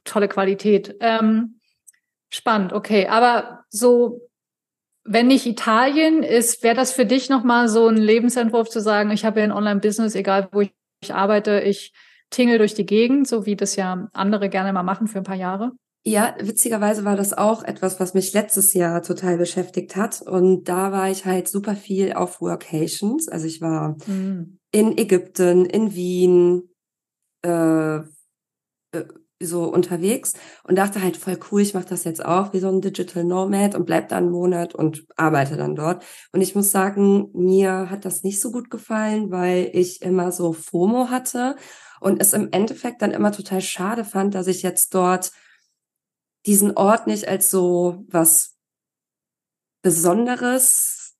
tolle 0.04 0.28
Qualität. 0.28 0.96
Ähm, 1.00 1.60
spannend, 2.30 2.72
okay. 2.72 3.06
Aber 3.06 3.64
so, 3.68 4.28
wenn 5.04 5.28
nicht 5.28 5.46
Italien 5.46 6.22
ist, 6.22 6.62
wäre 6.62 6.76
das 6.76 6.92
für 6.92 7.06
dich 7.06 7.28
nochmal 7.28 7.68
so 7.68 7.86
ein 7.86 7.96
Lebensentwurf 7.96 8.68
zu 8.68 8.80
sagen, 8.80 9.10
ich 9.10 9.24
habe 9.24 9.40
ja 9.40 9.44
ein 9.44 9.52
Online-Business, 9.52 10.14
egal 10.14 10.48
wo 10.52 10.60
ich, 10.60 10.72
ich 11.02 11.14
arbeite, 11.14 11.60
ich 11.60 11.92
tingle 12.30 12.58
durch 12.58 12.74
die 12.74 12.86
Gegend, 12.86 13.26
so 13.26 13.46
wie 13.46 13.56
das 13.56 13.76
ja 13.76 14.08
andere 14.12 14.48
gerne 14.48 14.72
mal 14.72 14.82
machen 14.82 15.08
für 15.08 15.18
ein 15.18 15.24
paar 15.24 15.36
Jahre? 15.36 15.72
Ja, 16.02 16.34
witzigerweise 16.40 17.04
war 17.04 17.16
das 17.16 17.34
auch 17.34 17.62
etwas, 17.62 18.00
was 18.00 18.14
mich 18.14 18.32
letztes 18.32 18.72
Jahr 18.72 19.02
total 19.02 19.36
beschäftigt 19.36 19.96
hat. 19.96 20.22
Und 20.22 20.64
da 20.64 20.92
war 20.92 21.10
ich 21.10 21.26
halt 21.26 21.48
super 21.48 21.76
viel 21.76 22.14
auf 22.14 22.40
Workations. 22.40 23.28
Also 23.28 23.46
ich 23.46 23.60
war 23.60 23.96
mhm. 24.06 24.58
in 24.72 24.96
Ägypten, 24.96 25.66
in 25.66 25.94
Wien, 25.94 26.70
äh, 27.44 27.96
äh 27.96 29.04
so 29.42 29.64
unterwegs 29.64 30.34
und 30.64 30.76
dachte 30.76 31.02
halt 31.02 31.16
voll 31.16 31.38
cool, 31.50 31.62
ich 31.62 31.74
mache 31.74 31.86
das 31.86 32.04
jetzt 32.04 32.24
auch 32.24 32.52
wie 32.52 32.60
so 32.60 32.68
ein 32.68 32.80
Digital 32.80 33.24
Nomad 33.24 33.74
und 33.74 33.86
bleib 33.86 34.08
da 34.08 34.18
einen 34.18 34.30
Monat 34.30 34.74
und 34.74 35.06
arbeite 35.16 35.56
dann 35.56 35.74
dort. 35.74 36.04
Und 36.32 36.42
ich 36.42 36.54
muss 36.54 36.70
sagen, 36.70 37.30
mir 37.32 37.90
hat 37.90 38.04
das 38.04 38.22
nicht 38.22 38.40
so 38.40 38.52
gut 38.52 38.70
gefallen, 38.70 39.30
weil 39.30 39.70
ich 39.72 40.02
immer 40.02 40.30
so 40.30 40.52
FOMO 40.52 41.08
hatte 41.08 41.56
und 42.00 42.20
es 42.20 42.34
im 42.34 42.48
Endeffekt 42.52 43.02
dann 43.02 43.12
immer 43.12 43.32
total 43.32 43.62
schade 43.62 44.04
fand, 44.04 44.34
dass 44.34 44.46
ich 44.46 44.62
jetzt 44.62 44.94
dort 44.94 45.32
diesen 46.46 46.76
Ort 46.76 47.06
nicht 47.06 47.28
als 47.28 47.50
so 47.50 48.04
was 48.08 48.56
Besonderes, 49.82 51.16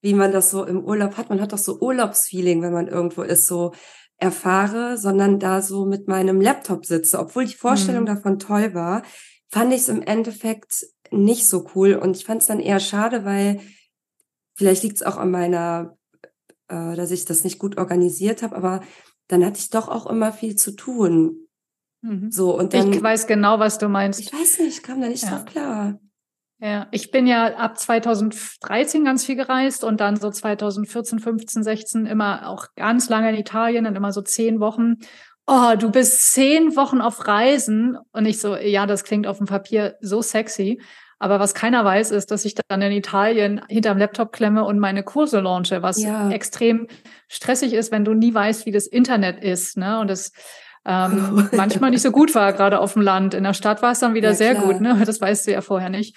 wie 0.00 0.14
man 0.14 0.32
das 0.32 0.50
so 0.50 0.64
im 0.64 0.84
Urlaub 0.84 1.16
hat. 1.16 1.28
Man 1.28 1.40
hat 1.40 1.52
doch 1.52 1.58
so 1.58 1.78
Urlaubsfeeling, 1.78 2.62
wenn 2.62 2.72
man 2.72 2.88
irgendwo 2.88 3.22
ist, 3.22 3.46
so 3.46 3.72
erfahre, 4.22 4.96
sondern 4.96 5.38
da 5.38 5.60
so 5.60 5.84
mit 5.84 6.08
meinem 6.08 6.40
Laptop 6.40 6.86
sitze. 6.86 7.18
Obwohl 7.18 7.44
die 7.44 7.54
Vorstellung 7.54 8.02
mhm. 8.02 8.06
davon 8.06 8.38
toll 8.38 8.72
war, 8.72 9.02
fand 9.50 9.72
ich 9.72 9.80
es 9.80 9.88
im 9.88 10.00
Endeffekt 10.00 10.86
nicht 11.10 11.46
so 11.46 11.68
cool. 11.74 11.94
Und 11.94 12.16
ich 12.16 12.24
fand 12.24 12.40
es 12.40 12.48
dann 12.48 12.60
eher 12.60 12.80
schade, 12.80 13.24
weil 13.24 13.60
vielleicht 14.54 14.82
liegt 14.84 14.96
es 14.96 15.02
auch 15.02 15.16
an 15.16 15.30
meiner, 15.30 15.98
äh, 16.68 16.94
dass 16.94 17.10
ich 17.10 17.24
das 17.24 17.44
nicht 17.44 17.58
gut 17.58 17.76
organisiert 17.76 18.42
habe, 18.42 18.56
aber 18.56 18.80
dann 19.28 19.44
hatte 19.44 19.58
ich 19.58 19.70
doch 19.70 19.88
auch 19.88 20.06
immer 20.06 20.32
viel 20.32 20.56
zu 20.56 20.72
tun. 20.72 21.48
Mhm. 22.02 22.30
So, 22.30 22.56
und 22.56 22.74
dann, 22.74 22.92
ich 22.92 23.02
weiß 23.02 23.26
genau, 23.26 23.58
was 23.58 23.78
du 23.78 23.88
meinst. 23.88 24.20
Ich 24.20 24.32
weiß 24.32 24.60
nicht, 24.60 24.82
kam 24.82 25.00
da 25.00 25.08
nicht 25.08 25.24
ja. 25.24 25.30
drauf 25.30 25.44
klar. 25.44 26.00
Ja, 26.64 26.86
ich 26.92 27.10
bin 27.10 27.26
ja 27.26 27.56
ab 27.56 27.76
2013 27.76 29.04
ganz 29.04 29.24
viel 29.24 29.34
gereist 29.34 29.82
und 29.82 30.00
dann 30.00 30.14
so 30.14 30.30
2014, 30.30 31.18
15, 31.18 31.64
16 31.64 32.06
immer 32.06 32.48
auch 32.48 32.68
ganz 32.76 33.08
lange 33.08 33.30
in 33.30 33.36
Italien 33.36 33.84
und 33.84 33.96
immer 33.96 34.12
so 34.12 34.22
zehn 34.22 34.60
Wochen. 34.60 34.98
Oh, 35.48 35.72
du 35.76 35.90
bist 35.90 36.32
zehn 36.32 36.76
Wochen 36.76 37.00
auf 37.00 37.26
Reisen. 37.26 37.98
Und 38.12 38.26
ich 38.26 38.40
so, 38.40 38.54
ja, 38.54 38.86
das 38.86 39.02
klingt 39.02 39.26
auf 39.26 39.38
dem 39.38 39.48
Papier 39.48 39.96
so 40.00 40.22
sexy. 40.22 40.80
Aber 41.18 41.40
was 41.40 41.54
keiner 41.54 41.84
weiß, 41.84 42.12
ist, 42.12 42.30
dass 42.30 42.44
ich 42.44 42.54
dann 42.54 42.80
in 42.80 42.92
Italien 42.92 43.60
hinterm 43.68 43.98
Laptop 43.98 44.30
klemme 44.30 44.64
und 44.64 44.78
meine 44.78 45.02
Kurse 45.02 45.40
launche, 45.40 45.82
was 45.82 46.00
ja. 46.00 46.30
extrem 46.30 46.86
stressig 47.26 47.72
ist, 47.72 47.90
wenn 47.90 48.04
du 48.04 48.14
nie 48.14 48.34
weißt, 48.34 48.66
wie 48.66 48.72
das 48.72 48.86
Internet 48.86 49.42
ist. 49.42 49.76
Ne? 49.76 49.98
Und 49.98 50.08
das 50.08 50.30
ähm, 50.84 51.48
manchmal 51.52 51.90
nicht 51.90 52.02
so 52.02 52.12
gut 52.12 52.36
war, 52.36 52.52
gerade 52.52 52.78
auf 52.78 52.92
dem 52.92 53.02
Land. 53.02 53.34
In 53.34 53.42
der 53.42 53.54
Stadt 53.54 53.82
war 53.82 53.90
es 53.90 53.98
dann 53.98 54.14
wieder 54.14 54.30
ja, 54.30 54.34
sehr 54.36 54.54
klar. 54.54 54.66
gut, 54.66 54.80
ne? 54.80 55.02
Das 55.04 55.20
weißt 55.20 55.48
du 55.48 55.52
ja 55.52 55.60
vorher 55.60 55.90
nicht. 55.90 56.16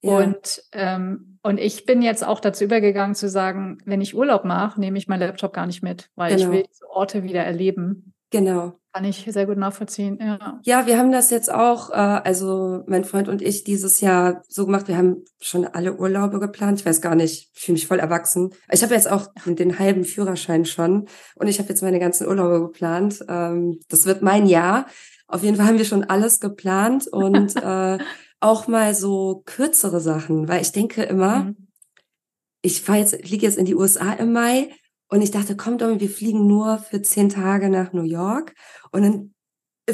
Ja. 0.00 0.18
Und, 0.18 0.62
ähm, 0.72 1.38
und 1.42 1.58
ich 1.58 1.84
bin 1.84 2.02
jetzt 2.02 2.26
auch 2.26 2.40
dazu 2.40 2.64
übergegangen 2.64 3.14
zu 3.14 3.28
sagen, 3.28 3.78
wenn 3.84 4.00
ich 4.00 4.14
Urlaub 4.14 4.44
mache, 4.44 4.80
nehme 4.80 4.98
ich 4.98 5.08
meinen 5.08 5.20
Laptop 5.20 5.52
gar 5.52 5.66
nicht 5.66 5.82
mit, 5.82 6.10
weil 6.14 6.36
genau. 6.36 6.42
ich 6.46 6.52
will 6.52 6.64
diese 6.70 6.88
Orte 6.90 7.22
wieder 7.24 7.42
erleben. 7.42 8.14
Genau. 8.30 8.74
Kann 8.92 9.04
ich 9.04 9.26
sehr 9.28 9.46
gut 9.46 9.56
nachvollziehen, 9.56 10.18
ja. 10.20 10.60
Ja, 10.64 10.86
wir 10.86 10.98
haben 10.98 11.12
das 11.12 11.30
jetzt 11.30 11.52
auch, 11.52 11.90
äh, 11.90 11.94
also 11.94 12.82
mein 12.86 13.04
Freund 13.04 13.28
und 13.28 13.42
ich 13.42 13.64
dieses 13.64 14.00
Jahr 14.00 14.42
so 14.48 14.66
gemacht, 14.66 14.88
wir 14.88 14.96
haben 14.96 15.24
schon 15.40 15.66
alle 15.66 15.96
Urlaube 15.96 16.40
geplant. 16.40 16.80
Ich 16.80 16.86
weiß 16.86 17.00
gar 17.00 17.14
nicht, 17.14 17.50
ich 17.54 17.60
fühle 17.60 17.74
mich 17.74 17.86
voll 17.86 18.00
erwachsen. 18.00 18.50
Ich 18.70 18.82
habe 18.82 18.94
jetzt 18.94 19.10
auch 19.10 19.28
den 19.46 19.78
halben 19.78 20.04
Führerschein 20.04 20.64
schon 20.64 21.06
und 21.36 21.48
ich 21.48 21.58
habe 21.58 21.68
jetzt 21.68 21.82
meine 21.82 22.00
ganzen 22.00 22.26
Urlaube 22.26 22.60
geplant. 22.60 23.24
Ähm, 23.28 23.80
das 23.88 24.04
wird 24.04 24.22
mein 24.22 24.46
Jahr. 24.46 24.86
Auf 25.26 25.42
jeden 25.42 25.56
Fall 25.56 25.66
haben 25.66 25.78
wir 25.78 25.84
schon 25.84 26.04
alles 26.04 26.40
geplant 26.40 27.06
und 27.06 27.56
äh, 27.62 27.98
auch 28.40 28.68
mal 28.68 28.94
so 28.94 29.42
kürzere 29.44 30.00
Sachen, 30.00 30.48
weil 30.48 30.62
ich 30.62 30.72
denke 30.72 31.02
immer, 31.02 31.44
mhm. 31.44 31.68
ich 32.62 32.82
fahre 32.82 32.98
jetzt, 32.98 33.14
fliege 33.26 33.46
jetzt 33.46 33.58
in 33.58 33.64
die 33.64 33.74
USA 33.74 34.12
im 34.12 34.32
Mai 34.32 34.70
und 35.08 35.22
ich 35.22 35.30
dachte, 35.30 35.56
komm 35.56 35.78
Domi, 35.78 36.00
wir 36.00 36.10
fliegen 36.10 36.46
nur 36.46 36.78
für 36.78 37.02
zehn 37.02 37.28
Tage 37.28 37.68
nach 37.68 37.92
New 37.92 38.02
York. 38.02 38.54
Und 38.92 39.02
dann 39.02 39.34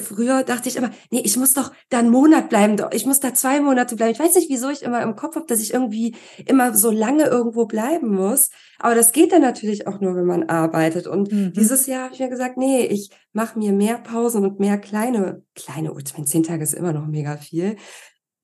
früher 0.01 0.43
dachte 0.43 0.69
ich 0.69 0.77
immer, 0.77 0.91
nee, 1.11 1.23
ich 1.25 1.37
muss 1.37 1.55
doch 1.55 1.73
da 1.89 1.99
einen 1.99 2.11
Monat 2.11 2.49
bleiben, 2.49 2.77
ich 2.93 3.07
muss 3.07 3.21
da 3.21 3.35
zwei 3.35 3.61
Monate 3.61 3.97
bleiben. 3.97 4.13
Ich 4.13 4.19
weiß 4.19 4.35
nicht, 4.35 4.51
wieso 4.51 4.71
ich 4.71 4.83
immer 4.83 5.03
im 5.03 5.17
Kopf 5.17 5.37
habe, 5.37 5.47
dass 5.47 5.61
ich 5.61 5.73
irgendwie 5.73 6.17
immer 6.47 6.75
so 6.75 6.91
lange 6.91 7.25
irgendwo 7.27 7.67
bleiben 7.67 8.09
muss. 8.09 8.51
Aber 8.79 8.95
das 8.95 9.13
geht 9.13 9.33
dann 9.33 9.43
natürlich 9.43 9.87
auch 9.87 10.01
nur, 10.01 10.17
wenn 10.17 10.27
man 10.27 10.49
arbeitet. 10.49 11.07
Und 11.07 11.33
mhm. 11.33 11.53
dieses 11.53 11.87
Jahr 11.87 12.05
habe 12.05 12.15
ich 12.15 12.21
mir 12.21 12.29
gesagt, 12.29 12.57
nee, 12.57 12.85
ich 12.87 13.11
mache 13.33 13.59
mir 13.59 13.73
mehr 13.73 13.99
Pausen 13.99 14.45
und 14.45 14.61
mehr 14.61 14.79
kleine, 14.79 15.43
kleine, 15.55 15.95
ich 16.05 16.13
meine, 16.15 16.27
zehn 16.27 16.43
Tage 16.43 16.63
ist 16.63 16.75
immer 16.75 16.93
noch 16.93 17.07
mega 17.07 17.37
viel, 17.37 17.77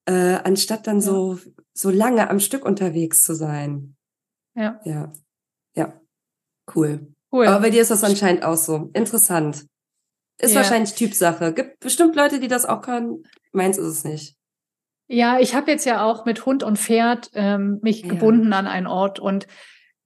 äh, 0.07 0.39
anstatt 0.45 0.87
dann 0.87 0.97
ja. 0.97 1.03
so, 1.03 1.39
so 1.73 1.91
lange 1.91 2.31
am 2.31 2.41
Stück 2.41 2.65
unterwegs 2.65 3.23
zu 3.23 3.35
sein. 3.35 3.97
Ja. 4.55 4.81
Ja. 4.85 5.13
Ja. 5.75 6.01
Cool. 6.75 7.15
Cool. 7.33 7.47
Aber 7.47 7.61
bei 7.61 7.71
dir 7.71 7.83
ist 7.83 7.91
das 7.91 8.05
anscheinend 8.05 8.45
auch 8.45 8.57
so. 8.57 8.91
Interessant. 8.93 9.67
Ist 10.39 10.55
ja. 10.55 10.61
wahrscheinlich 10.61 10.95
Typsache. 10.95 11.53
Gibt 11.53 11.81
bestimmt 11.81 12.17
Leute, 12.17 12.41
die 12.41 12.49
das 12.49 12.65
auch 12.65 12.81
können. 12.81 13.25
Meins 13.53 13.79
ist 13.79 13.87
es 13.87 14.05
nicht. 14.05 14.37
Ja, 15.07 15.39
ich 15.39 15.55
habe 15.55 15.71
jetzt 15.71 15.87
ja 15.87 16.05
auch 16.05 16.25
mit 16.25 16.47
Hund 16.47 16.63
und 16.63 16.79
Pferd 16.79 17.31
ähm, 17.35 17.81
mich 17.83 18.03
ja. 18.03 18.09
gebunden 18.09 18.53
an 18.53 18.67
einen 18.67 18.87
Ort 18.87 19.19
und 19.19 19.47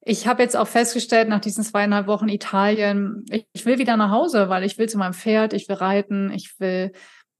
ich 0.06 0.26
habe 0.26 0.42
jetzt 0.42 0.56
auch 0.56 0.68
festgestellt 0.68 1.28
nach 1.28 1.40
diesen 1.40 1.64
zweieinhalb 1.64 2.06
Wochen 2.06 2.28
Italien, 2.28 3.24
ich, 3.30 3.46
ich, 3.52 3.64
will 3.64 3.78
wieder 3.78 3.96
nach 3.96 4.10
Hause, 4.10 4.48
weil 4.48 4.64
ich 4.64 4.76
will 4.76 4.88
zu 4.88 4.98
meinem 4.98 5.14
Pferd, 5.14 5.54
ich 5.54 5.68
will 5.68 5.76
reiten, 5.76 6.30
ich 6.30 6.58
will, 6.58 6.92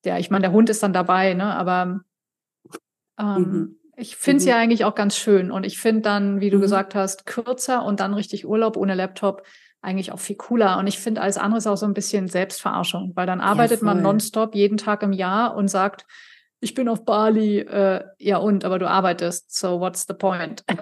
ja, 0.04 0.18
ich 0.18 0.30
meine, 0.30 0.42
der 0.42 0.52
Hund 0.52 0.70
ist 0.70 0.82
dann 0.82 0.94
dabei, 0.94 1.34
ne? 1.34 1.54
Aber 1.54 2.00
ähm, 3.18 3.36
mhm. 3.36 3.76
Ich 3.96 4.16
finde 4.16 4.38
es 4.38 4.44
mhm. 4.44 4.50
ja 4.50 4.56
eigentlich 4.56 4.84
auch 4.84 4.94
ganz 4.94 5.16
schön. 5.16 5.50
Und 5.50 5.64
ich 5.64 5.78
finde 5.78 6.02
dann, 6.02 6.40
wie 6.40 6.50
du 6.50 6.58
mhm. 6.58 6.62
gesagt 6.62 6.94
hast, 6.94 7.26
kürzer 7.26 7.84
und 7.84 8.00
dann 8.00 8.14
richtig 8.14 8.46
Urlaub 8.46 8.76
ohne 8.76 8.94
Laptop 8.94 9.44
eigentlich 9.82 10.12
auch 10.12 10.18
viel 10.18 10.36
cooler. 10.36 10.78
Und 10.78 10.86
ich 10.86 10.98
finde 10.98 11.20
alles 11.20 11.36
andere 11.36 11.58
ist 11.58 11.66
auch 11.66 11.76
so 11.76 11.86
ein 11.86 11.94
bisschen 11.94 12.26
Selbstverarschung, 12.26 13.12
weil 13.14 13.26
dann 13.26 13.40
arbeitet 13.40 13.80
voll. 13.80 13.86
man 13.86 14.02
nonstop 14.02 14.54
jeden 14.54 14.78
Tag 14.78 15.02
im 15.02 15.12
Jahr 15.12 15.54
und 15.54 15.68
sagt, 15.68 16.06
ich 16.60 16.74
bin 16.74 16.88
auf 16.88 17.04
Bali, 17.04 17.58
äh, 17.58 18.02
ja 18.18 18.38
und, 18.38 18.64
aber 18.64 18.78
du 18.78 18.88
arbeitest, 18.88 19.54
so 19.54 19.80
what's 19.80 20.06
the 20.08 20.14
point? 20.14 20.64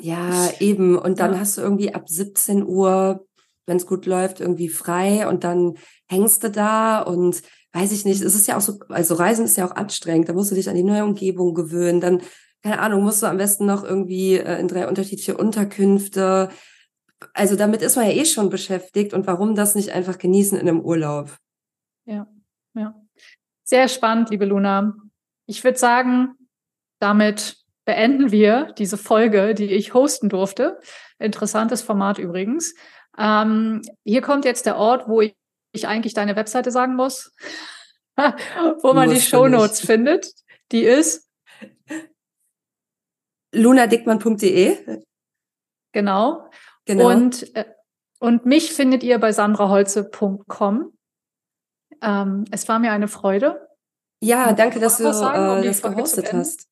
Ja, 0.00 0.48
eben. 0.60 0.96
Und 0.96 1.20
dann 1.20 1.34
Ja. 1.34 1.40
hast 1.40 1.58
du 1.58 1.60
irgendwie 1.60 1.94
ab 1.94 2.08
17 2.08 2.64
Uhr, 2.64 3.26
wenn 3.66 3.76
es 3.76 3.86
gut 3.86 4.06
läuft, 4.06 4.40
irgendwie 4.40 4.70
frei 4.70 5.28
und 5.28 5.44
dann 5.44 5.74
hängst 6.08 6.42
du 6.42 6.50
da 6.50 7.02
und 7.02 7.42
weiß 7.74 7.90
ich 7.90 8.04
nicht, 8.04 8.22
es 8.22 8.34
ist 8.34 8.46
ja 8.46 8.56
auch 8.56 8.60
so, 8.60 8.78
also 8.88 9.14
Reisen 9.14 9.44
ist 9.44 9.56
ja 9.56 9.66
auch 9.66 9.74
anstrengend, 9.74 10.28
da 10.28 10.32
musst 10.32 10.50
du 10.50 10.54
dich 10.54 10.68
an 10.68 10.76
die 10.76 10.84
neue 10.84 11.04
Umgebung 11.04 11.54
gewöhnen, 11.54 12.00
dann, 12.00 12.22
keine 12.62 12.78
Ahnung, 12.78 13.02
musst 13.02 13.22
du 13.22 13.26
am 13.26 13.36
besten 13.36 13.66
noch 13.66 13.82
irgendwie 13.82 14.36
äh, 14.36 14.60
in 14.60 14.68
drei 14.68 14.86
unterschiedliche 14.88 15.36
Unterkünfte. 15.36 16.50
Also 17.32 17.56
damit 17.56 17.82
ist 17.82 17.96
man 17.96 18.06
ja 18.06 18.12
eh 18.12 18.24
schon 18.24 18.48
beschäftigt 18.48 19.12
und 19.12 19.26
warum 19.26 19.56
das 19.56 19.74
nicht 19.74 19.90
einfach 19.90 20.18
genießen 20.18 20.58
in 20.58 20.68
einem 20.68 20.80
Urlaub? 20.80 21.36
Ja, 22.06 22.28
ja. 22.74 22.94
Sehr 23.64 23.88
spannend, 23.88 24.30
liebe 24.30 24.44
Luna. 24.44 24.94
Ich 25.46 25.64
würde 25.64 25.78
sagen, 25.78 26.36
damit 27.00 27.56
beenden 27.84 28.30
wir 28.30 28.72
diese 28.78 28.96
Folge, 28.96 29.54
die 29.54 29.72
ich 29.72 29.94
hosten 29.94 30.28
durfte. 30.28 30.78
Interessantes 31.18 31.82
Format 31.82 32.18
übrigens. 32.18 32.74
Ähm, 33.18 33.82
hier 34.04 34.20
kommt 34.22 34.44
jetzt 34.44 34.66
der 34.66 34.76
Ort, 34.76 35.08
wo 35.08 35.20
ich, 35.20 35.34
ich 35.74 35.86
eigentlich 35.86 36.14
deine 36.14 36.36
Webseite 36.36 36.70
sagen 36.70 36.94
muss, 36.94 37.32
wo 38.16 38.92
man 38.92 39.10
die 39.10 39.20
Shownotes 39.20 39.80
nicht. 39.80 39.86
findet. 39.86 40.32
Die 40.72 40.82
ist, 40.82 41.28
lunadickmann.de, 43.52 45.02
genau. 45.92 46.50
genau. 46.84 47.10
Und, 47.10 47.54
äh, 47.54 47.64
und 48.18 48.46
mich 48.46 48.72
findet 48.72 49.02
ihr 49.02 49.18
bei 49.18 49.32
sandraholze.com. 49.32 50.92
Ähm, 52.02 52.44
es 52.50 52.68
war 52.68 52.78
mir 52.78 52.92
eine 52.92 53.08
Freude. 53.08 53.68
ja, 54.20 54.52
danke, 54.52 54.80
dass 54.80 54.98
du 54.98 55.12
sagen, 55.12 55.58
um 55.58 55.62
äh, 55.62 55.66
das 55.66 55.82
gehostet 55.82 56.32
hast. 56.32 56.68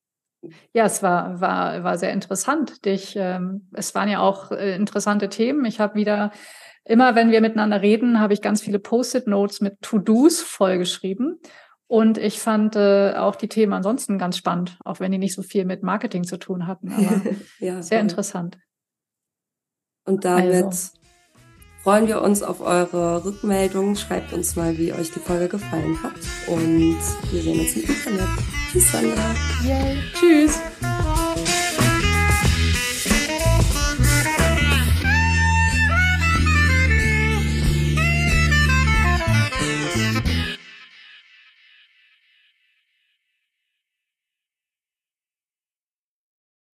Ja, 0.73 0.87
es 0.87 1.03
war, 1.03 1.41
war, 1.41 1.85
war 1.85 1.99
sehr 1.99 2.13
interessant. 2.13 2.85
Dich, 2.85 3.15
ähm, 3.17 3.69
es 3.75 3.95
waren 3.95 4.09
ja 4.09 4.21
auch 4.21 4.51
äh, 4.51 4.75
interessante 4.75 5.29
Themen. 5.29 5.65
Ich 5.65 5.79
habe 5.79 5.95
wieder, 5.95 6.33
immer 6.85 7.15
wenn 7.15 7.31
wir 7.31 7.41
miteinander 7.41 7.83
reden, 7.83 8.21
habe 8.21 8.35
ich 8.35 8.43
ganz 8.43 8.61
viele 8.63 8.79
Post-it-Notes 8.79 9.61
mit 9.61 9.81
To-Dos 9.83 10.41
vollgeschrieben. 10.41 11.41
Und 11.87 12.17
ich 12.17 12.41
fand 12.41 12.75
äh, 12.75 13.13
auch 13.17 13.37
die 13.37 13.49
Themen 13.49 13.75
ansonsten 13.75 14.17
ganz 14.19 14.39
spannend, 14.39 14.79
auch 14.85 14.99
wenn 14.99 15.13
die 15.13 15.19
nicht 15.19 15.35
so 15.35 15.43
viel 15.43 15.67
mit 15.67 15.83
Marketing 15.83 16.25
zu 16.25 16.39
tun 16.39 16.67
hatten. 16.67 16.91
Aber 16.93 17.21
ja, 17.61 17.83
sehr 17.83 17.99
voll. 17.99 18.03
interessant. 18.09 18.59
Und 20.05 20.25
damit 20.25 20.65
Also. 20.65 20.93
freuen 21.83 22.09
wir 22.09 22.23
uns 22.23 22.43
auf 22.43 22.61
eure 22.63 23.25
Rückmeldungen. 23.25 23.95
Schreibt 23.97 24.33
uns 24.33 24.57
mal, 24.57 24.79
wie 24.79 24.93
euch 24.95 25.11
die 25.11 25.21
Folge 25.21 25.49
gefallen 25.49 26.03
hat. 26.03 26.15
Und 26.49 26.99
wir 27.31 27.43
sehen 27.43 27.61
uns 27.61 27.77
im 27.77 27.83
Internet. 27.83 28.29
Tschüss, 28.71 28.91
Sandra. 28.91 29.35
Yay. 29.63 29.99
Tschüss. 30.15 30.61